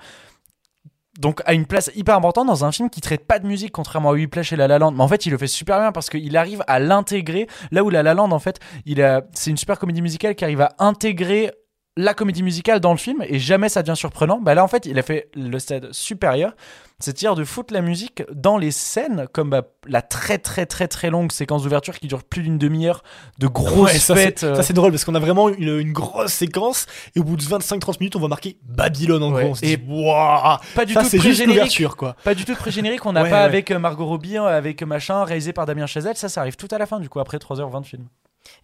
donc 1.20 1.42
à 1.46 1.54
une 1.54 1.66
place 1.66 1.92
hyper 1.94 2.16
importante 2.16 2.48
dans 2.48 2.64
un 2.64 2.72
film 2.72 2.90
qui 2.90 3.02
traite 3.02 3.28
pas 3.28 3.38
de 3.38 3.46
musique 3.46 3.74
contrairement 3.74 4.10
à 4.12 4.14
Whiplash 4.14 4.54
et 4.54 4.56
La 4.56 4.68
La 4.70 4.80
Land 4.80 4.92
mais 4.92 5.04
en 5.04 5.08
fait 5.10 5.26
il 5.26 5.30
le 5.32 5.38
fait 5.38 5.46
super 5.48 5.78
bien 5.80 5.92
parce 5.92 6.10
qu'il 6.10 6.36
arrive 6.38 6.64
à 6.68 6.80
l'intégrer 6.80 7.48
là 7.72 7.84
où 7.84 7.90
La 7.90 8.02
La 8.02 8.14
Land 8.14 8.32
en 8.32 8.40
fait 8.40 8.60
il 8.86 9.02
a 9.02 9.22
c'est 9.34 9.50
une 9.52 9.58
super 9.58 9.78
comédie 9.78 10.02
musicale 10.02 10.36
qui 10.36 10.46
arrive 10.46 10.62
à 10.62 10.74
intégrer 10.80 11.52
la 11.98 12.14
comédie 12.14 12.42
musicale 12.44 12.80
dans 12.80 12.92
le 12.92 12.98
film 12.98 13.22
et 13.28 13.38
jamais 13.38 13.68
ça 13.68 13.84
devient 13.84 13.98
surprenant 13.98 14.40
bah 14.40 14.56
là 14.56 14.64
en 14.64 14.70
fait 14.70 14.86
il 14.86 14.98
a 14.98 15.02
fait 15.02 15.30
le 15.36 15.60
stade 15.60 15.92
supérieur 15.92 16.54
c'est-à-dire 17.00 17.36
de 17.36 17.44
foutre 17.44 17.74
la 17.74 17.82
musique 17.82 18.24
dans 18.34 18.58
les 18.58 18.72
scènes 18.72 19.26
comme 19.34 19.50
bah, 19.50 19.64
la 19.88 20.02
très 20.02 20.38
très 20.38 20.66
très 20.66 20.88
très 20.88 21.10
longue 21.10 21.34
séquence 21.34 21.64
d'ouverture 21.64 22.00
qui 22.00 22.08
dure 22.08 22.24
plus 22.24 22.44
d'une 22.44 22.58
demi-heure 22.58 23.04
de 23.40 23.48
grosses 23.48 23.92
Ouais, 23.92 24.00
ça, 24.00 24.16
fêtes 24.16 24.40
c'est- 24.40 24.46
euh, 24.46 24.56
ça, 24.56 24.64
c'est 24.64 24.72
drôle 24.74 24.92
parce 24.92 25.04
qu'on 25.04 25.16
a 25.16 25.20
vraiment 25.20 25.50
une, 25.50 25.80
une 25.80 25.92
grosse 25.92 26.32
séquence 26.32 26.86
et 27.16 27.20
au 27.20 27.26
bout 27.26 27.36
de 27.36 27.44
25-30 27.44 27.98
minutes 28.00 28.16
on 28.16 28.20
va 28.22 28.30
marquer 28.30 28.56
Babylone 28.64 29.24
en 29.24 29.34
Ouais, 29.34 29.42
gros. 29.44 29.52
On 29.52 29.56
se 29.56 29.66
et 29.66 29.76
dit, 29.76 29.84
Waouh 29.86 30.58
pas 30.74 30.86
du 30.86 30.94
Ça 30.94 31.02
tout 31.02 31.10
c'est 31.10 31.18
de 31.18 31.24
juste 31.24 31.40
pré-générique 31.40 31.58
l'ouverture 31.60 31.98
quoi. 31.98 32.16
Pas 32.24 32.36
du 32.36 32.46
tout 32.46 32.54
de 32.54 32.58
pré-générique, 32.58 33.06
on 33.06 33.12
n'a 33.12 33.24
Ouais, 33.24 33.30
pas 33.30 33.40
ouais. 33.40 33.44
avec 33.44 33.70
euh, 33.72 33.80
Margot 33.80 34.06
Robbie, 34.06 34.38
euh, 34.38 34.46
avec 34.46 34.82
machin, 34.84 35.26
réalisé 35.26 35.52
par 35.52 35.66
Damien 35.66 35.88
Chazelle, 35.88 36.16
ça, 36.16 36.30
ça 36.30 36.40
arrive 36.40 36.56
tout 36.56 36.70
à 36.72 36.78
la 36.78 36.86
fin, 36.86 37.00
du 37.02 37.10
coup, 37.10 37.20
après 37.20 37.38
3h20 37.38 37.82
de 37.82 37.86
film. 37.86 38.06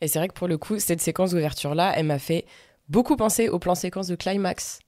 Et 0.01 0.07
c'est 0.07 0.17
vrai 0.19 0.27
que 0.27 0.33
pour 0.33 0.47
le 0.47 0.57
coup, 0.57 0.79
cette 0.79 1.01
séquence 1.01 1.31
d'ouverture-là, 1.31 1.93
elle 1.95 2.05
m'a 2.07 2.19
fait 2.19 2.45
beaucoup 2.89 3.15
penser 3.15 3.49
au 3.49 3.59
plan 3.59 3.75
séquence 3.75 4.07
de 4.07 4.15
Climax. 4.15 4.79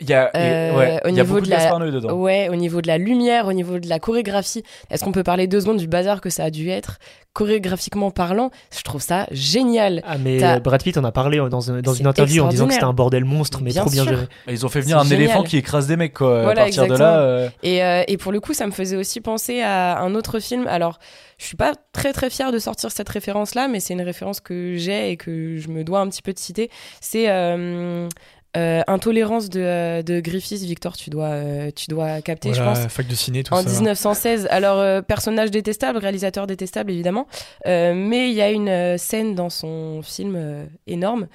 Il 0.00 0.08
y 0.08 0.14
a, 0.14 0.30
Euh, 0.34 0.76
ouais, 0.76 1.00
au 1.04 1.08
il 1.08 1.14
y 1.14 1.20
a 1.20 1.22
niveau 1.22 1.34
beaucoup 1.34 1.46
de 1.46 1.50
de 1.50 1.50
la- 1.56 1.78
Noé 1.78 1.90
dedans. 1.92 2.14
Ouais, 2.14 2.48
au 2.48 2.56
niveau 2.56 2.80
de 2.80 2.88
la 2.88 2.98
lumière, 2.98 3.46
au 3.46 3.52
niveau 3.52 3.78
de 3.78 3.88
la 3.88 3.98
chorégraphie. 4.00 4.64
Est-ce 4.90 5.04
qu'on 5.04 5.12
peut 5.12 5.22
parler 5.22 5.46
deux 5.46 5.60
secondes 5.60 5.76
du 5.76 5.86
bazar 5.86 6.20
que 6.20 6.30
ça 6.30 6.44
a 6.44 6.50
dû 6.50 6.70
être? 6.70 6.98
Chorégraphiquement 7.34 8.10
parlant 8.10 8.50
Je 8.76 8.82
trouve 8.82 9.00
ça 9.02 9.26
génial. 9.30 10.02
Ah, 10.06 10.16
mais 10.18 10.38
T'as- 10.38 10.60
Brad 10.60 10.82
Pitt 10.82 10.96
en 10.98 11.04
a 11.04 11.12
parlé 11.12 11.38
dans, 11.38 11.70
un- 11.70 11.80
dans 11.80 11.92
C'est 11.94 12.00
une 12.00 12.06
interview 12.06 12.42
en 12.42 12.48
disant 12.48 12.66
que 12.66 12.72
c'était 12.72 12.84
un 12.84 12.92
bordel 12.92 13.24
monstre, 13.24 13.60
mais 13.62 13.70
Bien 13.70 13.82
trop 13.82 13.90
bien 13.90 14.02
sûr. 14.02 14.12
géré. 14.12 14.26
Ils 14.48 14.66
ont 14.66 14.68
fait 14.68 14.80
venir 14.80 14.98
un 14.98 15.08
éléphant 15.08 15.42
qui 15.42 15.56
écrase 15.58 15.86
des 15.86 15.96
mecs, 15.96 16.14
quoi. 16.14 16.42
Voilà, 16.42 16.62
à 16.62 16.64
partir 16.64 16.86
de 16.86 16.96
là. 16.96 17.20
euh, 17.20 17.48
Et, 17.62 17.82
euh, 17.84 18.02
et 18.08 18.16
pour 18.16 18.32
le 18.32 18.40
coup, 18.40 18.54
ça 18.54 18.66
me 18.66 18.72
faisait 18.72 18.96
aussi 18.96 19.20
penser 19.20 19.60
à 19.62 19.98
un 20.00 20.14
autre 20.14 20.40
film. 20.40 20.66
Alors, 20.68 20.98
je 21.42 21.48
suis 21.48 21.56
pas 21.56 21.74
très 21.92 22.12
très 22.12 22.30
fière 22.30 22.52
de 22.52 22.58
sortir 22.60 22.92
cette 22.92 23.08
référence-là, 23.08 23.66
mais 23.66 23.80
c'est 23.80 23.94
une 23.94 24.02
référence 24.02 24.38
que 24.40 24.76
j'ai 24.76 25.10
et 25.10 25.16
que 25.16 25.56
je 25.56 25.68
me 25.68 25.82
dois 25.82 25.98
un 25.98 26.08
petit 26.08 26.22
peu 26.22 26.32
de 26.32 26.38
citer. 26.38 26.70
C'est 27.00 27.28
euh, 27.28 28.08
euh, 28.56 28.82
Intolérance 28.86 29.48
de, 29.48 29.60
euh, 29.60 30.02
de 30.02 30.20
Griffiths. 30.20 30.62
Victor, 30.62 30.96
tu 30.96 31.10
dois, 31.10 31.30
euh, 31.30 31.70
tu 31.74 31.86
dois 31.88 32.20
capter, 32.22 32.54
je 32.54 32.62
pense. 32.62 32.86
fac 32.86 33.08
de 33.08 33.14
ciné, 33.16 33.42
tout 33.42 33.54
En 33.54 33.62
ça. 33.62 33.68
1916. 33.68 34.46
Alors, 34.50 34.78
euh, 34.78 35.02
personnage 35.02 35.50
détestable, 35.50 35.98
réalisateur 35.98 36.46
détestable, 36.46 36.92
évidemment. 36.92 37.26
Mais 37.66 38.30
il 38.30 38.34
y 38.34 38.42
a 38.42 38.50
une 38.50 38.96
scène 38.96 39.34
dans 39.34 39.50
son 39.50 40.00
film 40.02 40.68
énorme 40.86 41.26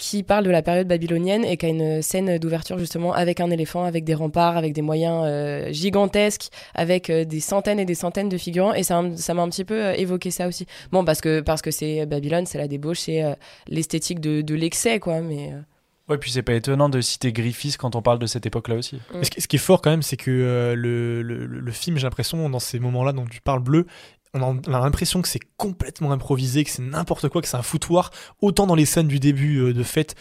qui 0.00 0.22
parle 0.22 0.44
de 0.44 0.50
la 0.50 0.62
période 0.62 0.88
babylonienne 0.88 1.44
et 1.44 1.56
qui 1.56 1.66
a 1.66 1.68
une 1.68 2.02
scène 2.02 2.38
d'ouverture 2.38 2.78
justement 2.78 3.12
avec 3.12 3.40
un 3.40 3.50
éléphant, 3.50 3.84
avec 3.84 4.04
des 4.04 4.14
remparts, 4.14 4.56
avec 4.56 4.72
des 4.72 4.82
moyens 4.82 5.22
euh, 5.26 5.72
gigantesques, 5.72 6.48
avec 6.74 7.10
euh, 7.10 7.24
des 7.24 7.40
centaines 7.40 7.78
et 7.78 7.84
des 7.84 7.94
centaines 7.94 8.28
de 8.28 8.38
figurants. 8.38 8.74
Et 8.74 8.82
ça, 8.82 9.02
ça 9.16 9.34
m'a 9.34 9.42
un 9.42 9.48
petit 9.48 9.64
peu 9.64 9.84
euh, 9.86 9.92
évoqué 9.94 10.30
ça 10.30 10.48
aussi. 10.48 10.66
Bon, 10.92 11.04
parce 11.04 11.20
que 11.20 11.40
parce 11.40 11.62
que 11.62 11.70
c'est 11.70 12.06
Babylone, 12.06 12.46
c'est 12.46 12.58
la 12.58 12.68
débauche, 12.68 13.00
c'est 13.00 13.22
euh, 13.22 13.34
l'esthétique 13.68 14.20
de, 14.20 14.40
de 14.40 14.54
l'excès, 14.54 14.98
quoi. 15.00 15.20
Mais 15.20 15.52
euh, 15.52 15.60
Ouais, 16.08 16.18
puis 16.18 16.32
c'est 16.32 16.42
pas 16.42 16.54
étonnant 16.54 16.88
de 16.88 17.00
citer 17.00 17.32
Griffiths 17.32 17.76
quand 17.76 17.94
on 17.94 18.02
parle 18.02 18.18
de 18.18 18.26
cette 18.26 18.44
époque-là 18.44 18.74
aussi. 18.74 18.98
Mais 19.14 19.22
ce, 19.22 19.30
qui- 19.30 19.40
ce 19.40 19.46
qui 19.46 19.56
est 19.56 19.60
fort 19.60 19.80
quand 19.80 19.90
même, 19.90 20.02
c'est 20.02 20.16
que 20.16 20.30
euh, 20.32 20.74
le, 20.74 21.22
le- 21.22 21.46
le 21.46 21.72
film, 21.72 21.98
j'ai 21.98 22.02
l'impression, 22.02 22.48
dans 22.50 22.58
ces 22.58 22.80
moments-là 22.80 23.12
dont 23.12 23.26
tu 23.26 23.40
parles 23.40 23.62
bleu, 23.62 23.86
on, 24.34 24.58
a 24.58 24.80
l'impression 24.80 25.22
que 25.22 25.28
c'est 25.28 25.40
complètement 25.56 26.12
improvisé, 26.12 26.64
que 26.64 26.70
c'est 26.70 26.82
n'importe 26.82 27.28
quoi, 27.28 27.42
que 27.42 27.48
c'est 27.48 27.56
un 27.56 27.62
foutoir, 27.62 28.10
autant 28.40 28.66
dans 28.66 28.74
les 28.74 28.84
scènes 28.86 29.08
du 29.08 29.18
début 29.18 29.58
euh, 29.58 29.72
de 29.74 29.82
fête 29.82 30.14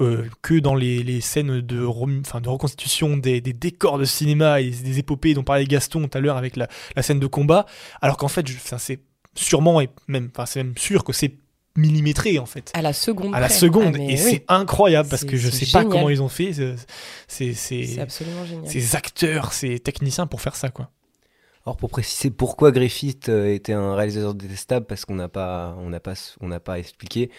euh, 0.00 0.24
que 0.42 0.58
dans 0.58 0.74
les, 0.74 1.02
les 1.02 1.20
scènes 1.20 1.60
de, 1.60 1.82
rem- 1.84 2.20
enfin, 2.26 2.40
de 2.40 2.48
reconstitution 2.48 3.16
des, 3.16 3.40
des 3.40 3.52
décors 3.52 3.98
de 3.98 4.04
cinéma 4.04 4.60
et 4.60 4.70
des 4.70 4.98
épopées 4.98 5.34
dont 5.34 5.44
parlait 5.44 5.64
Gaston 5.66 6.06
tout 6.08 6.18
à 6.18 6.20
l'heure 6.20 6.36
avec 6.36 6.56
la, 6.56 6.68
la 6.96 7.02
scène 7.02 7.20
de 7.20 7.26
combat, 7.26 7.64
alors 8.02 8.16
qu'en 8.16 8.28
fait, 8.28 8.44
c'est 8.78 9.00
sûrement, 9.36 9.80
et 9.80 9.88
même, 10.08 10.30
enfin, 10.34 10.46
c'est 10.46 10.62
même 10.62 10.76
sûr 10.76 11.04
que 11.04 11.12
c'est 11.12 11.34
millimétré 11.76 12.38
en 12.38 12.46
fait 12.46 12.70
à 12.72 12.82
la 12.82 12.92
seconde. 12.92 13.34
à 13.34 13.40
la 13.40 13.48
seconde 13.48 13.96
Ah, 13.98 14.02
et 14.02 14.06
oui, 14.12 14.16
c'est 14.16 14.44
incroyable 14.46 15.08
parce 15.08 15.24
que 15.24 15.36
je 15.36 15.50
sais 15.50 15.66
pas 15.72 15.84
comment 15.84 16.08
ils 16.08 16.22
ont 16.22 16.28
fait 16.28 16.52
c'est 17.26 17.52
c'est 17.54 17.98
absolument 17.98 18.44
génial. 18.44 18.70
ces 18.70 18.94
acteurs, 18.94 19.52
ces 19.52 19.80
techniciens 19.80 20.28
pour 20.28 20.40
faire 20.40 20.54
ça, 20.54 20.68
quoi. 20.70 20.90
Alors 21.66 21.78
pour 21.78 21.88
préciser 21.88 22.30
pourquoi 22.30 22.72
Griffith 22.72 23.30
euh, 23.30 23.54
était 23.54 23.72
un 23.72 23.94
réalisateur 23.94 24.34
détestable, 24.34 24.84
parce 24.84 25.06
qu'on 25.06 25.14
n'a 25.14 25.30
pas, 25.30 25.74
pas, 26.62 26.78
expliqué. 26.78 27.30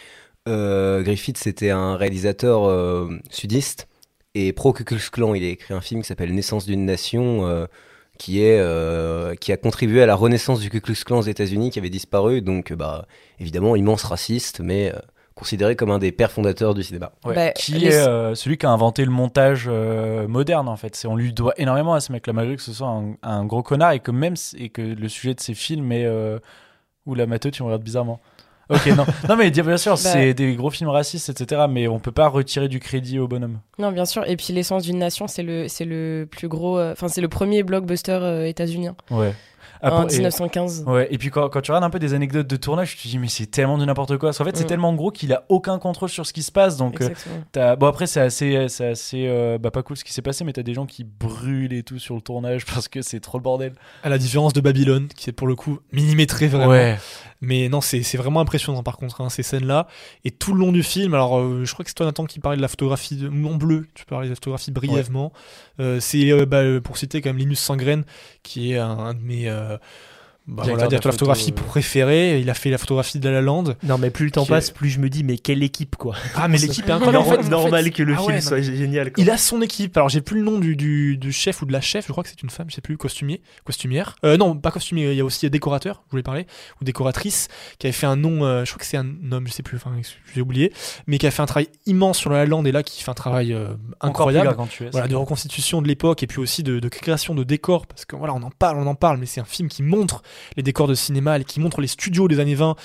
Euh, 0.47 1.03
Griffith 1.03 1.37
c'était 1.37 1.69
un 1.69 1.95
réalisateur 1.95 2.65
euh, 2.65 3.19
sudiste 3.29 3.87
et 4.33 4.51
pro 4.51 4.73
Ku 4.73 4.83
Klux 4.83 5.11
Klan. 5.11 5.35
Il 5.35 5.43
a 5.43 5.47
écrit 5.49 5.75
un 5.75 5.81
film 5.81 6.01
qui 6.01 6.07
s'appelle 6.07 6.33
Naissance 6.33 6.65
d'une 6.65 6.85
nation, 6.85 7.67
qui 8.17 8.41
est, 8.41 8.59
a 8.59 9.57
contribué 9.57 10.01
à 10.01 10.07
la 10.07 10.15
renaissance 10.15 10.59
du 10.59 10.71
Ku 10.71 10.81
Klux 10.81 11.03
Klan 11.05 11.19
aux 11.19 11.21
États-Unis, 11.21 11.69
qui 11.69 11.77
avait 11.77 11.89
disparu. 11.91 12.41
Donc 12.41 12.73
bah 12.73 13.07
évidemment 13.39 13.75
immense 13.75 14.03
raciste, 14.03 14.59
mais 14.59 14.91
considéré 15.35 15.75
comme 15.75 15.91
un 15.91 15.99
des 15.99 16.11
pères 16.13 16.31
fondateurs 16.31 16.73
du 16.73 16.81
cinéma. 16.83 17.11
Ouais, 17.25 17.35
Bah, 17.35 17.51
qui 17.51 17.73
les- 17.73 17.87
est 17.87 18.07
euh, 18.07 18.35
celui 18.35 18.57
qui 18.57 18.65
a 18.65 18.69
inventé 18.69 19.03
le 19.03 19.11
montage 19.11 19.65
euh, 19.67 20.27
moderne 20.27 20.67
en 20.69 20.77
fait. 20.77 20.95
C'est 20.95 21.07
on 21.07 21.15
lui 21.15 21.33
doit 21.33 21.53
énormément 21.57 21.93
à 21.93 21.99
ce 21.99 22.11
mec-là 22.13 22.31
malgré 22.33 22.55
que 22.55 22.61
ce 22.61 22.71
soit 22.73 22.87
un, 22.87 23.15
un 23.21 23.43
gros 23.45 23.61
connard 23.61 23.91
et 23.91 23.99
que 23.99 24.11
même 24.11 24.35
et 24.57 24.69
que 24.69 24.81
le 24.81 25.09
sujet 25.09 25.33
de 25.33 25.41
ses 25.41 25.53
films 25.53 25.91
est 25.91 26.05
euh... 26.05 26.39
ou 27.05 27.15
la 27.15 27.25
Matheux 27.27 27.51
tu 27.51 27.63
me 27.63 27.67
regardes 27.67 27.83
bizarrement. 27.83 28.19
Ok 28.69 28.87
non 28.97 29.05
non 29.29 29.35
mais 29.35 29.51
bien 29.51 29.77
sûr 29.77 29.95
c'est 29.97 30.33
des 30.33 30.55
gros 30.55 30.71
films 30.71 30.89
racistes 30.89 31.29
etc 31.29 31.65
mais 31.69 31.87
on 31.87 31.99
peut 31.99 32.11
pas 32.11 32.27
retirer 32.29 32.67
du 32.67 32.79
crédit 32.79 33.19
au 33.19 33.27
bonhomme. 33.27 33.59
Non, 33.77 33.91
bien 33.91 34.05
sûr. 34.05 34.27
Et 34.27 34.37
puis 34.37 34.53
l'essence 34.53 34.83
d'une 34.83 34.97
nation, 34.97 35.27
c'est 35.27 35.43
le, 35.43 35.67
c'est 35.67 35.85
le 35.85 36.27
plus 36.31 36.47
gros. 36.47 36.79
euh, 36.79 36.93
Enfin, 36.93 37.07
c'est 37.09 37.21
le 37.21 37.27
premier 37.27 37.61
blockbuster 37.61 38.13
euh, 38.21 38.47
états-unien 38.47 38.95
Ouais. 39.11 39.33
En 39.91 40.01
Après- 40.01 40.13
et- 40.15 40.17
1915. 40.17 40.83
Ouais, 40.87 41.07
et 41.11 41.17
puis 41.17 41.29
quand, 41.29 41.47
quand 41.49 41.61
tu 41.61 41.71
regardes 41.71 41.83
un 41.83 41.89
peu 41.89 41.99
des 41.99 42.13
anecdotes 42.13 42.47
de 42.47 42.55
tournage, 42.55 42.95
tu 42.95 43.03
te 43.03 43.07
dis, 43.07 43.19
mais 43.19 43.27
c'est 43.27 43.45
tellement 43.45 43.77
du 43.77 43.85
n'importe 43.85 44.17
quoi. 44.17 44.29
Parce 44.29 44.37
qu'en 44.39 44.43
fait, 44.45 44.55
c'est 44.57 44.63
Mm. 44.63 44.67
tellement 44.67 44.93
gros 44.93 45.11
qu'il 45.11 45.31
a 45.33 45.43
aucun 45.49 45.77
contrôle 45.79 46.09
sur 46.09 46.25
ce 46.25 46.33
qui 46.33 46.43
se 46.43 46.51
passe. 46.51 46.77
Donc, 46.77 46.99
euh, 47.01 47.09
t'as- 47.51 47.75
bon, 47.75 47.87
après, 47.87 48.07
c'est 48.07 48.19
assez, 48.21 48.67
c'est 48.69 48.87
assez 48.87 49.25
euh, 49.27 49.57
bah, 49.57 49.71
pas 49.71 49.83
cool 49.83 49.97
ce 49.97 50.03
qui 50.03 50.11
s'est 50.13 50.21
passé, 50.21 50.43
mais 50.43 50.53
t'as 50.53 50.63
des 50.63 50.73
gens 50.73 50.85
qui 50.85 51.03
brûlent 51.03 51.73
et 51.73 51.83
tout 51.83 51.99
sur 51.99 52.15
le 52.15 52.21
tournage 52.21 52.65
parce 52.73 52.87
que 52.87 53.01
c'est 53.01 53.19
trop 53.19 53.37
le 53.37 53.43
bordel. 53.43 53.73
À 54.03 54.09
la 54.09 54.17
différence 54.17 54.53
de 54.53 54.61
Babylone, 54.61 55.07
qui 55.15 55.29
est 55.29 55.33
pour 55.33 55.47
le 55.47 55.55
coup 55.55 55.79
millimétré 55.91 56.47
vraiment. 56.47 56.95
Mais 57.45 57.69
non, 57.69 57.79
c'est 57.81 58.03
c'est 58.03 58.17
vraiment 58.17 58.39
impressionnant 58.39 58.83
par 58.83 58.97
contre, 58.97 59.21
hein, 59.21 59.29
ces 59.29 59.43
scènes-là. 59.43 59.87
Et 60.23 60.31
tout 60.31 60.53
le 60.53 60.59
long 60.59 60.71
du 60.71 60.83
film, 60.83 61.13
alors 61.13 61.39
euh, 61.39 61.63
je 61.63 61.73
crois 61.73 61.83
que 61.83 61.89
c'est 61.89 61.95
toi 61.95 62.05
Nathan 62.05 62.25
qui 62.25 62.39
parlait 62.39 62.57
de 62.57 62.61
la 62.61 62.67
photographie 62.67 63.15
de, 63.15 63.27
en 63.27 63.55
bleu, 63.55 63.87
tu 63.93 64.05
parlais 64.05 64.27
de 64.27 64.31
la 64.31 64.35
photographie 64.35 64.71
brièvement. 64.71 65.31
Euh, 65.79 65.99
c'est 65.99 66.31
euh, 66.31 66.45
bah, 66.45 66.63
pour 66.83 66.97
citer 66.97 67.21
quand 67.21 67.29
même 67.29 67.37
Linus 67.37 67.59
Sangren, 67.59 68.03
qui 68.43 68.73
est 68.73 68.77
un, 68.77 68.97
un 68.97 69.13
de 69.13 69.21
mes 69.21 69.49
bah, 70.47 70.63
Directeur 70.63 70.75
voilà, 70.75 70.85
de 70.85 70.89
directeur 70.89 70.99
de 70.99 71.07
la 71.07 71.11
photo, 71.11 71.25
photographie 71.25 71.51
euh. 71.51 71.67
préférés. 71.69 72.39
Il 72.39 72.49
a 72.49 72.53
fait 72.53 72.69
la 72.69 72.77
photographie 72.77 73.19
de 73.19 73.27
La 73.29 73.35
La 73.35 73.41
Land. 73.41 73.63
Non, 73.83 73.97
mais 73.97 74.09
plus 74.11 74.25
le 74.25 74.31
temps 74.31 74.43
est- 74.45 74.47
passe, 74.49 74.69
plus 74.71 74.89
je 74.89 74.99
me 74.99 75.09
dis, 75.09 75.23
mais 75.23 75.37
quelle 75.37 75.63
équipe, 75.63 75.95
quoi. 75.95 76.15
Ah, 76.35 76.47
mais 76.47 76.57
l'équipe 76.59 76.85
est 76.85 76.89
Normal, 76.89 77.15
incroyable. 77.15 77.37
En 77.39 77.41
fait- 77.41 77.47
en 77.47 77.49
normal 77.61 77.83
fait- 77.85 77.91
que 77.91 78.03
le 78.03 78.13
Ah 78.13 78.17
film 78.17 78.31
ouais, 78.35 78.41
soit 78.41 78.57
non. 78.57 78.63
génial, 78.63 79.11
quoi. 79.11 79.23
Il 79.23 79.29
a 79.31 79.37
son 79.37 79.61
équipe. 79.61 79.97
Alors 79.97 80.09
j'ai 80.09 80.21
plus 80.21 80.37
le 80.37 80.43
nom 80.43 80.59
du, 80.59 80.75
du, 80.75 81.17
du 81.17 81.31
chef 81.31 81.61
ou 81.61 81.65
de 81.65 81.71
la 81.73 81.81
chef. 81.81 82.05
Je 82.07 82.11
crois 82.11 82.23
que 82.23 82.29
c'est 82.29 82.43
une 82.43 82.49
femme. 82.49 82.67
Je 82.69 82.75
sais 82.75 82.81
plus. 82.81 82.95
Costumier, 82.97 83.41
costumière. 83.63 84.15
Euh, 84.23 84.37
non, 84.37 84.55
pas 84.55 84.71
costumier. 84.71 85.11
Il 85.11 85.17
y 85.17 85.21
a 85.21 85.25
aussi 85.25 85.49
décorateur. 85.49 86.03
Je 86.07 86.11
voulais 86.11 86.23
parler 86.23 86.45
ou 86.79 86.83
décoratrice 86.85 87.47
qui 87.79 87.87
avait 87.87 87.91
fait 87.93 88.05
un 88.07 88.15
nom. 88.15 88.45
euh, 88.45 88.65
je 88.65 88.71
crois 88.71 88.79
que 88.79 88.85
c'est 88.85 88.97
un 88.97 89.31
homme. 89.31 89.47
Je 89.47 89.53
sais 89.53 89.63
plus. 89.63 89.77
Enfin, 89.77 89.93
j'ai 90.33 90.41
oublié. 90.41 90.71
Mais 91.07 91.17
qui 91.17 91.25
a 91.27 91.31
fait 91.31 91.41
un 91.41 91.45
travail 91.47 91.69
immense 91.87 92.17
sur 92.19 92.29
la 92.29 92.37
La 92.39 92.45
Land 92.45 92.65
et 92.65 92.71
là 92.71 92.83
qui 92.83 93.01
fait 93.01 93.09
un 93.11 93.15
travail 93.15 93.51
euh, 93.53 93.69
incroyable. 94.01 94.55
Voilà, 94.91 95.07
de 95.07 95.15
reconstitution 95.15 95.81
de 95.81 95.87
l'époque 95.87 96.21
et 96.21 96.27
puis 96.27 96.39
aussi 96.39 96.61
de, 96.63 96.79
de 96.79 96.89
création 96.89 97.33
de 97.33 97.43
décors 97.43 97.87
parce 97.87 98.05
que 98.05 98.15
voilà, 98.15 98.33
on 98.33 98.43
en 98.43 98.51
parle, 98.51 98.77
on 98.77 98.87
en 98.87 98.95
parle, 98.95 99.17
mais 99.17 99.25
c'est 99.25 99.41
un 99.41 99.45
film 99.45 99.69
qui 99.69 99.81
montre 99.83 100.21
les 100.57 100.63
décors 100.63 100.87
de 100.87 100.95
cinéma, 100.95 101.39
qui 101.41 101.59
montre 101.59 101.81
les 101.81 101.87
studios 101.87 102.27
des 102.27 102.39
années 102.39 102.55
20 102.55 102.75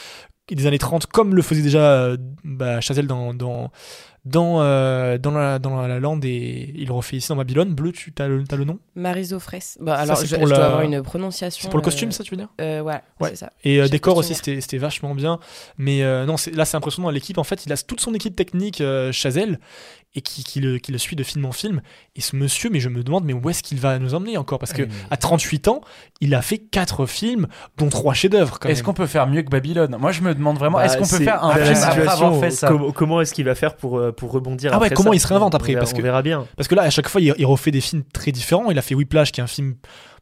et 0.50 0.54
des 0.54 0.66
années 0.66 0.78
30 0.78 1.06
comme 1.06 1.34
le 1.34 1.42
faisait 1.42 1.62
déjà 1.62 1.92
euh, 1.92 2.16
bah, 2.44 2.80
Chazelle 2.80 3.06
dans 3.06 3.70
dans, 4.24 4.60
euh, 4.60 5.16
dans, 5.18 5.30
la, 5.30 5.58
dans 5.58 5.86
la 5.86 5.98
lande 5.98 6.24
et 6.24 6.72
il 6.76 6.86
le 6.88 6.92
refait 6.92 7.16
ici 7.16 7.28
dans 7.28 7.36
Babylone. 7.36 7.74
Bleu, 7.74 7.92
tu 7.92 8.12
as 8.18 8.28
le, 8.28 8.44
nom? 8.64 8.78
Mariso 8.94 9.38
Fraisse. 9.40 9.78
Bah, 9.80 9.96
Ça, 9.96 10.02
alors, 10.02 10.24
je, 10.24 10.34
pour 10.36 10.46
je 10.46 10.50
la- 10.50 10.56
dois 10.56 10.66
avoir 10.66 10.82
une 10.82 11.02
prononciation. 11.02 11.62
C'est 11.62 11.68
pour 11.70 11.78
le 11.78 11.82
euh, 11.82 11.84
costume, 11.84 12.12
ça, 12.12 12.22
tu 12.22 12.32
veux 12.32 12.36
dire? 12.36 12.48
euh, 12.60 12.80
ouais, 12.82 13.00
Ouais. 13.20 13.30
c'est 13.30 13.36
ça. 13.36 13.52
Et 13.64 13.80
euh, 13.80 13.88
décor 13.88 14.16
aussi, 14.16 14.34
c'était 14.34 14.60
c'était 14.60 14.78
vachement 14.78 15.14
bien. 15.14 15.38
Mais 15.78 16.02
euh, 16.02 16.26
non, 16.26 16.36
là, 16.52 16.64
c'est 16.64 16.76
impressionnant. 16.76 17.10
L'équipe, 17.10 17.38
en 17.38 17.44
fait, 17.44 17.64
il 17.66 17.72
a 17.72 17.76
toute 17.76 18.00
son 18.00 18.12
équipe 18.14 18.36
technique, 18.36 18.80
euh, 18.80 19.10
Chazelle, 19.12 19.58
et 20.16 20.22
qui, 20.22 20.42
qui 20.42 20.58
le, 20.60 20.78
qui 20.78 20.90
le 20.90 20.98
suit 20.98 21.14
de 21.16 21.22
film 21.22 21.44
en 21.46 21.52
film. 21.52 21.80
Et 22.16 22.20
ce 22.20 22.34
monsieur, 22.36 22.68
mais 22.68 22.80
je 22.80 22.88
me 22.88 23.02
demande, 23.04 23.24
mais 23.24 23.32
où 23.32 23.48
est-ce 23.48 23.62
qu'il 23.62 23.78
va 23.78 23.98
nous 24.00 24.14
emmener 24.14 24.36
encore? 24.36 24.58
Parce 24.58 24.72
que 24.72 24.82
Ah, 24.82 24.86
mais- 24.88 24.94
à 25.12 25.16
38 25.16 25.68
ans, 25.68 25.80
il 26.20 26.34
a 26.34 26.42
fait 26.42 26.58
4 26.58 27.06
films, 27.06 27.46
dont 27.78 27.88
3 27.88 28.12
chefs-d'œuvre. 28.12 28.58
Est-ce 28.66 28.82
qu'on 28.82 28.92
peut 28.92 29.06
faire 29.06 29.26
mieux 29.28 29.42
que 29.42 29.50
Babylone? 29.50 29.96
Moi, 30.00 30.10
je 30.12 30.20
me 30.22 30.34
demande 30.34 30.58
vraiment, 30.58 30.78
Bah, 30.78 30.86
est-ce 30.86 30.98
qu'on 30.98 31.06
peut 31.06 31.24
faire 31.24 31.42
un 31.44 31.54
film 31.54 31.76
après 31.82 32.08
avoir 32.08 32.38
fait 32.40 32.50
ça? 32.50 32.68
Comment, 32.68 32.90
comment 32.92 33.20
est-ce 33.20 33.32
qu'il 33.32 33.44
va 33.44 33.54
faire 33.54 33.76
pour, 33.76 33.98
euh, 33.98 34.09
pour 34.12 34.32
rebondir 34.32 34.70
Ah 34.72 34.78
ouais, 34.78 34.86
après 34.86 34.94
comment 34.96 35.10
ça 35.10 35.16
il 35.16 35.20
se 35.20 35.26
réinvente 35.26 35.54
après, 35.54 35.70
on 35.70 35.74
verra, 35.74 35.80
parce 35.80 35.92
on 35.92 35.96
que- 35.96 36.02
verra 36.02 36.22
bien. 36.22 36.46
Parce 36.56 36.68
que 36.68 36.74
là, 36.74 36.82
à 36.82 36.90
chaque 36.90 37.08
fois, 37.08 37.20
il, 37.20 37.34
il 37.38 37.46
refait 37.46 37.70
des 37.70 37.80
films 37.80 38.02
très 38.12 38.32
différents. 38.32 38.70
Il 38.70 38.78
a 38.78 38.82
fait 38.82 38.94
Whiplash, 38.94 39.32
qui 39.32 39.40
est 39.40 39.44
un 39.44 39.46
film. 39.46 39.74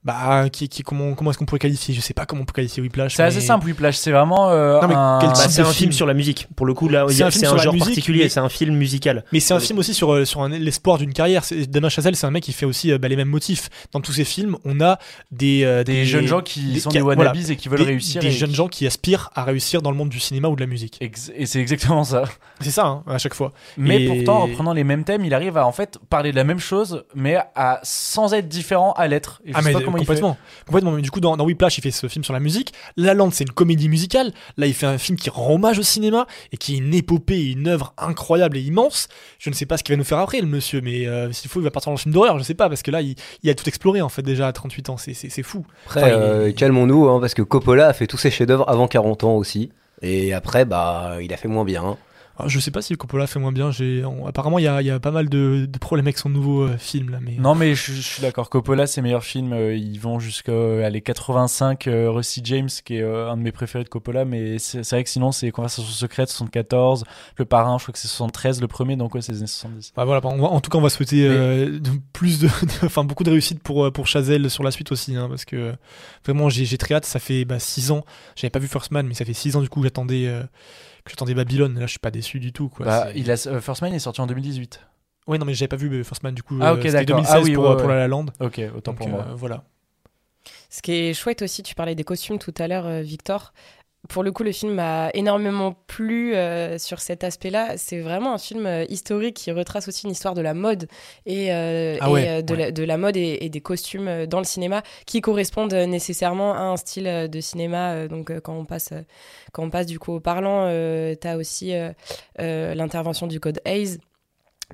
Bah, 0.08 0.48
qui, 0.50 0.70
qui 0.70 0.82
comment, 0.82 1.12
comment 1.14 1.30
est-ce 1.30 1.38
qu'on 1.38 1.44
pourrait 1.44 1.58
qualifier? 1.58 1.94
Je 1.94 2.00
sais 2.00 2.14
pas 2.14 2.24
comment 2.24 2.40
on 2.40 2.44
peut 2.46 2.54
qualifier 2.54 2.82
Whiplash. 2.82 3.14
C'est 3.14 3.22
assez 3.22 3.42
simple, 3.42 3.66
Whiplash. 3.66 3.96
C'est 3.96 4.10
vraiment 4.10 4.48
euh, 4.48 4.80
Non, 4.80 4.88
mais 4.88 4.94
un... 4.94 5.18
quel 5.20 5.28
Bah, 5.28 5.34
c'est 5.34 5.60
de 5.60 5.66
un 5.66 5.70
film 5.70 5.74
film 5.74 5.92
sur 5.92 6.06
la 6.06 6.14
musique? 6.14 6.48
Pour 6.56 6.64
le 6.64 6.72
coup, 6.72 6.88
là, 6.88 7.04
C'est 7.10 7.22
a- 7.22 7.26
un 7.26 7.30
film 7.30 7.44
un, 7.44 7.48
sur 7.48 7.58
genre 7.58 7.74
musique, 7.74 7.88
particulier. 7.88 8.22
mais- 8.22 8.28
C'est 8.30 8.40
un 8.40 8.48
film 8.48 8.74
musical. 8.74 9.24
Mais 9.32 9.40
c'est 9.40 9.52
un 9.52 9.60
film 9.60 9.78
aussi 9.78 9.92
sur, 9.92 10.14
euh, 10.14 10.24
sur 10.24 10.40
un- 10.42 10.48
l'espoir 10.48 10.96
d'une 10.96 11.12
carrière. 11.12 11.44
C'est- 11.44 11.66
Damien 11.70 11.90
Chazelle, 11.90 12.16
c'est 12.16 12.26
un 12.26 12.30
mec 12.30 12.42
qui 12.42 12.54
fait 12.54 12.64
aussi 12.64 12.90
euh, 12.90 12.96
bah, 12.96 13.08
les 13.08 13.16
mêmes 13.16 13.28
motifs. 13.28 13.68
Dans 13.92 14.00
tous 14.00 14.12
ses 14.12 14.24
films, 14.24 14.56
on 14.64 14.80
a 14.80 14.98
des, 15.30 15.64
euh, 15.64 15.84
des, 15.84 16.06
jeunes 16.06 16.26
gens 16.26 16.40
qui 16.40 16.62
des- 16.72 16.80
sont 16.80 16.88
qui- 16.88 16.96
des 16.96 17.02
voilà, 17.02 17.20
wannabes 17.30 17.50
et 17.50 17.56
qui 17.56 17.68
veulent 17.68 17.80
des, 17.80 17.84
réussir. 17.84 18.22
Des 18.22 18.28
et... 18.28 18.30
jeunes 18.30 18.54
gens 18.54 18.68
qui 18.68 18.86
aspirent 18.86 19.28
à 19.34 19.44
réussir 19.44 19.82
dans 19.82 19.90
le 19.90 19.96
monde 19.98 20.08
du 20.08 20.20
cinéma 20.20 20.48
ou 20.48 20.56
de 20.56 20.60
la 20.60 20.66
musique. 20.66 20.96
Ex- 21.02 21.30
Et 21.36 21.44
c'est 21.44 21.60
exactement 21.60 22.04
ça. 22.04 22.24
C'est 22.62 22.70
ça, 22.70 22.86
hein, 22.86 23.02
à 23.06 23.18
chaque 23.18 23.34
fois. 23.34 23.52
Mais 23.76 24.04
Et- 24.04 24.06
pourtant, 24.08 24.38
en 24.38 24.46
reprenant 24.46 24.72
les 24.72 24.84
mêmes 24.84 25.04
thèmes, 25.04 25.26
il 25.26 25.34
arrive 25.34 25.58
à 25.58 25.66
en 25.66 25.72
fait 25.72 25.98
parler 26.08 26.30
de 26.30 26.36
la 26.36 26.44
même 26.44 26.60
chose, 26.60 27.04
mais 27.14 27.36
à, 27.54 27.80
sans 27.82 28.32
être 28.32 28.48
différent 28.48 28.92
à 28.92 29.06
l'être. 29.06 29.42
Et 29.44 29.52
je 29.52 29.58
Ah 29.58 29.62
mais 29.62 29.72
il 30.00 30.06
fait. 30.06 30.14
complètement, 30.14 30.36
complètement. 30.66 30.90
Mais 30.92 31.02
du 31.02 31.10
coup, 31.10 31.20
dans, 31.20 31.36
dans 31.36 31.44
Whiplash, 31.44 31.78
il 31.78 31.80
fait 31.82 31.90
ce 31.90 32.06
film 32.08 32.24
sur 32.24 32.32
la 32.32 32.40
musique. 32.40 32.72
La 32.96 33.14
Land, 33.14 33.30
c'est 33.30 33.44
une 33.44 33.50
comédie 33.52 33.88
musicale. 33.88 34.32
Là, 34.56 34.66
il 34.66 34.74
fait 34.74 34.86
un 34.86 34.98
film 34.98 35.16
qui 35.18 35.30
rend 35.30 35.54
hommage 35.54 35.78
au 35.78 35.82
cinéma 35.82 36.26
et 36.52 36.56
qui 36.56 36.74
est 36.74 36.78
une 36.78 36.94
épopée, 36.94 37.50
une 37.52 37.68
œuvre 37.68 37.92
incroyable 37.98 38.56
et 38.56 38.60
immense. 38.60 39.08
Je 39.38 39.50
ne 39.50 39.54
sais 39.54 39.66
pas 39.66 39.76
ce 39.76 39.84
qu'il 39.84 39.92
va 39.94 39.98
nous 39.98 40.04
faire 40.04 40.18
après, 40.18 40.40
le 40.40 40.46
monsieur, 40.46 40.80
mais 40.80 41.06
euh, 41.06 41.30
s'il 41.32 41.50
faut, 41.50 41.60
il 41.60 41.64
va 41.64 41.70
partir 41.70 41.90
dans 41.90 41.94
le 41.96 42.00
film 42.00 42.12
d'horreur. 42.14 42.38
Je 42.38 42.44
sais 42.44 42.54
pas 42.54 42.68
parce 42.68 42.82
que 42.82 42.90
là, 42.90 43.02
il, 43.02 43.14
il 43.42 43.50
a 43.50 43.54
tout 43.54 43.68
exploré 43.68 44.00
en 44.00 44.08
fait 44.08 44.22
déjà 44.22 44.46
à 44.48 44.52
38 44.52 44.90
ans. 44.90 44.96
C'est- 44.96 45.14
C'est 45.14 45.28
c'est 45.30 45.42
fou. 45.42 45.64
Après, 45.86 46.00
Enfin, 46.02 46.08
il 46.08 46.12
est- 46.12 46.16
euh, 46.16 46.52
calmons-nous, 46.52 47.08
hein, 47.08 47.20
parce 47.20 47.34
que 47.34 47.42
Coppola 47.42 47.88
a 47.88 47.92
fait 47.92 48.06
tous 48.06 48.18
ses 48.18 48.30
chefs-d'œuvre 48.30 48.68
avant 48.68 48.88
40 48.88 49.24
ans 49.24 49.34
aussi. 49.36 49.70
Et 50.02 50.32
après, 50.32 50.64
bah, 50.64 51.16
il 51.20 51.32
a 51.32 51.36
fait 51.36 51.48
moins 51.48 51.64
bien. 51.64 51.82
hein. 51.84 51.96
Alors, 52.38 52.48
je 52.48 52.60
sais 52.60 52.70
pas 52.70 52.82
si 52.82 52.94
Coppola 52.96 53.26
fait 53.26 53.38
moins 53.40 53.50
bien. 53.52 53.70
J'ai, 53.72 54.04
on- 54.04 54.26
apparemment, 54.26 54.58
il 54.58 54.64
y 54.64 54.68
a, 54.68 54.80
y 54.80 54.90
a 54.90 55.00
pas 55.00 55.10
mal 55.10 55.28
de, 55.28 55.66
de 55.68 55.78
problèmes 55.78 56.06
avec 56.06 56.18
son 56.18 56.28
nouveau 56.28 56.62
euh, 56.62 56.78
film 56.78 57.10
là, 57.10 57.18
mais. 57.20 57.32
Non, 57.38 57.54
mais 57.56 57.74
je, 57.74 57.92
je 57.92 58.00
suis 58.00 58.22
d'accord. 58.22 58.48
Coppola, 58.48 58.86
ses 58.86 59.02
meilleurs 59.02 59.24
films, 59.24 59.52
euh, 59.52 59.74
ils 59.74 59.98
vont 59.98 60.18
jusqu'à 60.20 60.88
les 60.88 61.00
85. 61.00 61.86
euh, 61.88 62.10
Rusty 62.10 62.40
James, 62.44 62.68
qui 62.84 62.96
est 62.96 63.02
euh, 63.02 63.28
un 63.30 63.36
de 63.36 63.42
mes 63.42 63.50
préférés 63.52 63.82
de 63.84 63.88
Coppola, 63.88 64.24
mais 64.24 64.58
c'est 64.58 64.88
vrai 64.88 65.02
que 65.04 65.10
sinon, 65.10 65.32
c'est 65.32 65.50
Conversation 65.50 65.82
secrète, 65.90 66.28
74. 66.28 67.04
Le 67.36 67.44
Parrain, 67.44 67.76
je 67.78 67.84
crois 67.84 67.92
que 67.92 67.98
c'est 67.98 68.08
73 68.08 68.60
le 68.60 68.68
premier, 68.68 68.96
donc 68.96 69.14
ouais, 69.14 69.20
c'est 69.20 69.32
les 69.32 69.38
années 69.38 69.46
70. 69.48 69.92
Bah 69.96 70.04
voilà, 70.04 70.20
on 70.24 70.36
va- 70.40 70.48
en 70.48 70.60
tout 70.60 70.70
cas, 70.70 70.78
on 70.78 70.82
va 70.82 70.90
souhaiter 70.90 71.26
euh, 71.26 71.78
de- 71.80 71.90
plus 72.12 72.38
de, 72.40 72.48
enfin 72.84 73.02
beaucoup 73.04 73.24
de 73.24 73.30
réussite 73.30 73.62
pour 73.62 73.84
euh, 73.86 73.90
pour 73.90 74.06
Chazelle 74.06 74.48
sur 74.50 74.62
la 74.62 74.70
suite 74.70 74.92
aussi, 74.92 75.16
hein, 75.16 75.26
parce 75.28 75.44
que 75.44 75.74
vraiment 76.24 76.48
j'ai 76.48 76.78
très 76.78 76.94
hâte. 76.94 77.04
Ça 77.04 77.18
fait 77.18 77.44
6 77.58 77.90
ans, 77.90 78.04
j'avais 78.36 78.50
pas 78.50 78.58
vu 78.60 78.68
First 78.68 78.92
Man, 78.92 79.06
mais 79.08 79.14
ça 79.14 79.24
fait 79.24 79.32
6 79.34 79.56
ans 79.56 79.60
du 79.60 79.68
coup 79.68 79.80
que 79.80 79.86
j'attendais 79.86 80.26
euh, 80.28 80.42
j'attendais 81.08 81.34
Babylone. 81.34 81.74
Là, 81.78 81.86
je 81.86 81.90
suis 81.90 81.98
pas 81.98 82.10
déçu 82.10 82.38
du 82.40 82.52
tout. 82.52 82.68
Quoi. 82.68 82.86
Bah, 82.86 83.08
il 83.14 83.30
a, 83.30 83.34
euh, 83.48 83.60
First 83.60 83.82
Man 83.82 83.92
est 83.94 83.98
sorti 83.98 84.20
en 84.20 84.26
2018. 84.26 84.80
Oui, 85.26 85.38
non, 85.38 85.44
mais 85.44 85.54
j'avais 85.54 85.68
pas 85.68 85.76
vu 85.76 85.90
euh, 85.92 86.04
First 86.04 86.22
Man 86.22 86.34
du 86.34 86.42
coup. 86.42 86.58
Ah, 86.60 86.70
euh, 86.70 86.74
ok, 86.74 86.82
c'était 86.84 87.04
d'accord. 87.04 87.16
2016 87.16 87.34
Ah 87.36 87.40
oui, 87.42 87.52
pour, 87.54 87.64
ouais, 87.64 87.70
euh, 87.70 87.76
pour. 87.76 87.88
La 87.88 87.96
La 87.96 88.08
Land. 88.08 88.26
Ok, 88.40 88.60
autant 88.76 88.92
Donc, 88.92 88.98
pour 88.98 89.08
moi. 89.08 89.26
euh, 89.28 89.34
voilà. 89.34 89.64
Ce 90.70 90.82
qui 90.82 90.92
est 90.92 91.14
chouette 91.14 91.42
aussi, 91.42 91.62
tu 91.62 91.74
parlais 91.74 91.94
des 91.94 92.04
costumes 92.04 92.38
tout 92.38 92.54
à 92.58 92.68
l'heure, 92.68 92.86
euh, 92.86 93.00
Victor. 93.02 93.52
Pour 94.08 94.22
le 94.22 94.30
coup, 94.30 94.44
le 94.44 94.52
film 94.52 94.74
m'a 94.74 95.10
énormément 95.12 95.74
plu 95.86 96.34
euh, 96.34 96.78
sur 96.78 97.00
cet 97.00 97.24
aspect-là. 97.24 97.76
C'est 97.76 98.00
vraiment 98.00 98.32
un 98.32 98.38
film 98.38 98.64
euh, 98.64 98.84
historique 98.88 99.36
qui 99.36 99.50
retrace 99.50 99.88
aussi 99.88 100.06
une 100.06 100.12
histoire 100.12 100.34
de 100.34 100.40
la 100.40 100.54
mode 100.54 100.88
et, 101.26 101.52
euh, 101.52 101.96
Ah 102.00 102.08
et, 102.08 102.12
ouais, 102.12 102.42
de, 102.42 102.54
ouais. 102.54 102.60
la, 102.60 102.70
de 102.70 102.84
la 102.84 102.96
mode 102.96 103.16
et, 103.16 103.38
et 103.40 103.48
des 103.48 103.60
costumes 103.60 104.26
dans 104.26 104.38
le 104.38 104.44
cinéma 104.44 104.82
qui 105.04 105.20
correspondent 105.20 105.74
nécessairement 105.74 106.54
à 106.54 106.60
un 106.60 106.76
style 106.76 107.28
de 107.28 107.40
cinéma. 107.40 108.06
Donc, 108.06 108.32
quand 108.40 108.54
on 108.54 108.64
passe, 108.64 108.94
quand 109.52 109.64
on 109.64 109.70
passe 109.70 109.86
du 109.86 109.98
coup 109.98 110.12
au 110.12 110.20
parlant, 110.20 110.68
tu 111.20 111.28
as 111.28 111.36
aussi 111.36 111.72
l'intervention 112.38 113.26
du 113.26 113.40
code 113.40 113.60
Hayes 113.64 113.98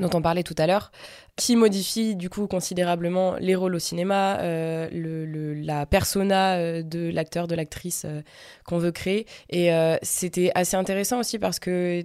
dont 0.01 0.11
on 0.13 0.23
parlait 0.23 0.43
tout 0.43 0.57
à 0.59 0.67
l'heure, 0.67 0.91
qui 1.37 1.57
modifie 1.57 2.15
du 2.15 2.31
coup 2.31 2.47
considérablement 2.47 3.35
les 3.41 3.57
rôles 3.57 3.75
au 3.75 3.79
cinéma, 3.81 4.39
euh, 4.41 5.55
la 5.63 5.85
persona 5.85 6.57
euh, 6.57 6.83
de 6.83 7.11
l'acteur, 7.11 7.49
de 7.49 7.57
l'actrice 7.57 8.05
euh, 8.05 8.23
qu'on 8.65 8.79
veut 8.79 8.93
créer. 8.93 9.27
Et 9.51 9.71
c'était 10.03 10.53
assez 10.55 10.77
intéressant 10.77 11.19
aussi 11.19 11.39
parce 11.39 11.59
que 11.59 12.05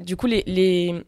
du 0.00 0.16
coup 0.16 0.26
les, 0.26 1.04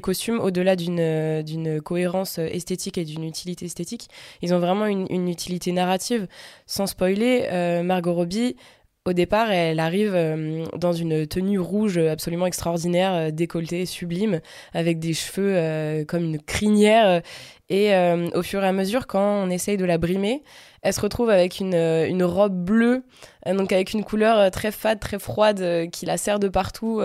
costumes, 0.00 0.38
au-delà 0.38 0.76
d'une 0.76 1.80
cohérence 1.82 2.38
esthétique 2.38 2.98
et 2.98 3.04
d'une 3.04 3.24
utilité 3.24 3.66
esthétique, 3.66 4.08
ils 4.42 4.54
ont 4.54 4.58
vraiment 4.58 4.86
une, 4.86 5.28
utilité 5.28 5.72
narrative. 5.72 6.26
Sans 6.66 6.86
spoiler, 6.86 7.82
Margot 7.84 8.14
Robbie, 8.14 8.56
au 9.04 9.12
départ, 9.12 9.50
elle 9.50 9.80
arrive 9.80 10.14
euh, 10.14 10.64
dans 10.76 10.92
une 10.92 11.26
tenue 11.26 11.58
rouge 11.58 11.98
absolument 11.98 12.46
extraordinaire, 12.46 13.12
euh, 13.14 13.30
décolletée, 13.32 13.84
sublime, 13.84 14.40
avec 14.74 15.00
des 15.00 15.12
cheveux 15.12 15.54
euh, 15.56 16.04
comme 16.04 16.22
une 16.22 16.40
crinière. 16.40 17.20
Et 17.68 17.94
au 18.34 18.42
fur 18.42 18.62
et 18.62 18.66
à 18.66 18.72
mesure, 18.72 19.06
quand 19.06 19.44
on 19.44 19.48
essaye 19.48 19.78
de 19.78 19.86
la 19.86 19.96
brimer, 19.96 20.42
elle 20.82 20.92
se 20.92 21.00
retrouve 21.00 21.30
avec 21.30 21.58
une, 21.58 21.74
une 21.74 22.22
robe 22.22 22.54
bleue, 22.54 23.02
donc 23.46 23.72
avec 23.72 23.94
une 23.94 24.04
couleur 24.04 24.50
très 24.50 24.70
fade, 24.70 25.00
très 25.00 25.18
froide, 25.18 25.88
qui 25.90 26.04
la 26.04 26.18
serre 26.18 26.38
de 26.38 26.48
partout, 26.48 27.00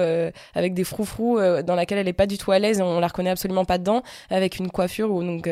avec 0.56 0.74
des 0.74 0.84
froufrous 0.84 1.40
dans 1.64 1.76
laquelle 1.76 2.00
elle 2.00 2.08
n'est 2.08 2.12
pas 2.12 2.28
du 2.28 2.38
tout 2.38 2.52
à 2.52 2.60
l'aise, 2.60 2.82
on 2.82 3.00
la 3.00 3.08
reconnaît 3.08 3.30
absolument 3.30 3.64
pas 3.64 3.78
dedans, 3.78 4.04
avec 4.30 4.58
une 4.58 4.70
coiffure 4.70 5.08
donc 5.08 5.50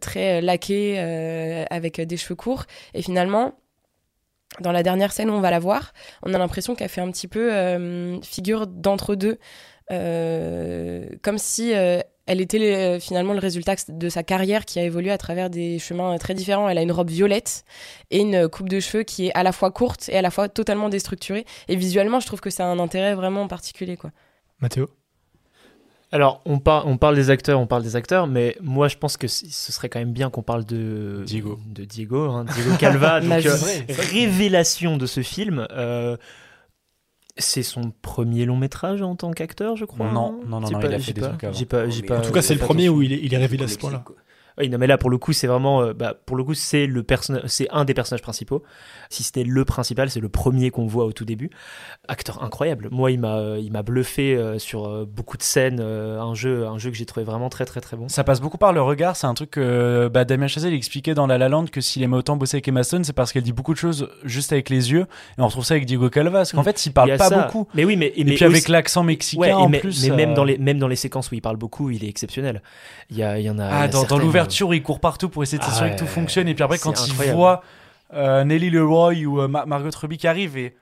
très 0.00 0.40
laquée, 0.40 1.66
avec 1.68 2.00
des 2.00 2.16
cheveux 2.16 2.36
courts. 2.36 2.66
Et 2.94 3.02
finalement, 3.02 3.54
dans 4.60 4.72
la 4.72 4.82
dernière 4.82 5.12
scène 5.12 5.30
où 5.30 5.34
on 5.34 5.40
va 5.40 5.50
la 5.50 5.58
voir, 5.58 5.92
on 6.22 6.34
a 6.34 6.38
l'impression 6.38 6.74
qu'elle 6.74 6.88
fait 6.88 7.00
un 7.00 7.10
petit 7.10 7.28
peu 7.28 7.52
euh, 7.52 8.20
figure 8.22 8.66
d'entre-deux, 8.66 9.38
euh, 9.92 11.06
comme 11.22 11.38
si 11.38 11.74
euh, 11.74 12.00
elle 12.26 12.40
était 12.40 12.98
finalement 12.98 13.34
le 13.34 13.38
résultat 13.38 13.76
de 13.88 14.08
sa 14.08 14.22
carrière 14.24 14.64
qui 14.64 14.80
a 14.80 14.82
évolué 14.82 15.10
à 15.12 15.18
travers 15.18 15.48
des 15.48 15.78
chemins 15.78 16.18
très 16.18 16.34
différents. 16.34 16.68
Elle 16.68 16.78
a 16.78 16.82
une 16.82 16.90
robe 16.90 17.10
violette 17.10 17.64
et 18.10 18.18
une 18.18 18.48
coupe 18.48 18.68
de 18.68 18.80
cheveux 18.80 19.04
qui 19.04 19.28
est 19.28 19.32
à 19.34 19.44
la 19.44 19.52
fois 19.52 19.70
courte 19.70 20.08
et 20.08 20.18
à 20.18 20.22
la 20.22 20.32
fois 20.32 20.48
totalement 20.48 20.88
déstructurée. 20.88 21.44
Et 21.68 21.76
visuellement, 21.76 22.18
je 22.18 22.26
trouve 22.26 22.40
que 22.40 22.50
ça 22.50 22.64
a 22.64 22.66
un 22.66 22.80
intérêt 22.80 23.14
vraiment 23.14 23.46
particulier. 23.46 23.96
Quoi. 23.96 24.10
Mathéo? 24.58 24.88
Alors, 26.16 26.40
on, 26.46 26.58
par- 26.58 26.86
on 26.86 26.96
parle 26.96 27.14
des 27.14 27.28
acteurs, 27.28 27.60
on 27.60 27.66
parle 27.66 27.82
des 27.82 27.94
acteurs, 27.94 28.26
mais 28.26 28.56
moi 28.62 28.88
je 28.88 28.96
pense 28.96 29.18
que 29.18 29.28
ce 29.28 29.46
serait 29.72 29.90
quand 29.90 29.98
même 29.98 30.12
bien 30.14 30.30
qu'on 30.30 30.42
parle 30.42 30.64
de 30.64 31.22
Diego. 31.26 31.58
de 31.66 31.84
Diego, 31.84 32.22
hein, 32.30 32.46
Diego 32.54 32.70
Calva, 32.78 33.20
donc 33.20 33.30
euh, 33.32 33.40
C'est 33.42 33.92
vrai, 33.92 34.02
révélation 34.12 34.96
de 34.96 35.04
ce 35.04 35.22
film. 35.22 35.66
euh, 35.72 36.16
c'est 37.36 37.62
son 37.62 37.92
premier 38.00 38.46
long 38.46 38.56
métrage 38.56 39.02
en 39.02 39.14
tant 39.14 39.30
qu'acteur, 39.30 39.76
je 39.76 39.84
crois. 39.84 40.10
Non, 40.10 40.40
non, 40.48 40.60
non, 40.60 40.66
J'ai 40.68 40.72
non, 40.72 40.80
pas- 40.80 40.86
il 40.86 40.94
a 40.94 40.98
fait 40.98 41.12
des 41.12 41.20
pas- 41.20 41.28
trucs 41.28 41.44
avant. 41.44 41.52
J'ai 41.52 41.66
pas, 41.66 41.86
j'ai 41.90 42.00
mais 42.00 42.08
pas- 42.08 42.18
En 42.18 42.22
tout 42.22 42.32
cas, 42.32 42.40
c'est 42.40 42.54
le 42.54 42.60
premier 42.60 42.88
où 42.88 43.02
il 43.02 43.12
est, 43.12 43.20
il 43.22 43.34
est 43.34 43.36
révélé 43.36 43.64
à 43.64 43.68
ce 43.68 43.76
point-là. 43.76 44.02
Oui, 44.58 44.68
non, 44.70 44.78
mais 44.78 44.86
là, 44.86 44.96
pour 44.98 45.10
le 45.10 45.18
coup, 45.18 45.32
c'est 45.32 45.46
vraiment. 45.46 45.82
euh, 45.82 45.92
bah, 45.92 46.14
pour 46.24 46.36
le 46.36 46.44
coup, 46.44 46.54
c'est 46.54 46.86
le 46.86 47.04
c'est 47.46 47.68
un 47.70 47.84
des 47.84 47.94
personnages 47.94 48.22
principaux. 48.22 48.62
Si 49.10 49.22
c'était 49.22 49.44
le 49.44 49.64
principal, 49.64 50.08
c'est 50.10 50.20
le 50.20 50.28
premier 50.28 50.70
qu'on 50.70 50.86
voit 50.86 51.04
au 51.04 51.12
tout 51.12 51.24
début. 51.24 51.50
Acteur 52.08 52.42
incroyable. 52.42 52.88
Moi, 52.90 53.10
il 53.10 53.20
m'a, 53.20 53.36
euh, 53.36 53.60
il 53.62 53.70
m'a 53.72 53.82
bluffé 53.82 54.34
euh, 54.34 54.58
sur 54.58 55.06
beaucoup 55.06 55.36
de 55.36 55.42
scènes. 55.42 55.80
un 55.80 56.34
jeu, 56.34 56.66
un 56.66 56.78
jeu 56.78 56.90
que 56.90 56.96
j'ai 56.96 57.06
trouvé 57.06 57.24
vraiment 57.24 57.48
très, 57.48 57.64
très, 57.64 57.80
très 57.80 57.96
bon. 57.96 58.08
Ça 58.08 58.24
passe 58.24 58.40
beaucoup 58.40 58.58
par 58.58 58.72
le 58.72 58.80
regard. 58.82 59.16
C'est 59.16 59.26
un 59.26 59.34
truc 59.34 59.50
que 59.50 60.08
bah, 60.12 60.24
Damien 60.24 60.46
Chazelle 60.46 60.74
expliquait 60.74 61.14
dans 61.14 61.26
La 61.26 61.38
La 61.38 61.48
Land 61.48 61.66
que 61.66 61.80
s'il 61.80 62.02
aimait 62.02 62.16
autant 62.16 62.36
bosser 62.36 62.56
avec 62.56 62.68
Emma 62.68 62.82
Stone, 62.82 63.04
c'est 63.04 63.12
parce 63.12 63.32
qu'elle 63.32 63.42
dit 63.42 63.52
beaucoup 63.52 63.72
de 63.74 63.78
choses 63.78 64.08
juste 64.24 64.52
avec 64.52 64.70
les 64.70 64.90
yeux. 64.92 65.06
Et 65.38 65.42
on 65.42 65.46
retrouve 65.46 65.64
ça 65.64 65.74
avec 65.74 65.86
Diego 65.86 66.08
Calva. 66.10 66.38
Parce 66.38 66.52
qu'en 66.52 66.62
fait, 66.62 66.84
il 66.86 66.92
parle 66.92 67.16
pas 67.16 67.28
ça. 67.28 67.42
beaucoup. 67.44 67.68
Mais 67.74 67.84
oui, 67.84 67.96
mais 67.96 68.12
Et 68.16 68.24
mais 68.24 68.34
puis 68.34 68.44
avec 68.44 68.68
l'accent 68.68 69.02
mexicain 69.02 69.40
Ouais, 69.42 69.52
en 69.52 69.68
mais, 69.68 69.80
plus. 69.80 70.08
mais 70.08 70.16
même 70.16 70.34
dans 70.34 70.44
les 70.44 70.58
même 70.58 70.78
dans 70.78 70.88
les 70.88 70.96
séquences 70.96 71.30
où 71.30 71.34
il 71.34 71.42
parle 71.42 71.56
beaucoup, 71.56 71.90
il 71.90 72.04
est 72.04 72.08
exceptionnel. 72.08 72.62
Il 73.10 73.16
y 73.18 73.22
a, 73.22 73.38
il 73.38 73.44
y 73.44 73.50
en 73.50 73.58
a. 73.58 73.66
Ah, 73.66 73.88
dans, 73.88 74.02
dans 74.02 74.08
certaines, 74.08 74.30
l'ouverture, 74.46 74.74
il 74.74 74.82
court 74.82 75.00
partout 75.00 75.28
pour 75.28 75.42
essayer 75.42 75.58
de 75.58 75.64
Ah 75.64 75.70
s'assurer 75.70 75.90
que 75.92 75.98
tout 75.98 76.04
ouais, 76.04 76.10
fonctionne. 76.10 76.48
Et 76.48 76.54
puis 76.54 76.64
après, 76.64 76.78
quand 76.78 77.06
il 77.06 77.12
voit 77.32 77.62
euh, 78.14 78.44
Nelly 78.44 78.70
Leroy 78.70 79.24
ou 79.26 79.40
euh, 79.40 79.48
Ma- 79.48 79.66
Margot 79.66 79.90
Robbie 80.00 80.18
qui 80.18 80.26
arrive, 80.28 80.56
et 80.56 80.76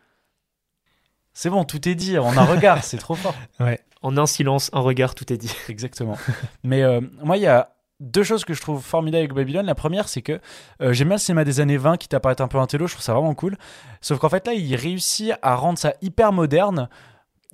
c'est 1.32 1.50
bon, 1.50 1.64
tout 1.64 1.88
est 1.88 1.94
dit. 1.94 2.18
En 2.18 2.36
un 2.36 2.44
regard, 2.44 2.84
c'est 2.84 2.98
trop 2.98 3.14
fort. 3.14 3.34
euh, 3.60 3.76
En 4.02 4.16
un 4.16 4.26
silence, 4.26 4.70
un 4.72 4.80
regard, 4.80 5.14
tout 5.14 5.32
est 5.32 5.36
dit. 5.36 5.52
Exactement. 5.68 6.16
Mais 6.62 6.82
euh, 6.82 7.00
moi, 7.22 7.36
il 7.36 7.42
y 7.42 7.46
a 7.46 7.70
deux 8.00 8.22
choses 8.24 8.44
que 8.44 8.54
je 8.54 8.60
trouve 8.60 8.82
formidables 8.82 9.20
avec 9.20 9.32
Babylone. 9.32 9.66
La 9.66 9.74
première, 9.74 10.08
c'est 10.08 10.20
que 10.22 10.40
euh, 10.82 10.92
j'aime 10.92 11.08
bien 11.08 11.16
le 11.16 11.20
cinéma 11.20 11.44
des 11.44 11.60
années 11.60 11.76
20 11.76 11.96
qui 11.96 12.08
t'apparaît 12.08 12.40
un 12.40 12.48
peu 12.48 12.58
intello. 12.58 12.86
Je 12.86 12.92
trouve 12.94 13.04
ça 13.04 13.14
vraiment 13.14 13.34
cool. 13.34 13.56
Sauf 14.00 14.18
qu'en 14.18 14.28
fait, 14.28 14.46
là, 14.46 14.52
il 14.52 14.74
réussit 14.76 15.32
à 15.42 15.54
rendre 15.56 15.78
ça 15.78 15.94
hyper 16.02 16.32
moderne. 16.32 16.88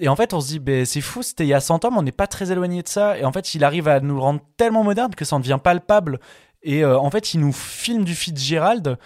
Et 0.01 0.09
en 0.09 0.17
fait, 0.17 0.33
on 0.35 0.41
se 0.41 0.49
dit, 0.49 0.59
ben, 0.59 0.85
c'est 0.87 1.01
fou, 1.01 1.23
c'était 1.23 1.45
il 1.45 1.49
y 1.49 1.55
a 1.55 1.61
100 1.61 1.85
ans, 1.85 1.91
mais 1.93 1.99
on 1.99 2.03
n'est 2.03 2.11
pas 2.13 2.27
très 2.27 2.51
éloigné 2.51 2.83
de 2.83 2.89
ça. 2.89 3.19
Et 3.19 3.25
en 3.25 3.33
fait, 3.33 3.55
il 3.55 3.63
arrive 3.65 3.87
à 3.87 4.01
nous 4.01 4.15
le 4.15 4.21
rendre 4.21 4.41
tellement 4.57 4.83
moderne 4.83 5.15
que 5.15 5.25
ça 5.25 5.37
en 5.37 5.41
devient 5.41 5.59
palpable. 5.63 6.19
Et 6.63 6.83
euh, 6.85 6.99
en 6.99 7.11
fait, 7.11 7.35
il 7.35 7.41
nous 7.41 7.53
filme 7.53 8.05
du 8.05 8.15
Fitzgerald, 8.15 8.99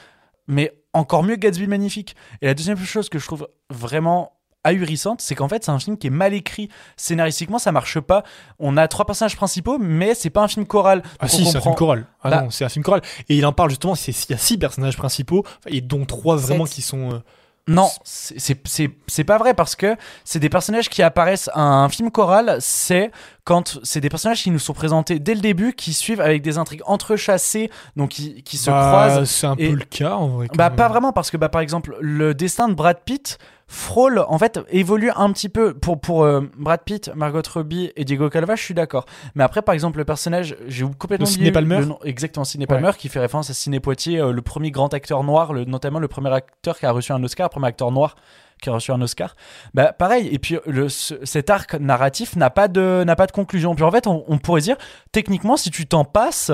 mais 0.46 0.72
encore 0.92 1.22
mieux 1.24 1.34
que 1.36 1.40
Gatsby 1.40 1.66
Magnifique. 1.66 2.14
Et 2.42 2.46
la 2.46 2.54
deuxième 2.54 2.78
chose 2.78 3.08
que 3.08 3.18
je 3.18 3.26
trouve 3.26 3.48
vraiment 3.70 4.32
ahurissante, 4.66 5.20
c'est 5.20 5.34
qu'en 5.34 5.48
fait, 5.48 5.62
c'est 5.64 5.70
un 5.72 5.78
film 5.78 5.98
qui 5.98 6.06
est 6.06 6.10
mal 6.10 6.32
écrit. 6.32 6.70
Scénaristiquement, 6.96 7.58
ça 7.58 7.70
marche 7.72 8.00
pas. 8.00 8.22
On 8.58 8.76
a 8.76 8.88
trois 8.88 9.04
personnages 9.04 9.36
principaux, 9.36 9.78
mais 9.78 10.14
c'est 10.14 10.30
pas 10.30 10.42
un 10.42 10.48
film 10.48 10.64
choral. 10.66 11.02
Ah 11.18 11.28
si, 11.28 11.44
c'est 11.44 11.58
un 11.58 11.60
film 11.60 11.74
choral. 11.74 12.06
Ah 12.22 12.30
Bah- 12.30 12.42
non, 12.42 12.50
c'est 12.50 12.64
un 12.64 12.68
film 12.70 12.82
choral. 12.84 13.02
Et 13.28 13.36
il 13.36 13.44
en 13.44 13.52
parle 13.52 13.70
justement, 13.70 13.94
c'est- 13.94 14.12
il 14.28 14.32
y 14.32 14.34
a 14.34 14.38
six 14.38 14.56
personnages 14.56 14.96
principaux, 14.96 15.44
et 15.66 15.80
dont 15.80 16.04
trois 16.06 16.36
vraiment 16.36 16.64
Sept. 16.66 16.74
qui 16.76 16.82
sont... 16.82 17.12
euh, 17.12 17.18
Non, 17.66 17.88
c'est- 18.04 18.38
c'est 18.38 18.68
c'est- 18.68 18.90
c'est 19.06 19.24
pas 19.24 19.38
vrai 19.38 19.54
parce 19.54 19.74
que 19.74 19.96
c'est 20.24 20.38
des 20.38 20.50
personnages 20.50 20.90
qui 20.90 21.02
apparaissent 21.02 21.48
à 21.54 21.62
un 21.62 21.88
film 21.88 22.10
choral, 22.10 22.58
c'est 22.60 23.10
quand 23.44 23.78
c'est 23.82 24.00
des 24.00 24.08
personnages 24.08 24.42
qui 24.42 24.50
nous 24.50 24.58
sont 24.58 24.72
présentés 24.72 25.18
dès 25.18 25.34
le 25.34 25.40
début, 25.40 25.74
qui 25.74 25.92
suivent 25.92 26.20
avec 26.22 26.40
des 26.42 26.56
intrigues 26.56 26.80
entrechassées, 26.86 27.70
donc 27.94 28.10
qui, 28.10 28.42
qui 28.42 28.56
se 28.56 28.70
bah, 28.70 28.80
croisent. 28.88 29.24
C'est 29.26 29.46
un 29.46 29.54
et- 29.58 29.68
peu 29.68 29.74
le 29.76 29.84
cas 29.84 30.14
en 30.14 30.28
vrai. 30.28 30.48
Bah 30.54 30.70
même. 30.70 30.76
pas 30.76 30.88
vraiment 30.88 31.12
parce 31.12 31.30
que 31.30 31.36
bah 31.36 31.48
par 31.50 31.60
exemple 31.60 31.96
le 32.00 32.34
destin 32.34 32.68
de 32.68 32.74
Brad 32.74 32.98
Pitt 33.04 33.38
frôle 33.66 34.22
en 34.28 34.38
fait 34.38 34.60
évolue 34.70 35.10
un 35.16 35.32
petit 35.32 35.48
peu 35.48 35.74
pour 35.74 36.00
pour 36.00 36.22
euh, 36.24 36.40
Brad 36.56 36.80
Pitt, 36.84 37.10
Margot 37.14 37.40
Robbie 37.52 37.90
et 37.96 38.04
Diego 38.04 38.28
Calva, 38.30 38.56
je 38.56 38.62
suis 38.62 38.74
d'accord. 38.74 39.04
Mais 39.34 39.44
après 39.44 39.62
par 39.62 39.74
exemple 39.74 39.98
le 39.98 40.04
personnage, 40.04 40.56
j'ai 40.66 40.84
complètement 40.98 41.26
oublié 41.26 41.50
Palmer 41.52 41.78
le 41.80 41.84
nom- 41.86 41.98
exactement 42.04 42.44
Sidney 42.44 42.64
Ouais. 42.64 42.74
Palmer 42.80 42.92
qui 42.96 43.08
fait 43.08 43.20
référence 43.20 43.50
à 43.50 43.54
Sidney 43.54 43.80
Poitier, 43.80 44.20
euh, 44.20 44.32
le 44.32 44.42
premier 44.42 44.70
grand 44.70 44.92
acteur 44.94 45.22
noir, 45.24 45.52
le, 45.52 45.64
notamment 45.64 45.98
le 45.98 46.08
premier 46.08 46.30
acteur 46.32 46.78
qui 46.78 46.86
a 46.86 46.90
reçu 46.92 47.12
un 47.12 47.22
Oscar, 47.24 47.46
le 47.48 47.50
premier 47.50 47.66
acteur 47.68 47.90
noir 47.90 48.16
qui 48.62 48.68
a 48.70 48.72
reçu 48.72 48.92
un 48.92 49.00
Oscar. 49.02 49.36
Bah 49.74 49.92
pareil 49.92 50.28
et 50.32 50.38
puis 50.38 50.56
le, 50.66 50.88
ce- 50.88 51.14
cet 51.24 51.50
arc 51.50 51.74
narratif 51.74 52.36
n'a 52.36 52.50
pas 52.50 52.68
de 52.68 53.02
n'a 53.04 53.16
pas 53.16 53.26
de 53.26 53.32
conclusion. 53.32 53.74
Puis 53.74 53.84
en 53.84 53.90
fait 53.90 54.06
on, 54.06 54.24
on 54.28 54.38
pourrait 54.38 54.60
dire 54.62 54.76
techniquement 55.12 55.56
si 55.56 55.70
tu 55.70 55.86
t'en 55.86 56.04
passes 56.04 56.50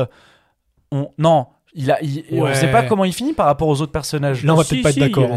on 0.90 1.10
non 1.18 1.46
il 1.72 1.90
a, 1.92 2.02
il- 2.02 2.24
on 2.32 2.42
Ouais. 2.42 2.54
sait 2.56 2.70
pas 2.72 2.82
comment 2.82 3.04
il 3.04 3.12
finit 3.12 3.32
par 3.32 3.46
rapport 3.46 3.68
aux 3.68 3.80
autres 3.80 3.92
personnages. 3.92 4.42
Là, 4.44 4.54
on 4.54 4.56
va 4.56 4.64
Si, 4.64 4.70
peut-être 4.70 4.82
pas 4.82 4.88
être 4.90 4.94
si, 4.94 5.00
d'accord. 5.00 5.28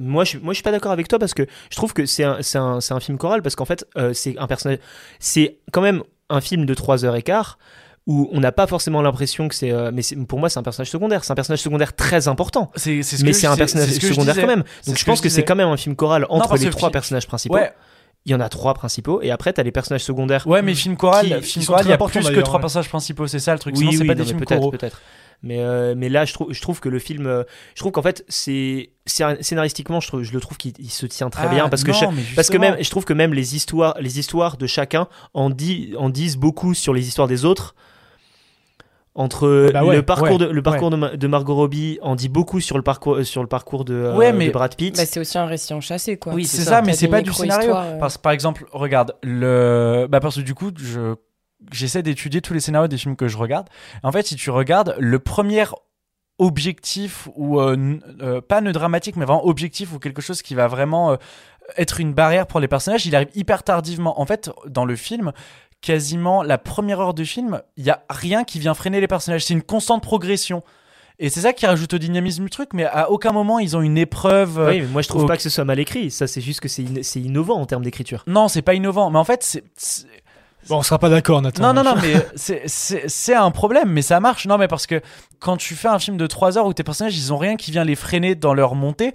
moi, 0.00 0.24
je, 0.24 0.38
moi, 0.38 0.54
je 0.54 0.56
suis 0.56 0.62
pas 0.62 0.70
d'accord 0.70 0.92
avec 0.92 1.08
toi 1.08 1.18
parce 1.18 1.34
que 1.34 1.46
je 1.70 1.76
trouve 1.76 1.92
que 1.92 2.06
c'est 2.06 2.24
un, 2.24 2.38
c'est 2.40 2.56
un, 2.56 2.80
c'est 2.80 2.94
un 2.94 3.00
film 3.00 3.18
choral 3.18 3.42
parce 3.42 3.54
qu'en 3.54 3.66
fait, 3.66 3.86
euh, 3.98 4.14
c'est 4.14 4.38
un 4.38 4.46
personnage. 4.46 4.78
C'est 5.18 5.58
quand 5.72 5.82
même 5.82 6.02
un 6.30 6.40
film 6.40 6.64
de 6.64 6.72
3 6.72 7.04
heures 7.04 7.16
et 7.16 7.22
quart 7.22 7.58
où 8.06 8.28
on 8.32 8.40
n'a 8.40 8.52
pas 8.52 8.66
forcément 8.66 9.00
l'impression 9.00 9.48
que 9.48 9.54
c'est. 9.54 9.70
euh, 9.72 9.90
mais 9.92 10.02
pour 10.28 10.38
moi, 10.38 10.48
c'est 10.48 10.58
un 10.58 10.62
personnage 10.62 10.90
secondaire. 10.90 11.24
C'est 11.24 11.32
un 11.32 11.36
personnage 11.36 11.60
secondaire 11.62 11.94
très 11.96 12.28
important. 12.28 12.70
Ce 12.76 12.90
mais 12.90 13.02
c'est 13.02 13.46
je 13.46 13.46
un 13.46 13.56
personnage 13.56 13.88
je 13.88 14.06
secondaire 14.06 14.36
quand 14.36 14.46
même. 14.46 14.64
Donc 14.86 14.98
je 14.98 15.04
pense 15.04 15.18
je 15.18 15.22
que 15.22 15.28
c'est 15.28 15.44
quand 15.44 15.56
même 15.56 15.68
un 15.68 15.76
film 15.76 15.96
choral 15.96 16.26
entre 16.28 16.48
parce 16.50 16.60
les 16.62 16.70
trois 16.70 16.90
personnages 16.90 17.26
principaux. 17.26 17.54
Ouais, 17.54 17.72
il 18.26 18.32
y 18.32 18.34
en 18.34 18.40
a 18.40 18.48
trois 18.48 18.74
principaux 18.74 19.20
et 19.22 19.30
après 19.30 19.52
t'as 19.52 19.62
les 19.62 19.72
personnages 19.72 20.04
secondaires. 20.04 20.46
Ouais, 20.46 20.62
mais 20.62 20.74
film 20.74 20.96
choral, 20.96 21.42
film 21.42 21.64
choral, 21.64 21.84
il 21.86 21.90
y 21.90 21.92
a 21.92 21.98
plus 21.98 22.12
que 22.30 22.40
trois 22.40 22.56
ouais. 22.56 22.60
personnages 22.60 22.88
principaux, 22.88 23.26
c'est 23.26 23.38
ça 23.38 23.52
le 23.52 23.58
truc. 23.58 23.74
Oui, 23.74 23.80
Sinon, 23.80 23.92
c'est 23.92 23.98
oui, 24.00 24.06
pas 24.06 24.14
non, 24.14 24.20
des 24.20 24.26
films 24.26 24.40
peut-être, 24.40 24.70
peut-être. 24.70 25.00
Mais, 25.42 25.58
euh, 25.60 25.94
mais 25.94 26.08
là, 26.08 26.24
je 26.24 26.32
trouve, 26.32 26.52
je 26.54 26.60
trouve 26.62 26.80
que 26.80 26.88
le 26.88 26.98
film, 26.98 27.26
euh, 27.26 27.42
je 27.74 27.80
trouve 27.80 27.92
qu'en 27.92 28.00
fait, 28.00 28.24
c'est 28.28 28.92
scénaristiquement, 29.04 30.00
je, 30.00 30.08
trouve- 30.08 30.22
je 30.22 30.32
le 30.32 30.40
trouve 30.40 30.56
qu'il 30.56 30.72
il 30.78 30.90
se 30.90 31.04
tient 31.04 31.28
très 31.28 31.46
Ah, 31.46 31.48
bien 31.48 31.68
parce 31.68 31.84
que 31.84 31.90
non, 31.90 32.12
mais 32.12 32.22
parce 32.34 32.48
que 32.48 32.56
même, 32.56 32.76
je 32.80 32.88
trouve 32.88 33.04
que 33.04 33.12
même 33.12 33.34
les 33.34 33.54
histoires, 33.54 33.94
les 34.00 34.18
histoires 34.18 34.56
de 34.56 34.66
chacun 34.66 35.06
en, 35.34 35.50
dit, 35.50 35.92
en 35.98 36.08
disent 36.08 36.38
beaucoup 36.38 36.72
sur 36.72 36.94
les 36.94 37.06
histoires 37.06 37.28
des 37.28 37.44
autres. 37.44 37.74
Entre 39.16 39.70
Bah 39.72 39.84
ouais, 39.84 39.94
le 39.94 40.02
parcours, 40.02 40.28
ouais, 40.30 40.38
de, 40.38 40.46
le 40.46 40.62
parcours 40.62 40.90
de, 40.90 40.96
Ma- 40.96 41.16
de 41.16 41.26
Margot 41.28 41.54
Robbie 41.54 42.00
en 42.02 42.16
dit 42.16 42.28
beaucoup 42.28 42.60
sur 42.60 42.76
le 42.76 42.82
parcours, 42.82 43.14
euh, 43.18 43.22
sur 43.24 43.42
le 43.42 43.48
parcours 43.48 43.84
de, 43.84 43.94
euh, 43.94 44.32
mais- 44.34 44.48
de 44.48 44.52
Brad 44.52 44.74
Pitt. 44.74 44.96
Bah, 44.96 45.06
c'est 45.06 45.20
aussi 45.20 45.38
un 45.38 45.46
récit 45.46 45.72
enchâssé, 45.72 46.16
quoi. 46.16 46.34
Oui, 46.34 46.44
c'est 46.44 46.56
c'est 46.56 46.62
ça. 46.64 46.70
ça, 46.70 46.82
mais 46.82 46.94
c'est 46.94 47.06
pas 47.06 47.22
du 47.22 47.32
scénario. 47.32 47.74
euh. 47.76 47.98
Parce, 47.98 48.18
par 48.18 48.32
exemple, 48.32 48.66
regarde, 48.72 49.14
le... 49.22 50.06
bah, 50.10 50.18
parce 50.18 50.34
que 50.36 50.40
du 50.40 50.54
coup, 50.54 50.72
je... 50.76 51.14
j'essaie 51.70 52.02
d'étudier 52.02 52.40
tous 52.40 52.54
les 52.54 52.60
scénarios 52.60 52.88
des 52.88 52.98
films 52.98 53.14
que 53.14 53.28
je 53.28 53.38
regarde. 53.38 53.68
En 54.02 54.10
fait, 54.10 54.26
si 54.26 54.34
tu 54.34 54.50
regardes, 54.50 54.96
le 54.98 55.20
premier 55.20 55.64
objectif, 56.38 57.28
ou 57.36 57.60
euh, 57.60 57.98
euh, 58.20 58.40
pas 58.40 58.60
ne 58.60 58.72
dramatique, 58.72 59.14
mais 59.16 59.24
vraiment 59.24 59.46
objectif, 59.46 59.92
ou 59.92 59.98
quelque 60.00 60.22
chose 60.22 60.42
qui 60.42 60.54
va 60.56 60.66
vraiment 60.66 61.12
euh, 61.12 61.16
être 61.76 62.00
une 62.00 62.12
barrière 62.12 62.46
pour 62.48 62.58
les 62.60 62.66
personnages, 62.68 63.06
il 63.06 63.14
arrive 63.14 63.28
hyper 63.36 63.62
tardivement. 63.62 64.20
En 64.20 64.26
fait, 64.26 64.50
dans 64.66 64.84
le 64.84 64.96
film, 64.96 65.32
quasiment 65.84 66.42
la 66.42 66.56
première 66.58 67.00
heure 67.00 67.14
du 67.14 67.26
film, 67.26 67.60
il 67.76 67.84
y 67.84 67.90
a 67.90 68.02
rien 68.08 68.44
qui 68.44 68.58
vient 68.58 68.74
freiner 68.74 69.00
les 69.00 69.06
personnages. 69.06 69.44
C'est 69.44 69.54
une 69.54 69.62
constante 69.62 70.02
progression. 70.02 70.62
Et 71.20 71.28
c'est 71.30 71.42
ça 71.42 71.52
qui 71.52 71.64
rajoute 71.66 71.94
au 71.94 71.98
dynamisme 71.98 72.42
du 72.42 72.50
truc, 72.50 72.70
mais 72.72 72.84
à 72.84 73.08
aucun 73.10 73.30
moment 73.30 73.60
ils 73.60 73.76
ont 73.76 73.82
une 73.82 73.96
épreuve. 73.98 74.58
Oui, 74.68 74.80
mais 74.80 74.86
moi 74.88 75.00
je 75.02 75.08
trouve 75.08 75.26
pas 75.26 75.36
que 75.36 75.42
ce 75.42 75.50
soit 75.50 75.64
mal 75.64 75.78
écrit. 75.78 76.10
Ça, 76.10 76.26
c'est 76.26 76.40
juste 76.40 76.58
que 76.60 76.66
c'est 76.68 76.82
in- 76.82 77.02
c'est 77.02 77.20
innovant 77.20 77.60
en 77.60 77.66
termes 77.66 77.84
d'écriture. 77.84 78.24
Non, 78.26 78.48
c'est 78.48 78.62
pas 78.62 78.74
innovant. 78.74 79.10
Mais 79.10 79.18
en 79.18 79.24
fait, 79.24 79.42
c'est. 79.44 79.62
c'est- 79.76 80.06
Bon, 80.68 80.78
on 80.78 80.82
sera 80.82 80.98
pas 80.98 81.10
d'accord, 81.10 81.42
Nathan. 81.42 81.62
Non, 81.62 81.72
non, 81.74 81.84
non, 81.84 81.94
mais 82.02 82.14
c'est- 82.36 82.62
c'est 82.66 83.04
c'est 83.08 83.34
un 83.34 83.50
problème, 83.50 83.90
mais 83.90 84.00
ça 84.02 84.18
marche. 84.18 84.46
Non, 84.46 84.56
mais 84.58 84.66
parce 84.66 84.86
que 84.86 85.02
quand 85.38 85.56
tu 85.58 85.74
fais 85.76 85.88
un 85.88 85.98
film 85.98 86.16
de 86.16 86.26
3 86.26 86.56
heures 86.58 86.66
où 86.66 86.72
tes 86.72 86.82
personnages, 86.82 87.16
ils 87.16 87.32
ont 87.32 87.38
rien 87.38 87.56
qui 87.56 87.70
vient 87.70 87.84
les 87.84 87.94
freiner 87.96 88.34
dans 88.34 88.54
leur 88.54 88.74
montée, 88.74 89.12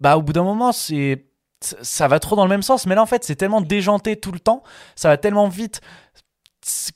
bah 0.00 0.16
au 0.18 0.22
bout 0.22 0.32
d'un 0.34 0.42
moment, 0.42 0.72
c'est. 0.72 1.24
Ça 1.62 2.08
va 2.08 2.18
trop 2.20 2.36
dans 2.36 2.44
le 2.44 2.50
même 2.50 2.62
sens. 2.62 2.86
Mais 2.86 2.94
là, 2.94 3.02
en 3.02 3.06
fait, 3.06 3.22
c'est 3.24 3.36
tellement 3.36 3.60
déjanté 3.60 4.16
tout 4.16 4.32
le 4.32 4.40
temps, 4.40 4.62
ça 4.96 5.08
va 5.08 5.16
tellement 5.18 5.48
vite 5.48 5.80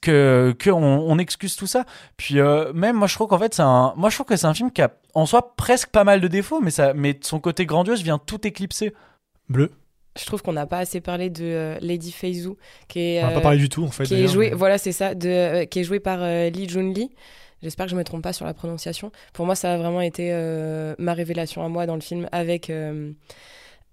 que, 0.01 0.55
que 0.59 0.71
on, 0.71 0.83
on 1.11 1.19
excuse 1.19 1.57
tout 1.57 1.67
ça. 1.67 1.85
Puis 2.17 2.39
euh, 2.39 2.73
même, 2.73 2.97
moi, 2.97 3.07
je 3.07 3.15
trouve 3.15 3.29
qu'en 3.29 3.39
fait, 3.39 3.55
c'est 3.55 3.63
un. 3.63 3.93
Moi, 3.97 4.11
je 4.11 4.17
trouve 4.17 4.27
que 4.27 4.37
c'est 4.37 4.47
un 4.47 4.55
film 4.55 4.71
qui 4.71 4.83
a 4.83 4.91
en 5.15 5.27
soi 5.27 5.55
presque 5.57 5.89
pas 5.91 6.05
mal 6.05 6.21
de 6.21 6.29
défauts, 6.29 6.61
mais, 6.61 6.71
ça, 6.71 6.95
mais 6.95 7.19
son 7.23 7.41
côté 7.41 7.67
grandiose 7.67 8.03
vient 8.03 8.19
tout 8.19 8.47
éclipser. 8.47 8.95
Bleu. 9.49 9.71
Je 10.19 10.25
trouve 10.27 10.43
qu'on 10.43 10.53
n'a 10.53 10.67
pas 10.67 10.79
assez 10.79 11.01
parlé 11.01 11.29
de 11.29 11.45
euh, 11.45 11.79
Lady 11.81 12.13
Feizu, 12.13 12.51
qui 12.89 13.01
est, 13.01 13.25
On 13.25 13.29
pas 13.31 13.37
euh, 13.39 13.41
parlé 13.41 13.59
du 13.59 13.69
tout, 13.69 13.83
en 13.85 13.91
fait. 13.91 14.05
qui 14.05 14.15
est 14.15 14.29
jouée, 14.29 14.51
mais- 14.51 14.57
voilà, 14.57 14.79
c'est 14.79 14.93
ça, 14.93 15.15
de, 15.15 15.29
euh, 15.29 15.65
qui 15.65 15.81
est 15.81 15.85
jouée 15.85 15.99
par 15.99 16.19
euh, 16.23 16.51
Lee 16.51 16.69
Jun 16.69 16.93
Lee. 16.93 17.11
J'espère 17.63 17.87
que 17.87 17.91
je 17.91 17.97
me 17.97 18.05
trompe 18.05 18.23
pas 18.23 18.33
sur 18.33 18.45
la 18.47 18.55
prononciation. 18.55 19.11
Pour 19.33 19.45
moi, 19.47 19.57
ça 19.57 19.73
a 19.73 19.77
vraiment 19.77 20.03
été 20.03 20.29
euh, 20.33 20.95
ma 20.99 21.15
révélation 21.15 21.65
à 21.65 21.69
moi 21.69 21.87
dans 21.87 21.95
le 21.97 22.01
film 22.01 22.29
avec 22.31 22.71
euh, 22.71 23.11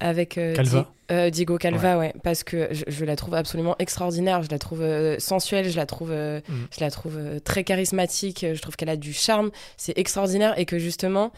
avec 0.02 0.38
euh, 0.38 0.54
Calva. 0.56 0.80
Di- 0.82 1.14
euh, 1.14 1.30
Diego 1.30 1.58
Calva, 1.58 1.97
ouais. 1.97 2.14
parce 2.24 2.43
que 2.43 2.68
je, 2.72 2.84
je 2.88 3.06
la 3.06 3.16
trouve 3.16 3.36
absolument 3.36 3.76
extraordinaire. 3.80 4.41
Je 4.43 4.49
la 4.49 4.60
trouve 4.60 4.82
euh, 4.82 5.18
sensuelle, 5.20 5.70
je 5.70 5.76
la 5.78 5.86
trouve, 5.86 6.12
Mm. 6.12 6.41
je 6.78 6.80
la 6.84 6.91
trouve 6.91 7.20
très 7.43 7.64
charismatique. 7.64 8.45
Je 8.54 8.62
trouve 8.62 8.76
qu'elle 8.76 8.89
a 8.89 8.97
du 8.97 9.14
charme. 9.14 9.52
C'est 9.78 9.97
extraordinaire 9.97 10.58
et 10.60 10.66
que 10.66 10.78
justement, 10.80 11.32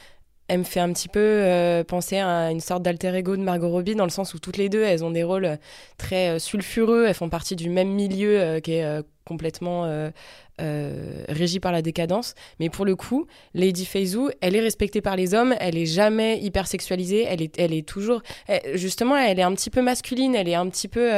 elle 0.47 0.59
me 0.59 0.63
fait 0.63 0.79
un 0.79 0.91
petit 0.91 1.07
peu 1.07 1.83
penser 1.87 2.17
à 2.19 2.51
une 2.51 2.59
sorte 2.59 2.83
d'alter 2.83 3.15
ego 3.15 3.35
de 3.37 3.41
Margot 3.41 3.69
Robbie 3.69 3.95
dans 3.95 4.03
le 4.03 4.09
sens 4.09 4.33
où 4.33 4.39
toutes 4.39 4.57
les 4.57 4.67
deux, 4.69 4.83
elles 4.83 5.03
ont 5.03 5.11
des 5.11 5.23
rôles 5.23 5.57
très 5.97 6.37
sulfureux. 6.37 7.05
Elles 7.07 7.13
font 7.15 7.29
partie 7.29 7.55
du 7.55 7.69
même 7.69 7.89
milieu 7.89 8.59
qui 8.61 8.73
est 8.73 9.01
complètement 9.25 9.85
euh, 9.85 10.09
euh, 10.61 11.23
régi 11.29 11.59
par 11.59 11.71
la 11.71 11.81
décadence. 11.81 12.35
Mais 12.59 12.69
pour 12.69 12.85
le 12.85 12.95
coup, 12.95 13.25
Lady 13.53 13.85
Feizu, 13.85 14.29
elle 14.41 14.55
est 14.55 14.59
respectée 14.61 15.01
par 15.01 15.15
les 15.15 15.33
hommes. 15.33 15.55
Elle 15.59 15.77
est 15.77 15.85
jamais 15.85 16.39
hyper 16.39 16.67
sexualisée. 16.67 17.25
Elle 17.27 17.41
est, 17.41 17.59
elle 17.59 17.73
est 17.73 17.87
toujours, 17.87 18.21
elle- 18.47 18.77
justement, 18.77 19.17
elle 19.17 19.39
est 19.39 19.43
un 19.43 19.53
petit 19.53 19.69
peu 19.69 19.81
masculine. 19.81 20.35
Elle 20.35 20.49
est 20.49 20.55
un 20.55 20.67
petit 20.69 20.87
peu, 20.87 21.09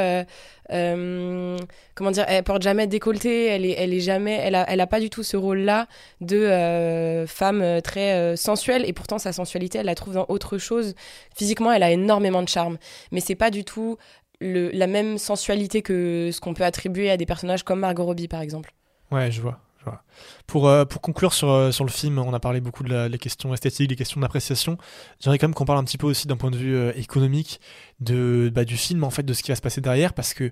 euh, 0.72 1.56
comment 1.94 2.10
dire, 2.10 2.24
elle 2.28 2.42
porte 2.44 2.62
jamais 2.62 2.86
décolleté. 2.86 3.46
Elle 3.46 3.64
est, 3.66 3.74
elle 3.76 3.92
est 3.92 4.00
jamais, 4.00 4.38
elle 4.42 4.54
a, 4.54 4.64
elle 4.68 4.80
a 4.80 4.86
pas 4.86 5.00
du 5.00 5.10
tout 5.10 5.22
ce 5.22 5.36
rôle-là 5.36 5.86
de 6.20 7.24
femme 7.26 7.80
très 7.82 8.36
sensuelle. 8.36 8.84
Et 8.88 8.92
pourtant, 8.92 9.18
sa 9.18 9.32
sensualité, 9.32 9.78
elle 9.78 9.86
la 9.86 9.94
trouve 9.94 10.14
dans 10.14 10.26
autre 10.28 10.58
chose. 10.58 10.94
Physiquement, 11.36 11.72
elle 11.72 11.82
a 11.82 11.90
énormément 11.90 12.42
de 12.42 12.48
charme. 12.48 12.78
Mais 13.12 13.20
c'est 13.20 13.34
pas 13.34 13.50
du 13.50 13.64
tout 13.64 13.96
la 14.40 14.86
même 14.86 15.18
sensualité 15.18 15.82
que 15.82 16.30
ce 16.32 16.40
qu'on 16.40 16.54
peut 16.54 16.64
attribuer 16.64 17.10
à 17.10 17.16
des 17.16 17.26
personnages 17.26 17.62
comme 17.62 17.80
Margot 17.80 18.04
Robbie, 18.04 18.28
par 18.28 18.40
exemple. 18.40 18.72
Ouais, 19.10 19.30
je 19.30 19.40
vois. 19.40 19.60
je 19.78 19.84
vois. 19.84 20.02
Pour, 20.46 20.68
euh, 20.68 20.84
pour 20.84 21.00
conclure 21.00 21.32
sur, 21.32 21.50
euh, 21.50 21.70
sur 21.70 21.84
le 21.84 21.90
film, 21.90 22.18
on 22.18 22.34
a 22.34 22.40
parlé 22.40 22.60
beaucoup 22.60 22.82
de 22.82 23.06
les 23.06 23.18
questions 23.18 23.52
esthétiques, 23.54 23.88
des 23.88 23.96
questions 23.96 24.20
d'appréciation. 24.20 24.78
J'aimerais 25.20 25.38
quand 25.38 25.48
même 25.48 25.54
qu'on 25.54 25.64
parle 25.64 25.78
un 25.78 25.84
petit 25.84 25.98
peu 25.98 26.06
aussi 26.06 26.26
d'un 26.26 26.36
point 26.36 26.50
de 26.50 26.56
vue 26.56 26.74
euh, 26.74 26.92
économique 26.96 27.60
de, 28.00 28.50
bah, 28.52 28.64
du 28.64 28.76
film, 28.76 29.04
en 29.04 29.10
fait, 29.10 29.22
de 29.22 29.32
ce 29.32 29.42
qui 29.42 29.50
va 29.50 29.56
se 29.56 29.62
passer 29.62 29.80
derrière, 29.80 30.12
parce 30.12 30.34
que 30.34 30.50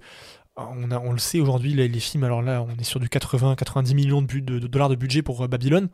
on, 0.57 0.91
a, 0.91 0.99
on 0.99 1.13
le 1.13 1.19
sait 1.19 1.41
aujourd'hui, 1.41 1.75
les, 1.75 1.89
les 1.89 2.01
films, 2.01 2.25
alors 2.25 2.43
là, 2.43 2.63
on 2.63 2.79
est 2.79 2.85
sur 2.85 3.01
du 3.01 3.09
80-90 3.09 3.95
millions 3.95 4.23
de 4.23 4.59
dollars 4.59 4.89
de 4.89 4.95
budget 4.95 5.23
pour 5.23 5.43
euh, 5.43 5.49
Babylone. 5.49 5.89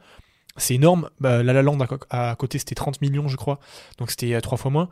C'est 0.56 0.74
énorme. 0.74 1.10
Bah, 1.20 1.42
la 1.42 1.52
La 1.52 1.62
Land 1.62 1.78
à, 2.10 2.34
côté, 2.36 2.58
c'était 2.58 2.74
30 2.74 3.00
millions, 3.00 3.28
je 3.28 3.36
crois. 3.36 3.60
Donc 3.98 4.10
c'était 4.10 4.34
euh, 4.34 4.40
trois 4.40 4.58
fois 4.58 4.70
moins. 4.70 4.88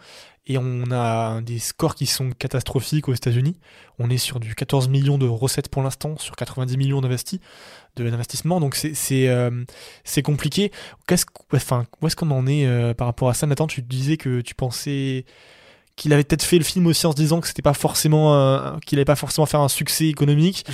Et 0.47 0.57
on 0.57 0.91
a 0.91 1.43
des 1.43 1.59
scores 1.59 1.95
qui 1.95 2.07
sont 2.07 2.31
catastrophiques 2.31 3.09
aux 3.09 3.15
États-Unis. 3.15 3.59
On 3.99 4.09
est 4.09 4.19
sur 4.19 4.41
du 4.41 4.55
14 4.55 4.89
millions 4.89 5.19
de 5.19 5.27
recettes 5.27 5.69
pour 5.69 5.83
l'instant, 5.83 6.17
sur 6.17 6.37
90 6.37 6.77
millions 6.79 7.01
d'investis. 7.01 7.41
Donc 7.97 8.77
c'est 8.77 9.29
euh, 9.29 9.51
compliqué. 10.25 10.73
Où 11.11 11.15
est-ce 11.15 12.17
qu'on 12.17 12.31
en 12.31 12.47
est 12.47 12.67
euh, 12.67 12.95
par 12.95 13.09
rapport 13.09 13.29
à 13.29 13.35
ça? 13.35 13.47
Nathan, 13.47 13.67
tu 13.67 13.83
disais 13.83 14.17
que 14.17 14.41
tu 14.41 14.55
pensais 14.55 15.27
qu'il 15.99 16.13
avait 16.15 16.25
peut-être 16.25 16.43
fait 16.45 16.57
le 16.59 16.65
film 16.65 16.87
aussi 16.87 17.07
en 17.07 17.11
se 17.11 17.17
disant 17.17 17.41
que 17.41 17.47
c'était 17.49 17.61
pas 17.63 17.75
forcément 17.75 18.35
un- 18.35 18.79
qu'il 18.87 18.99
allait 18.99 19.05
pas 19.05 19.17
forcément 19.17 19.45
faire 19.47 19.61
un 19.61 19.69
succès 19.69 20.07
économique. 20.07 20.65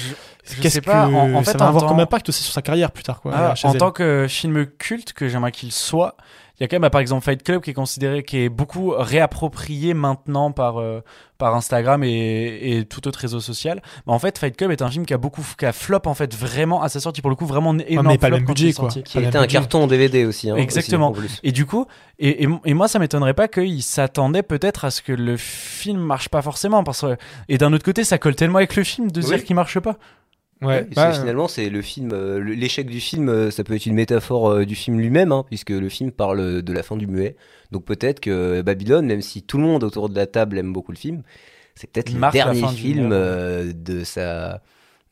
Je 0.45 0.61
Qu'est-ce 0.61 0.75
sais 0.77 0.81
pas, 0.83 1.07
que 1.09 1.12
en- 1.14 1.35
en 1.37 1.43
ça 1.45 1.53
fait, 1.53 1.59
va 1.59 1.66
avoir 1.68 1.87
comme 1.87 1.99
impact 2.01 2.29
aussi 2.29 2.43
sur 2.43 2.53
sa 2.53 2.61
carrière 2.62 2.93
plus 2.93 3.03
tard 3.03 3.20
quoi 3.22 3.33
Ah, 3.35 3.55
en 3.64 3.75
tant 3.75 3.91
que 3.91 4.27
film 4.29 4.66
culte 4.79 5.12
que 5.14 5.29
j'aimerais 5.29 5.51
qu'il 5.53 5.72
soit, 5.72 6.16
il 6.59 6.62
y 6.62 6.64
a 6.64 6.68
quand 6.68 6.76
même 6.76 6.82
bah, 6.82 6.90
par 6.90 7.00
exemple 7.00 7.24
Fight 7.24 7.42
Club 7.42 7.61
qui 7.62 7.70
est 7.70 7.74
considéré, 7.74 8.22
qui 8.22 8.38
est 8.38 8.48
beaucoup 8.48 8.92
réapproprié 8.96 9.94
maintenant 9.94 10.52
par, 10.52 10.78
euh, 10.78 11.00
par 11.38 11.55
Instagram 11.55 12.05
et, 12.05 12.78
et 12.78 12.84
tout 12.84 13.07
autre 13.09 13.18
réseau 13.18 13.40
social. 13.40 13.82
Mais 14.07 14.12
en 14.12 14.18
fait, 14.18 14.38
Fight 14.38 14.57
Club 14.57 14.70
est 14.70 14.82
un 14.82 14.88
film 14.90 15.05
qui 15.07 15.14
a 15.14 15.18
beaucoup, 15.18 15.44
qui 15.59 15.66
a 15.66 15.72
flop 15.72 16.02
en 16.07 16.14
fait 16.14 16.34
vraiment 16.34 16.82
à 16.82 16.88
sa 16.88 17.00
sortie 17.00 17.20
pour 17.22 17.30
le 17.30 17.36
coup 17.36 17.46
vraiment 17.46 17.76
énorme. 17.78 18.07
mais 18.07 18.18
pas 18.18 18.28
le 18.28 18.36
flop 18.36 18.38
même 18.40 18.46
quand 18.46 18.52
budget, 18.52 18.66
il 18.66 18.70
est 18.70 18.72
quoi. 18.74 18.90
sorti. 18.90 19.02
Qui 19.02 19.18
était 19.18 19.36
un 19.36 19.46
carton 19.46 19.82
en 19.84 19.86
DVD 19.86 20.24
aussi. 20.24 20.50
hein, 20.50 20.57
Exactement. 20.57 21.11
aussi, 21.11 21.18
en 21.18 21.22
plus. 21.22 21.40
Et 21.42 21.52
du 21.52 21.66
coup, 21.66 21.86
et, 22.18 22.44
et, 22.44 22.48
et 22.64 22.74
moi, 22.74 22.86
ça 22.88 22.98
m'étonnerait 22.98 23.34
pas 23.34 23.48
qu'il 23.48 23.82
s'attendait 23.82 24.42
peut-être 24.44 24.84
à 24.84 24.90
ce 24.90 25.02
que 25.02 25.12
le 25.12 25.36
film 25.36 25.98
marche 26.00 26.28
pas 26.28 26.42
forcément. 26.42 26.84
Parce 26.84 27.00
que, 27.00 27.16
et 27.48 27.59
d'un 27.59 27.72
autre 27.72 27.84
côté, 27.84 28.05
ça 28.05 28.18
colle 28.18 28.36
tellement 28.36 28.59
avec 28.59 28.76
le 28.76 28.84
film 28.84 29.11
de 29.11 29.20
Oui. 29.20 29.26
dire 29.26 29.42
qu'il 29.44 29.57
marche 29.57 29.80
pas. 29.80 29.96
Ouais, 30.65 30.87
bah, 30.95 31.12
finalement, 31.12 31.49
c'est 31.49 31.69
le 31.69 31.83
film, 31.83 32.11
euh, 32.12 32.39
l'échec 32.39 32.87
du 32.89 33.01
film, 33.01 33.29
euh, 33.29 33.51
ça 33.51 33.65
peut 33.65 33.75
être 33.75 33.87
une 33.87 33.95
métaphore 33.95 34.51
euh, 34.51 34.65
du 34.65 34.75
film 34.75 34.99
lui-même, 34.99 35.33
hein, 35.33 35.45
puisque 35.47 35.71
le 35.71 35.89
film 35.89 36.11
parle 36.11 36.62
de 36.62 36.73
la 36.73 36.83
fin 36.83 36.97
du 36.97 37.07
muet. 37.07 37.37
Donc 37.71 37.85
peut-être 37.85 38.21
que 38.21 38.62
Babylone, 38.62 39.07
même 39.07 39.23
si 39.23 39.43
tout 39.43 39.59
le 39.59 39.65
monde 39.65 39.85
autour 39.85 40.09
de 40.09 40.17
la 40.17 40.27
table 40.27 40.59
aime 40.59 40.73
beaucoup 40.73 40.93
le 40.93 40.97
film, 40.97 41.23
c'est 41.75 41.91
peut-être 41.91 42.12
le 42.12 42.31
dernier 42.31 42.67
film 42.69 43.11
de 43.11 44.05
sa 44.05 44.62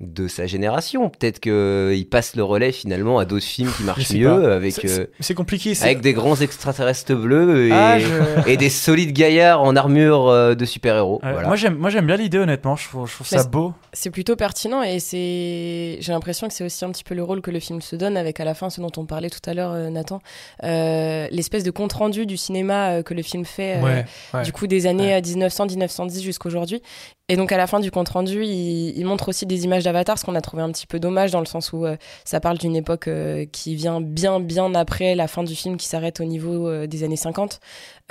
de 0.01 0.27
sa 0.27 0.47
génération. 0.47 1.09
Peut-être 1.11 1.39
qu'il 1.39 2.09
passe 2.11 2.35
le 2.35 2.43
relais 2.43 2.73
finalement 2.73 3.21
à 3.21 3.25
d'autres 3.25 3.45
films 3.45 3.71
qui 3.77 3.85
marchent 3.85 4.11
mieux, 4.13 4.27
pas. 4.27 4.55
avec 4.57 4.73
C'est- 4.75 4.99
euh, 5.31 5.35
compliqué. 5.35 5.75
avec 5.81 6.01
des 6.01 6.13
grands 6.13 6.35
extraterrestres 6.35 7.15
bleus 7.15 7.69
et, 7.69 7.73
Ah, 7.73 7.99
je- 8.01 8.07
et 8.49 8.57
des 8.57 8.69
solides 8.69 9.13
gaillards 9.13 9.63
en 9.63 9.77
armure 9.77 10.29
euh, 10.29 10.55
de 10.57 10.65
super-héros. 10.65 11.21
Ouais, 11.23 11.31
voilà. 11.33 11.47
Moi, 11.47 11.57
j'aime, 11.57 11.77
moi, 11.77 11.89
j'aime 11.89 12.07
bien 12.07 12.17
l'idée, 12.17 12.39
honnêtement. 12.39 12.75
Je 12.75 12.89
trouve, 12.89 13.09
je 13.09 13.15
trouve 13.15 13.29
Mais 13.31 13.37
ça 13.39 13.45
c'est- 13.45 13.51
beau. 13.51 13.75
C'est 13.93 14.11
plutôt 14.11 14.35
pertinent 14.35 14.83
et 14.83 14.99
c'est. 14.99 15.99
J'ai 16.01 16.13
l'impression 16.13 16.49
que 16.49 16.55
c'est 16.55 16.65
aussi 16.65 16.85
un 16.85 16.91
petit 16.91 17.05
peu 17.05 17.15
le 17.15 17.23
rôle 17.23 17.41
que 17.41 17.51
le 17.53 17.61
film 17.61 17.81
se 17.81 17.95
donne 17.95 18.17
avec 18.17 18.41
à 18.41 18.45
la 18.45 18.55
fin 18.55 18.71
ce 18.71 18.81
dont 18.81 18.91
on 18.97 19.07
parlait 19.07 19.31
tout 19.31 19.39
à 19.49 19.55
l'heure, 19.55 19.73
euh, 19.73 19.89
Nathan, 19.91 20.21
Euh, 20.65 21.29
l'espèce 21.31 21.63
de 21.63 21.71
compte 21.71 21.93
rendu 21.93 22.27
du 22.27 22.37
cinéma 22.37 22.91
euh, 22.91 23.03
que 23.03 23.15
le 23.15 23.23
film 23.23 23.45
fait. 23.45 23.77
euh, 23.77 24.03
ouais. 24.35 24.43
Du 24.43 24.53
coup, 24.53 24.67
des 24.67 24.87
années 24.87 25.21
1900-1910 25.21 26.23
jusqu'aujourd'hui. 26.23 26.83
Et 27.29 27.37
donc, 27.37 27.53
à 27.53 27.57
la 27.57 27.67
fin 27.67 27.81
du 27.81 27.91
compte 27.91 28.09
rendu, 28.09 28.45
il, 28.45 29.05
montre 29.07 29.29
aussi 29.29 29.47
des 29.47 29.65
images 29.65 29.85
d'Avatar, 29.85 30.19
ce 30.19 30.25
qu'on 30.25 30.35
a 30.35 30.41
trouvé 30.41 30.63
un 30.63 30.71
petit 30.73 30.87
peu 30.87 30.99
dommage 30.99 31.31
dans 31.31 31.41
le 31.41 31.47
sens 31.47 31.73
où 31.73 31.87
euh, 31.87 31.97
ça 32.25 32.41
parle 32.41 32.59
d'une 32.59 32.75
époque 32.75 33.07
euh, 33.09 33.47
qui 33.51 33.77
vient 33.77 34.01
bien, 34.01 34.41
bien 34.41 34.75
après 34.75 35.15
la 35.15 35.29
fin 35.29 35.45
du 35.45 35.55
film 35.55 35.77
qui 35.77 35.87
s'arrête 35.87 36.21
au 36.21 36.25
niveau 36.25 36.69
euh, 36.69 36.87
des 36.87 37.05
années 37.05 37.17
50 37.17 37.61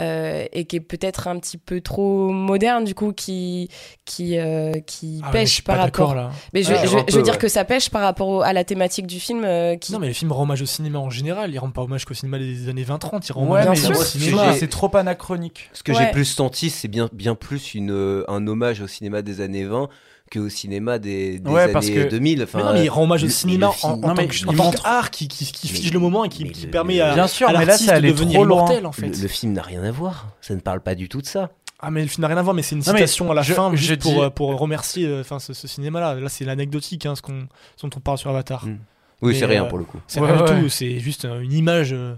euh, 0.02 0.46
et 0.52 0.66
qui 0.66 0.76
est 0.78 0.80
peut-être 0.82 1.28
un 1.28 1.38
petit 1.40 1.58
peu 1.58 1.80
trop 1.82 2.30
moderne, 2.32 2.84
du 2.84 2.96
coup, 2.96 3.14
qui, 3.14 3.70
qui, 4.06 4.38
euh, 4.38 4.74
qui 4.86 5.22
Ah 5.24 5.28
ouais, 5.28 5.32
mais 5.34 5.40
je 5.40 5.44
pêche 5.44 5.54
suis 5.54 5.64
par 5.64 5.76
pas 5.78 5.82
rapport. 5.84 6.16
là. 6.16 6.32
Mais 6.54 6.64
je, 6.64 6.72
Ouais, 6.72 6.80
je- 6.88 6.98
un 6.98 7.06
je 7.08 7.16
veux 7.18 7.24
dire 7.24 7.34
ouais. 7.34 7.40
que 7.40 7.48
ça 7.48 7.64
pêche 7.64 7.90
par 7.90 8.02
rapport 8.02 8.28
au- 8.28 8.42
à 8.42 8.52
la 8.54 8.64
thématique 8.64 9.08
du 9.08 9.20
film 9.20 9.44
euh, 9.46 9.76
qui. 9.78 9.94
Non, 9.94 10.00
mais 10.00 10.08
les 10.08 10.14
films 10.14 10.32
rendent 10.32 10.44
hommage 10.44 10.62
au 10.62 10.66
cinéma 10.66 11.00
en 11.00 11.10
général. 11.10 11.52
Ils 11.54 11.60
rendent 11.60 11.74
pas 11.74 11.84
hommage 11.84 12.06
qu'au 12.06 12.14
cinéma 12.14 12.40
des 12.40 12.68
années 12.70 12.84
20-30. 12.84 13.28
Ils 13.30 13.32
rendent 13.34 13.50
Ouais, 13.50 13.62
hommage 13.64 13.82
mais 13.90 13.98
au 13.98 14.04
cinéma. 14.04 14.54
C'est 14.54 14.68
trop 14.70 14.94
anachronique. 14.98 15.70
Ce 15.74 15.84
que 15.84 15.92
Ouais. 15.92 15.98
j'ai 16.06 16.12
plus 16.12 16.26
senti, 16.26 16.70
c'est 16.70 16.88
bien, 16.88 17.08
bien 17.14 17.36
plus 17.36 17.76
une, 17.76 18.24
un 18.28 18.48
hommage 18.48 18.82
au 18.82 18.88
cinéma 18.88 19.22
des 19.22 19.42
années 19.42 19.66
20 19.66 19.88
qu'au 20.32 20.50
cinéma 20.50 20.98
des, 21.00 21.40
des 21.40 21.50
Ouais, 21.52 21.72
parce 21.72 21.88
années 21.88 22.06
que- 22.06 22.10
2000. 22.10 22.44
Enfin, 22.44 22.58
Mais 22.60 22.64
non, 22.64 22.74
mais 22.74 22.84
il 22.86 22.90
rend 22.90 23.04
hommage 23.04 23.24
au 23.24 23.30
cinéma 23.30 23.68
en, 23.68 23.72
film- 23.72 23.92
en 23.92 23.96
Non, 23.98 24.16
tant 24.16 24.72
que- 24.72 24.82
qu'art 24.82 25.12
qui, 25.12 25.28
qui, 25.28 25.46
qui 25.52 25.70
Mais- 25.72 25.80
fige 25.80 25.94
le 25.94 26.00
moment 26.00 26.24
et 26.26 26.30
qui, 26.30 26.44
mais 26.46 26.52
qui 26.52 26.66
le- 26.66 26.72
permet 26.72 27.02
à, 27.02 27.14
Bien 27.14 27.28
sûr, 27.28 27.50
à 27.50 27.54
mais 27.58 27.66
là, 27.66 27.76
allé 27.90 28.08
de 28.10 28.14
devenir 28.14 28.36
trop 28.36 28.44
immortel 28.46 28.86
en 28.86 28.92
fait. 28.92 29.08
le, 29.08 29.22
le 29.22 29.28
film 29.28 29.54
n'a 29.54 29.62
rien 29.62 29.84
à 29.84 29.92
voir. 29.92 30.28
Ça 30.42 30.56
ne 30.56 30.60
parle 30.60 30.82
pas 30.82 30.96
du 30.96 31.10
tout 31.10 31.22
de 31.22 31.28
ça. 31.28 31.50
Ah 31.84 31.90
mais 31.92 32.02
le 32.04 32.08
film 32.08 32.22
n'a 32.22 32.28
rien 32.28 32.38
à 32.38 32.44
voir, 32.44 32.54
mais 32.54 32.62
c'est 32.62 32.76
une 32.76 32.80
Non, 32.86 32.94
citation 32.94 33.32
à 33.32 33.34
la 33.34 33.42
je- 33.42 33.54
fin 33.54 33.72
je 33.72 33.76
juste 33.76 34.02
pour, 34.02 34.14
dis- 34.14 34.20
euh, 34.22 34.30
pour 34.30 34.56
remercier 34.58 35.08
euh, 35.08 35.22
enfin, 35.22 35.40
ce, 35.40 35.54
ce 35.54 35.68
cinéma-là. 35.68 36.14
Là 36.16 36.30
c'est 36.30 36.46
l'anecdotique, 36.46 37.06
hein, 37.08 37.16
ce, 37.16 37.22
qu'on, 37.24 37.48
ce 37.76 37.86
dont 37.88 37.90
on 37.98 38.00
parle 38.00 38.18
sur 38.20 38.30
Avatar. 38.30 38.66
Mm. 38.68 38.78
Oui, 39.24 39.34
Mais, 39.34 39.40
c'est 39.40 39.46
rien 39.46 39.66
euh, 39.66 39.68
pour 39.68 39.78
le 39.80 39.84
coup. 39.84 40.00
C'est 40.08 40.20
Ouais, 40.20 40.32
rien 40.32 40.44
du 40.56 40.62
tout, 40.64 40.70
c'est 40.70 41.00
juste 41.00 41.26
une 41.26 41.52
image 41.54 41.92
euh, 41.94 42.16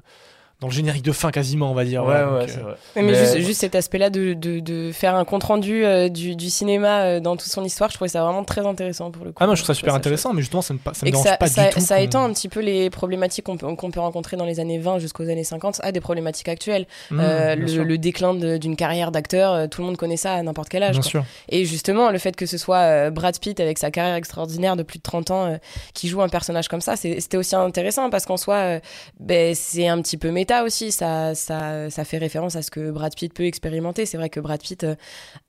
dans 0.64 0.70
le 0.70 0.74
générique 0.74 1.04
de 1.04 1.12
fin 1.12 1.30
quasiment, 1.32 1.70
on 1.70 1.74
va 1.74 1.84
dire. 1.84 2.02
Ouais, 2.04 2.08
Voilà, 2.14 2.32
ouais, 2.34 2.40
donc, 2.40 2.50
c'est 2.50 2.60
euh, 2.60 2.64
vrai. 2.64 2.76
Mais, 2.96 3.02
Mais- 3.04 3.16
juste, 3.16 3.38
juste 3.40 3.60
cet 3.60 3.76
aspect-là 3.76 4.10
de, 4.10 4.34
de, 4.34 4.60
de 4.62 4.92
faire 4.94 5.14
un 5.16 5.26
compte-rendu 5.26 5.84
euh, 5.86 6.08
du, 6.08 6.36
du 6.38 6.50
cinéma 6.50 7.02
euh, 7.02 7.20
dans 7.20 7.36
toute 7.36 7.50
son 7.52 7.64
histoire, 7.66 7.90
je 7.90 7.96
trouvais 7.96 8.08
ça 8.10 8.24
vraiment 8.24 8.44
très 8.46 8.66
intéressant 8.66 9.12
pour 9.12 9.26
le 9.26 9.32
coup. 9.32 9.38
Ah 9.44 9.46
non, 9.48 9.56
je 9.56 9.62
trouve 9.62 9.68
ça 9.76 9.80
super 9.80 9.94
intéressant, 9.94 10.32
mais 10.34 10.42
justement 10.42 10.62
ça 10.62 10.74
me, 10.74 10.80
ça 10.86 10.92
me 11.04 11.08
Et 11.10 11.12
que 11.12 11.18
dérange 11.18 11.28
ça, 11.28 11.38
pas 11.38 11.48
ça, 11.48 11.66
du 11.68 11.74
tout. 11.74 11.80
ça 11.82 12.00
étend 12.00 12.24
un 12.24 12.32
petit 12.32 12.48
peu 12.48 12.62
les 12.62 12.90
problématiques 12.90 13.46
qu'on 13.46 13.58
peut, 13.58 13.76
qu'on 13.76 13.92
peut 13.92 14.00
rencontrer 14.00 14.38
dans 14.38 14.46
les 14.46 14.62
années 14.62 14.80
20 14.80 15.00
jusqu'aux 15.00 15.24
années 15.30 15.44
50 15.44 15.82
à 15.84 15.92
des 15.92 16.00
problématiques 16.00 16.48
actuelles. 16.48 16.86
Mmh, 17.12 17.20
Euh, 17.20 17.56
le, 17.56 17.98
déclin 17.98 18.34
d'une 18.34 18.76
carrière 18.78 19.12
d'acteur, 19.12 19.68
tout 19.70 19.82
le 19.82 19.88
monde 19.88 19.98
connaît 19.98 20.18
ça 20.18 20.34
à 20.34 20.42
n'importe 20.44 20.70
quel 20.70 20.84
âge. 20.84 20.92
Bien 20.94 21.02
quoi. 21.02 21.10
sûr. 21.10 21.26
Et 21.50 21.66
justement, 21.66 22.10
le 22.10 22.18
fait 22.20 22.36
que 22.36 22.46
ce 22.46 22.58
soit 22.58 23.10
Brad 23.12 23.38
Pitt 23.40 23.60
avec 23.60 23.78
sa 23.78 23.92
carrière 23.92 24.16
extraordinaire 24.16 24.76
de 24.76 24.84
plus 24.84 25.00
de 25.00 25.04
30 25.04 25.32
ans 25.32 25.46
euh, 25.46 25.58
qui 25.94 26.08
joue 26.08 26.22
un 26.22 26.30
personnage 26.30 26.68
comme 26.70 26.82
ça, 26.82 26.96
c'était 26.96 27.38
aussi 27.38 27.56
intéressant 27.56 28.10
parce 28.10 28.26
qu'en 28.26 28.38
soi, 28.38 28.56
euh, 28.56 28.80
ben, 29.20 29.54
c'est 29.56 29.88
un 29.88 30.02
petit 30.02 30.18
peu 30.18 30.32
méta 30.32 30.53
aussi. 30.62 30.92
Ça, 30.92 31.34
ça, 31.36 31.90
ça 31.90 32.06
fait 32.06 32.18
référence 32.18 32.56
à 32.56 32.62
ce 32.62 32.70
que 32.70 32.92
Brad 32.92 33.16
Pitt 33.16 33.34
peut 33.34 33.46
expérimenter. 33.46 34.06
C'est 34.06 34.18
vrai 34.18 34.30
que 34.30 34.40
Brad 34.40 34.62
Pitt, 34.62 34.84
euh, 34.84 34.96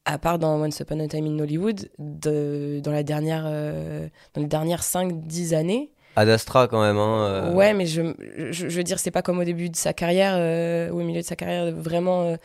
à 0.04 0.18
part 0.18 0.38
dans 0.38 0.62
Once 0.62 0.78
Upon 0.80 1.00
a 1.00 1.08
Time 1.08 1.26
in 1.26 1.38
Hollywood, 1.40 1.90
de, 1.98 2.80
dans, 2.82 2.92
la 2.92 3.02
dernière, 3.02 3.44
euh, 3.46 4.08
dans 4.34 4.40
les 4.40 4.46
dernières 4.46 4.82
5-10 4.82 5.54
années, 5.54 5.90
Ad 6.16 6.28
Astra 6.28 6.68
quand 6.68 6.80
même. 6.80 6.96
Hein, 6.96 7.26
euh, 7.26 7.52
Ouais, 7.52 7.74
mais 7.74 7.86
je, 7.86 8.14
je, 8.36 8.68
je 8.68 8.76
veux 8.76 8.84
dire, 8.84 8.98
c'est 8.98 9.10
pas 9.10 9.22
comme 9.22 9.38
au 9.38 9.44
début 9.44 9.68
de 9.68 9.76
sa 9.76 9.92
carrière, 9.92 10.34
euh, 10.36 10.90
ou 10.90 11.00
au 11.00 11.04
milieu 11.04 11.20
de 11.20 11.26
sa 11.26 11.36
carrière, 11.36 11.72
vraiment 11.72 12.36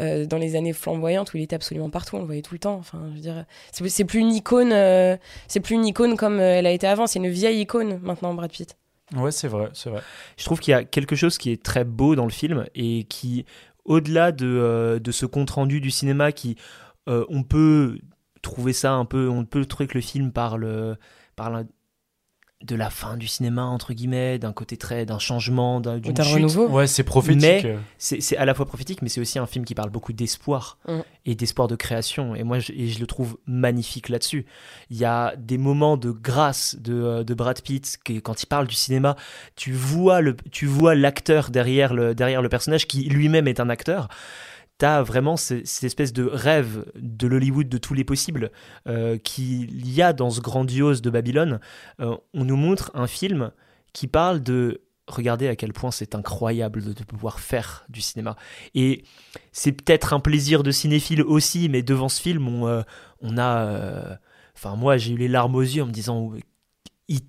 euh, 0.00 0.26
dans 0.26 0.36
les 0.36 0.56
années 0.56 0.72
flamboyantes 0.72 1.32
où 1.32 1.38
il 1.38 1.42
était 1.42 1.56
absolument 1.56 1.90
partout, 1.90 2.16
on 2.16 2.20
le 2.20 2.26
voyait 2.26 2.42
tout 2.42 2.54
le 2.54 2.58
temps. 2.58 2.74
Enfin, 2.74 3.00
je 3.10 3.14
veux 3.14 3.20
dire, 3.20 3.44
c'est 3.72 4.04
plus 4.04 4.20
une 4.20 4.34
icône, 4.34 4.70
c'est 5.48 5.60
plus 5.60 5.74
une 5.74 5.86
icône 5.86 6.16
comme 6.16 6.40
elle 6.40 6.66
a 6.66 6.70
été 6.70 6.86
avant, 6.86 7.06
c'est 7.06 7.18
une 7.18 7.28
vieille 7.28 7.60
icône 7.60 7.98
maintenant, 8.02 8.34
Brad 8.34 8.50
Pitt. 8.50 8.76
Ouais, 9.12 9.30
c'est 9.30 9.48
vrai, 9.48 9.70
c'est 9.74 9.90
vrai. 9.90 10.02
Je 10.38 10.44
trouve 10.44 10.60
qu'il 10.60 10.72
y 10.72 10.74
a 10.74 10.84
quelque 10.84 11.14
chose 11.14 11.36
qui 11.38 11.50
est 11.50 11.62
très 11.62 11.84
beau 11.84 12.14
dans 12.16 12.24
le 12.24 12.30
film 12.30 12.64
et 12.74 13.04
qui, 13.04 13.44
au-delà 13.84 14.32
de, 14.32 14.46
euh, 14.46 14.98
de 14.98 15.12
ce 15.12 15.26
compte-rendu 15.26 15.80
du 15.80 15.90
cinéma 15.90 16.32
qui, 16.32 16.56
euh, 17.08 17.24
on 17.28 17.42
peut 17.42 17.98
trouver 18.42 18.72
ça 18.72 18.92
un 18.94 19.04
peu, 19.04 19.28
on 19.28 19.44
peut 19.44 19.64
trouver 19.66 19.86
que 19.86 19.94
le 19.94 20.00
film 20.00 20.32
parle, 20.32 20.96
parle 21.36 21.66
de 22.64 22.76
la 22.76 22.90
fin 22.90 23.16
du 23.16 23.26
cinéma, 23.26 23.62
entre 23.64 23.92
guillemets, 23.92 24.38
d'un 24.38 24.52
côté 24.52 24.76
très, 24.76 25.04
d'un 25.06 25.18
changement, 25.18 25.80
d'un- 25.80 25.98
d'une 25.98 26.14
D'un 26.14 26.22
chute. 26.22 26.34
renouveau. 26.34 26.66
Ouais, 26.68 26.86
c'est 26.86 27.02
prophétique. 27.04 27.40
Mais- 27.64 27.76
C'est 27.98 28.20
c'est 28.20 28.36
à 28.36 28.44
la 28.44 28.54
fois 28.54 28.66
prophétique, 28.66 29.02
mais 29.02 29.08
c'est 29.08 29.20
aussi 29.20 29.38
un 29.38 29.46
film 29.46 29.64
qui 29.64 29.74
parle 29.74 29.90
beaucoup 29.90 30.12
d'espoir 30.12 30.78
Mm. 30.88 31.00
et 31.26 31.34
d'espoir 31.34 31.68
de 31.68 31.76
création. 31.76 32.34
Et 32.34 32.42
moi, 32.42 32.58
je, 32.58 32.72
et 32.72 32.88
je 32.88 32.98
le 33.00 33.06
trouve 33.06 33.36
magnifique 33.46 34.08
là-dessus. 34.08 34.46
Il 34.90 34.96
y 34.96 35.04
a 35.04 35.34
des 35.36 35.58
moments 35.58 35.96
de 35.96 36.10
grâce 36.10 36.76
de, 36.80 36.94
euh, 36.94 37.24
de 37.24 37.34
Brad 37.34 37.60
Pitt, 37.60 37.98
qui, 38.04 38.20
quand 38.22 38.42
il 38.42 38.46
parle 38.46 38.66
du 38.66 38.74
cinéma, 38.74 39.16
tu 39.56 39.72
vois 39.72 40.20
le, 40.20 40.34
tu 40.50 40.66
vois 40.66 40.94
l'acteur 40.94 41.50
derrière 41.50 41.92
le, 41.94 42.14
derrière 42.14 42.40
le 42.42 42.48
personnage 42.48 42.86
qui 42.86 43.04
lui-même 43.04 43.46
est 43.46 43.60
un 43.60 43.68
acteur. 43.68 44.08
T'as 44.84 45.02
vraiment 45.02 45.38
ce- 45.38 45.64
cette 45.64 45.84
espèce 45.84 46.12
de 46.12 46.24
rêve 46.24 46.84
de 46.94 47.26
l'Hollywood 47.26 47.70
de 47.70 47.78
tous 47.78 47.94
les 47.94 48.04
possibles 48.04 48.52
euh, 48.86 49.16
qu'il 49.16 49.88
y 49.88 50.02
a 50.02 50.12
dans 50.12 50.28
ce 50.28 50.42
grandiose 50.42 51.00
de 51.00 51.08
Babylone. 51.08 51.58
Euh, 52.00 52.14
on 52.34 52.44
nous 52.44 52.56
montre 52.56 52.90
un 52.92 53.06
film 53.06 53.50
qui 53.94 54.08
parle 54.08 54.42
de 54.42 54.82
regardez 55.06 55.48
à 55.48 55.56
quel 55.56 55.72
point 55.72 55.90
c'est 55.90 56.14
incroyable 56.14 56.92
de, 56.92 57.02
pouvoir 57.02 57.40
faire 57.40 57.86
du 57.88 58.02
cinéma. 58.02 58.36
Et 58.74 59.04
c'est 59.52 59.72
peut-être 59.72 60.12
un 60.12 60.20
plaisir 60.20 60.62
de 60.62 60.70
cinéphile 60.70 61.22
aussi, 61.22 61.70
mais 61.70 61.82
devant 61.82 62.10
ce 62.10 62.20
film, 62.20 62.46
on, 62.46 62.68
euh, 62.68 62.82
on 63.22 63.38
a... 63.38 64.18
Enfin, 64.54 64.76
moi, 64.76 64.98
j'ai 64.98 65.14
eu 65.14 65.16
les 65.16 65.28
larmes 65.28 65.54
aux 65.54 65.62
yeux 65.62 65.82
en 65.82 65.86
me 65.86 65.92
disant... 65.92 66.30
Il, 67.08 67.20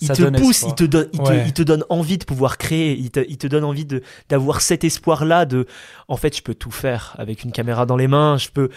il 0.00 0.06
Ça 0.06 0.14
te 0.14 0.22
pousse, 0.40 0.58
espoir. 0.58 0.72
il 0.72 0.74
te, 0.76 0.84
donne, 0.84 1.08
il, 1.12 1.18
te, 1.18 1.22
Ouais. 1.30 1.44
il 1.46 1.52
te 1.52 1.62
donne 1.62 1.84
envie 1.88 2.18
de 2.18 2.24
pouvoir 2.24 2.56
créer, 2.58 2.96
il 2.96 3.10
te, 3.10 3.20
il 3.28 3.36
te 3.38 3.46
donne 3.46 3.64
envie 3.64 3.86
d'avoir 4.28 4.60
cet 4.60 4.84
espoir-là 4.84 5.44
de... 5.44 5.66
En 6.06 6.16
fait, 6.16 6.36
je 6.36 6.42
peux 6.42 6.54
tout 6.54 6.70
faire 6.70 7.14
avec 7.18 7.42
une 7.44 7.52
caméra 7.52 7.84
dans 7.86 7.96
les 7.96 8.08
mains, 8.08 8.36
je 8.38 8.48
peux... 8.48 8.68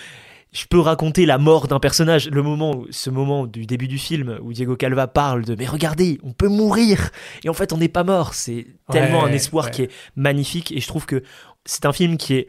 Je 0.53 0.65
peux 0.65 0.79
raconter 0.81 1.25
la 1.25 1.37
mort 1.37 1.69
d'un 1.69 1.79
personnage. 1.79 2.29
Le 2.29 2.43
moment, 2.43 2.83
ce 2.89 3.09
moment 3.09 3.47
du 3.47 3.65
début 3.65 3.87
du 3.87 3.97
film 3.97 4.37
où 4.41 4.51
Diego 4.51 4.75
Calva 4.75 5.07
parle 5.07 5.45
de 5.45 5.55
mais 5.55 5.65
regardez, 5.65 6.19
on 6.23 6.33
peut 6.33 6.49
mourir 6.49 7.11
et 7.45 7.47
en 7.47 7.53
fait 7.53 7.71
on 7.71 7.77
n'est 7.77 7.87
pas 7.87 8.03
mort. 8.03 8.33
C'est 8.33 8.67
tellement 8.91 9.23
Ouais, 9.23 9.29
un 9.29 9.31
espoir 9.33 9.67
ouais. 9.67 9.71
qui 9.71 9.81
est 9.83 9.91
magnifique 10.17 10.73
et 10.73 10.81
je 10.81 10.87
trouve 10.89 11.05
que 11.05 11.23
c'est 11.65 11.85
un 11.85 11.93
film 11.93 12.17
qui 12.17 12.33
est 12.33 12.47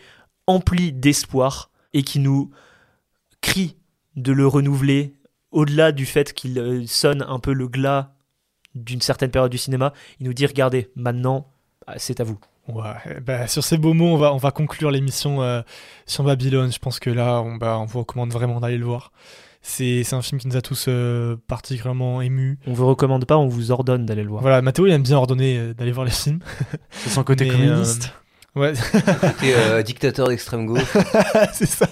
empli 0.49 0.93
d'espoir 0.93 1.71
et 1.95 2.03
qui 2.03 2.19
nous 2.19 2.51
crie 3.41 3.77
de 4.17 4.33
le 4.33 4.49
renouveler 4.49 5.15
au-delà 5.53 5.93
du 5.93 6.05
fait 6.05 6.33
qu'il 6.33 6.59
euh, 6.59 6.83
sonne 6.89 7.25
un 7.29 7.39
peu 7.39 7.53
le 7.53 7.69
glas 7.69 8.17
d'une 8.75 9.01
certaine 9.01 9.31
période 9.31 9.51
du 9.51 9.59
cinéma. 9.59 9.93
Il 10.21 10.27
nous 10.27 10.35
dit 10.35 10.47
regardez, 10.47 10.91
maintenant 10.97 11.47
ah, 11.87 11.95
c'est 11.99 12.21
à 12.21 12.25
vous. 12.25 12.39
Ouais, 12.69 13.21
bah, 13.21 13.49
sur 13.49 13.65
ces 13.65 13.77
beaux 13.77 13.93
mots, 13.93 14.15
on 14.15 14.17
va, 14.17 14.33
on 14.33 14.37
va 14.37 14.53
conclure 14.53 14.91
l'émission 14.91 15.43
euh, 15.43 15.63
sur 16.07 16.23
Babylone. 16.25 16.73
Je 16.73 16.79
pense 16.79 17.01
que 17.01 17.11
là, 17.11 17.41
on, 17.41 17.57
bah, 17.57 17.79
on 17.79 17.87
vous 17.87 18.01
recommande 18.01 18.33
vraiment 18.33 18.61
d'aller 18.61 18.79
le 18.79 18.85
voir. 18.85 19.11
C'est 19.65 20.03
c'est 20.03 20.17
un 20.17 20.23
film 20.23 20.41
qui 20.41 20.49
nous 20.49 20.57
a 20.57 20.61
tous 20.61 20.87
euh, 20.89 21.37
particulièrement 21.47 22.21
émus. 22.21 22.59
On 22.67 22.73
vous 22.73 22.87
recommande 22.87 23.25
pas, 23.27 23.39
on 23.39 23.47
vous 23.47 23.71
ordonne 23.71 24.05
d'aller 24.07 24.25
le 24.25 24.29
voir. 24.29 24.43
Voilà, 24.43 24.61
Mathéo, 24.61 24.87
il 24.87 24.93
aime 24.93 25.05
bien 25.05 25.17
ordonner 25.17 25.57
euh, 25.57 25.75
d'aller 25.75 25.93
voir 25.93 26.05
les 26.05 26.11
films. 26.11 26.41
C'est 26.91 27.11
son 27.11 27.23
côté 27.23 27.45
Mais, 27.45 27.53
communiste. 27.53 28.13
Ouais, 28.57 28.75
C'était 28.75 29.55
euh, 29.57 29.83
dictateur 29.85 30.29
d'extrême 30.29 30.67
gauche. 30.67 30.93
c'est 31.53 31.67
ça. 31.67 31.87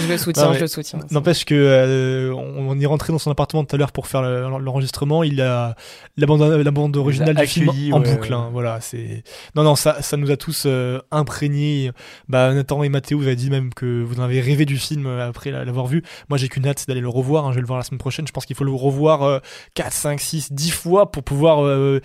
Je 0.00 0.08
le 0.08 0.18
soutiens, 0.18 0.44
Non, 0.44 0.50
mais- 0.50 0.56
je 0.56 0.60
le 0.62 0.66
soutiens. 0.68 0.98
N'empêche 1.10 1.44
que 1.44 1.54
euh, 1.54 2.32
on, 2.34 2.70
on 2.70 2.80
est 2.80 2.86
rentré 2.86 3.12
dans 3.12 3.18
son 3.18 3.30
appartement 3.30 3.64
tout 3.64 3.74
à 3.76 3.78
l'heure 3.78 3.92
pour 3.92 4.06
faire 4.06 4.22
le- 4.22 4.42
l'enregistrement. 4.58 5.22
Il 5.22 5.40
a 5.40 5.74
la 6.16 6.26
bande, 6.26 6.40
la 6.42 6.70
bande 6.70 6.96
originale 6.96 7.34
du 7.36 7.46
film 7.46 7.68
en 7.70 7.72
ouais, 7.72 7.88
boucle. 8.14 8.30
ouais. 8.30 8.34
hein, 8.38 8.48
voilà, 8.52 8.80
c'est 8.80 9.22
non 9.54 9.62
non 9.62 9.74
ça 9.76 10.02
ça 10.02 10.16
nous 10.16 10.30
a 10.30 10.36
tous 10.36 10.64
euh, 10.66 10.98
imprégnés. 11.10 11.90
Bah 12.28 12.52
Nathan 12.54 12.82
et 12.82 12.88
Mathéo 12.88 13.18
vous 13.18 13.26
avez 13.26 13.36
dit 13.36 13.50
même 13.50 13.72
que 13.74 14.02
vous 14.02 14.20
en 14.20 14.22
avez 14.24 14.40
rêvé 14.40 14.64
du 14.64 14.76
film 14.78 15.06
euh, 15.06 15.28
après 15.28 15.50
la- 15.50 15.64
l'avoir 15.64 15.86
vu. 15.86 16.02
Moi 16.28 16.38
j'ai 16.38 16.48
qu'une 16.48 16.66
hâte 16.66 16.78
c'est 16.80 16.88
d'aller 16.88 17.00
le 17.00 17.08
revoir. 17.08 17.46
hein, 17.46 17.50
je 17.50 17.56
vais 17.56 17.60
le 17.62 17.66
voir 17.66 17.78
la 17.78 17.84
semaine 17.84 17.98
prochaine. 17.98 18.26
Je 18.26 18.32
pense 18.32 18.46
qu'il 18.46 18.56
faut 18.56 18.64
le 18.64 18.72
revoir 18.72 19.22
euh, 19.22 19.38
4, 19.74 19.92
5, 19.92 20.20
6, 20.20 20.52
10 20.52 20.70
fois 20.70 21.10
pour 21.10 21.22
pouvoir 21.22 21.64
euh, 21.64 22.00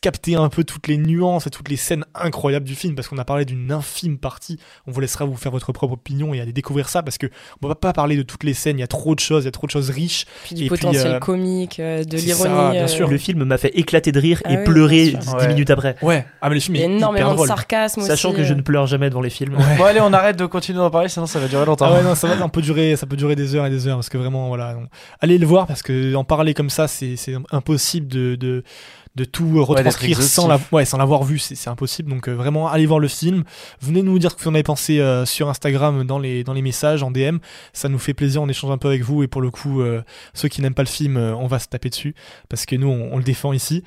capter 0.00 0.34
un 0.36 0.48
peu 0.48 0.64
toutes 0.64 0.88
les 0.88 0.96
nuances 0.98 1.46
et 1.46 1.50
toutes 1.50 1.68
les 1.68 1.76
scènes 1.76 2.04
incroyables 2.14 2.66
du 2.66 2.74
film 2.74 2.94
parce 2.94 3.08
qu'on 3.08 3.18
a 3.18 3.24
parlé 3.24 3.44
d'une 3.44 3.70
infime 3.72 4.18
partie. 4.18 4.58
On 4.86 4.90
vous 4.92 5.00
laissera 5.00 5.24
vous 5.24 5.36
faire 5.36 5.52
votre 5.52 5.72
propre 5.72 5.94
opinion 5.94 6.34
et 6.34 6.40
aller 6.40 6.52
découvrir 6.52 6.88
ça 6.88 6.97
parce 7.02 7.18
que 7.18 7.26
on 7.62 7.68
va 7.68 7.74
pas 7.74 7.92
parler 7.92 8.16
de 8.16 8.22
toutes 8.22 8.44
les 8.44 8.54
scènes. 8.54 8.78
Il 8.78 8.80
y 8.80 8.84
a 8.84 8.86
trop 8.88 9.14
de 9.14 9.20
choses, 9.20 9.44
il 9.44 9.46
y 9.46 9.48
a 9.48 9.52
trop 9.52 9.66
de 9.66 9.72
choses 9.72 9.90
riches. 9.90 10.24
Puis 10.44 10.54
du 10.54 10.64
Et 10.64 10.68
puis, 10.68 10.78
potentiel 10.78 11.14
euh, 11.14 11.18
comique, 11.18 11.80
euh, 11.80 12.04
de 12.04 12.16
l'ironie. 12.16 12.70
bien 12.72 12.84
euh, 12.84 12.86
sûr. 12.88 13.08
Le 13.08 13.18
film 13.18 13.44
m'a 13.44 13.58
fait 13.58 13.76
éclater 13.78 14.12
de 14.12 14.20
rire 14.20 14.40
Ah 14.44 14.52
et 14.52 14.56
oui, 14.58 14.64
pleurer 14.64 15.10
bien 15.10 15.18
dix 15.18 15.28
sûr. 15.28 15.36
Ouais. 15.38 15.48
minutes 15.48 15.70
après. 15.70 15.96
Ouais. 16.02 16.26
Ah 16.40 16.48
mais 16.48 16.54
le 16.56 16.60
film 16.60 16.76
Il 16.76 16.80
y 16.80 16.82
est 16.84 16.86
a 16.86 16.90
énormément 16.90 17.32
hyper 17.32 17.42
de 17.42 17.48
sarcasme 17.48 18.00
Sachant 18.02 18.28
aussi. 18.30 18.38
que 18.38 18.44
je 18.44 18.54
ne 18.54 18.62
pleure 18.62 18.86
jamais 18.86 19.08
devant 19.10 19.20
les 19.20 19.30
films. 19.30 19.56
Bon, 19.78 19.84
allez, 19.84 20.00
on 20.00 20.12
arrête 20.12 20.36
de 20.36 20.46
continuer 20.46 20.78
d'en 20.78 20.90
parler, 20.90 21.08
sinon 21.08 21.26
ça 21.26 21.38
va 21.40 21.48
durer 21.48 21.64
longtemps. 21.66 21.86
Ah 21.88 21.94
ouais 21.94 22.02
non 22.02 22.14
ça 22.14 22.28
va 22.28 22.44
on 22.44 22.48
peut 22.48 22.62
durer 22.62 22.96
ça 22.96 23.06
peut 23.06 23.16
durer 23.16 23.36
des 23.36 23.54
heures 23.54 23.66
et 23.66 23.70
des 23.70 23.86
heures 23.86 23.96
parce 23.96 24.08
que 24.08 24.18
vraiment 24.18 24.48
voilà 24.48 24.76
allez 25.20 25.38
le 25.38 25.46
voir 25.46 25.66
parce 25.66 25.82
que 25.82 26.14
en 26.14 26.24
parler 26.24 26.54
comme 26.54 26.70
ça 26.70 26.88
c'est 26.88 27.16
c'est 27.16 27.34
impossible 27.50 28.06
de, 28.08 28.36
de 28.36 28.62
de 29.18 29.24
tout 29.24 29.64
retranscrire 29.64 30.18
d'être 30.18 30.26
sans 30.26 30.46
la, 30.48 30.54
exhaustif. 30.54 30.72
ouais, 30.72 30.84
sans 30.84 30.96
l'avoir 30.96 31.24
vu, 31.24 31.38
c'est 31.38 31.68
impossible. 31.68 32.10
Donc 32.10 32.28
euh, 32.28 32.32
vraiment, 32.32 32.68
allez 32.68 32.86
voir 32.86 33.00
le 33.00 33.08
film. 33.08 33.44
Venez 33.80 34.02
nous 34.02 34.18
dire 34.18 34.30
ce 34.30 34.36
que 34.36 34.42
vous 34.42 34.50
en 34.50 34.54
avez 34.54 34.62
pensé 34.62 35.00
euh, 35.00 35.26
sur 35.26 35.48
Instagram 35.48 36.04
dans 36.04 36.18
les, 36.18 36.44
dans 36.44 36.52
les 36.52 36.62
messages, 36.62 37.02
en 37.02 37.10
DM. 37.10 37.38
Ça 37.72 37.88
nous 37.88 37.98
fait 37.98 38.14
plaisir, 38.14 38.42
on 38.42 38.48
échange 38.48 38.70
un 38.70 38.78
peu 38.78 38.88
avec 38.88 39.02
vous. 39.02 39.22
Et 39.22 39.26
pour 39.26 39.42
le 39.42 39.50
coup, 39.50 39.80
euh, 39.80 40.02
ceux 40.34 40.48
qui 40.48 40.62
n'aiment 40.62 40.74
pas 40.74 40.82
le 40.82 40.88
film, 40.88 41.16
euh, 41.16 41.34
on 41.34 41.46
va 41.46 41.58
se 41.58 41.66
taper 41.66 41.90
dessus 41.90 42.14
parce 42.48 42.64
que 42.64 42.76
nous, 42.76 42.88
on, 42.88 43.10
on 43.12 43.18
le 43.18 43.24
défend 43.24 43.52
ici. 43.52 43.82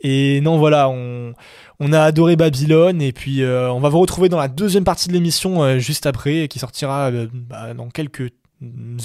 Et 0.00 0.40
non, 0.40 0.58
voilà, 0.58 0.88
on, 0.88 1.34
on 1.80 1.92
a 1.92 2.00
adoré 2.00 2.36
Babylone. 2.36 3.02
Et 3.02 3.12
puis, 3.12 3.42
euh, 3.42 3.70
on 3.70 3.80
va 3.80 3.88
vous 3.88 4.00
retrouver 4.00 4.28
dans 4.28 4.38
la 4.38 4.48
deuxième 4.48 4.84
partie 4.84 5.08
de 5.08 5.12
l'émission 5.12 5.62
euh, 5.62 5.78
juste 5.78 6.06
après, 6.06 6.48
qui 6.48 6.58
sortira 6.58 7.10
euh, 7.10 7.26
bah, 7.32 7.74
dans 7.74 7.88
quelques 7.88 8.30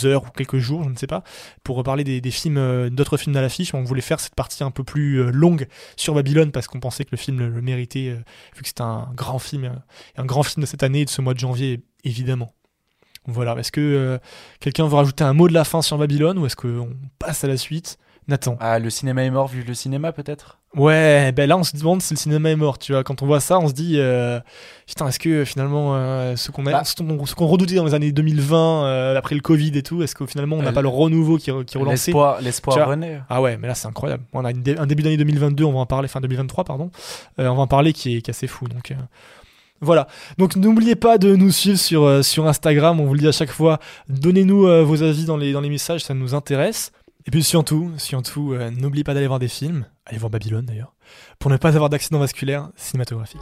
heures 0.06 0.24
ou 0.24 0.30
quelques 0.30 0.58
jours, 0.58 0.84
je 0.84 0.90
ne 0.90 0.96
sais 0.96 1.08
pas, 1.08 1.24
pour 1.64 1.76
reparler 1.76 2.04
des, 2.04 2.32
films, 2.32 2.58
euh, 2.58 2.90
d'autres 2.90 3.18
films 3.18 3.36
à 3.36 3.42
l'affiche. 3.42 3.74
On 3.74 3.84
voulait 3.84 4.02
faire 4.02 4.20
cette 4.20 4.36
partie 4.36 4.64
un 4.64 4.72
peu 4.72 4.84
plus 4.84 5.22
euh, 5.22 5.32
longue 5.32 5.68
sur 5.98 6.14
Babylone 6.14 6.52
parce 6.52 6.68
qu'on 6.68 6.80
pensait 6.80 7.04
que 7.04 7.12
le 7.12 7.18
film 7.18 7.40
le, 7.40 7.62
méritait, 7.62 8.10
euh, 8.10 8.16
vu 8.56 8.62
que 8.62 8.68
c'était 8.68 8.82
un 8.82 9.10
grand 9.16 9.40
film, 9.40 9.82
un 10.18 10.26
grand 10.26 10.44
film 10.44 10.62
de 10.62 10.68
cette 10.68 10.84
année 10.84 11.02
et 11.02 11.06
de 11.06 11.10
ce 11.10 11.22
mois 11.22 11.34
de 11.34 11.40
janvier, 11.40 11.82
évidemment. 12.04 12.54
Voilà, 13.28 13.56
est-ce 13.60 13.72
que 13.72 14.20
quelqu'un 14.60 14.88
veut 14.88 14.96
rajouter 14.96 15.24
un 15.24 15.34
mot 15.34 15.48
de 15.48 15.54
la 15.54 15.64
fin 15.64 15.84
sur 15.84 16.00
Babylone 16.00 16.40
ou 16.40 16.48
est-ce 16.48 16.56
qu'on 16.56 16.98
passe 17.20 17.44
à 17.44 17.48
la 17.48 17.56
suite? 17.56 18.00
Nathan. 18.32 18.58
Ah, 18.60 18.80
le 18.80 18.90
cinéma 18.90 19.24
est 19.24 19.30
mort, 19.30 19.48
vive 19.48 19.68
le 19.68 19.74
cinéma 19.76 20.12
peut-être? 20.12 20.58
Ouais, 20.76 21.32
ben 21.34 21.48
là 21.50 21.58
on 21.58 21.64
se 21.64 21.76
demande 21.76 22.02
si 22.02 22.14
le 22.14 22.18
cinéma 22.18 22.50
est 22.50 22.56
mort, 22.56 22.80
tu 22.80 22.94
vois. 22.94 23.04
Quand 23.04 23.22
on 23.22 23.26
voit 23.26 23.40
ça, 23.42 23.60
on 23.60 23.68
se 23.68 23.74
dit, 23.74 23.96
euh, 23.98 24.40
putain, 24.88 25.08
est-ce 25.10 25.20
que 25.20 25.44
finalement 25.46 25.96
euh, 25.96 26.36
ce 26.38 26.50
qu'on 26.50 26.64
Bah. 26.64 26.84
ce 26.86 27.36
qu'on 27.36 27.46
redoutait 27.48 27.76
dans 27.76 27.84
les 27.86 27.94
années 27.94 28.12
2020, 28.14 28.86
euh, 28.86 29.18
après 29.18 29.36
le 29.36 29.42
Covid 29.42 29.78
et 29.78 29.84
tout, 29.84 30.02
est-ce 30.02 30.16
que 30.16 30.26
finalement 30.26 30.56
on 30.56 30.62
n'a 30.64 30.72
pas 30.72 30.82
le 30.82 30.88
renouveau 30.88 31.38
qui, 31.38 31.44
qui 31.46 31.50
est 31.52 31.80
relancé? 31.80 32.12
L'espoir, 32.42 32.76
renaît. 32.86 33.22
Ah 33.30 33.42
ouais, 33.42 33.58
mais 33.58 33.68
là 33.68 33.76
c'est 33.76 33.88
incroyable. 33.88 34.24
On 34.34 34.46
a 34.46 34.52
une 34.52 34.64
dé- 34.64 34.78
un 34.78 34.88
début 34.88 35.04
d'année 35.04 35.18
2022, 35.18 35.64
on 35.66 35.74
va 35.74 35.80
en 35.80 35.86
parler, 35.86 36.08
fin 36.08 36.22
2023, 36.22 36.64
pardon. 36.64 36.90
On 37.38 37.44
va 37.44 37.62
en 37.62 37.68
parler 37.68 37.92
qui 37.94 38.16
est, 38.16 38.22
qui 38.22 38.32
est 38.32 38.34
assez 38.34 38.48
fou. 38.48 38.68
Donc 38.70 38.94
voilà. 39.82 40.08
Donc 40.38 40.56
n'oubliez 40.56 40.96
pas 40.96 41.18
de 41.18 41.36
nous 41.36 41.52
suivre 41.52 41.78
sur, 41.80 42.04
euh, 42.04 42.22
sur 42.22 42.48
Instagram, 42.48 43.00
on 43.00 43.06
vous 43.06 43.14
le 43.16 43.20
dit 43.20 43.28
à 43.28 43.32
chaque 43.32 43.50
fois. 43.52 43.80
Donnez-nous 44.10 44.68
euh, 44.68 44.84
vos 44.84 45.02
avis 45.04 45.26
dans 45.26 45.38
les, 45.38 45.52
dans 45.54 45.62
les 45.62 45.70
messages, 45.70 46.04
ça 46.04 46.14
nous 46.14 46.34
intéresse. 46.36 46.92
Et 47.26 47.32
puis 47.32 47.44
surtout, 47.44 47.92
surtout, 47.98 48.54
euh, 48.54 48.72
n'oubliez 48.72 49.04
pas 49.04 49.14
d'aller 49.14 49.28
voir 49.28 49.40
des 49.40 49.48
films. 49.48 49.86
Allez 50.06 50.18
voir 50.18 50.30
Babylone 50.30 50.66
d'ailleurs. 50.66 50.96
Pour 51.40 51.52
ne 51.52 51.58
pas 51.58 51.76
avoir 51.76 51.90
d'accident 51.90 52.20
vasculaire 52.20 52.70
cinématographique. 52.76 53.42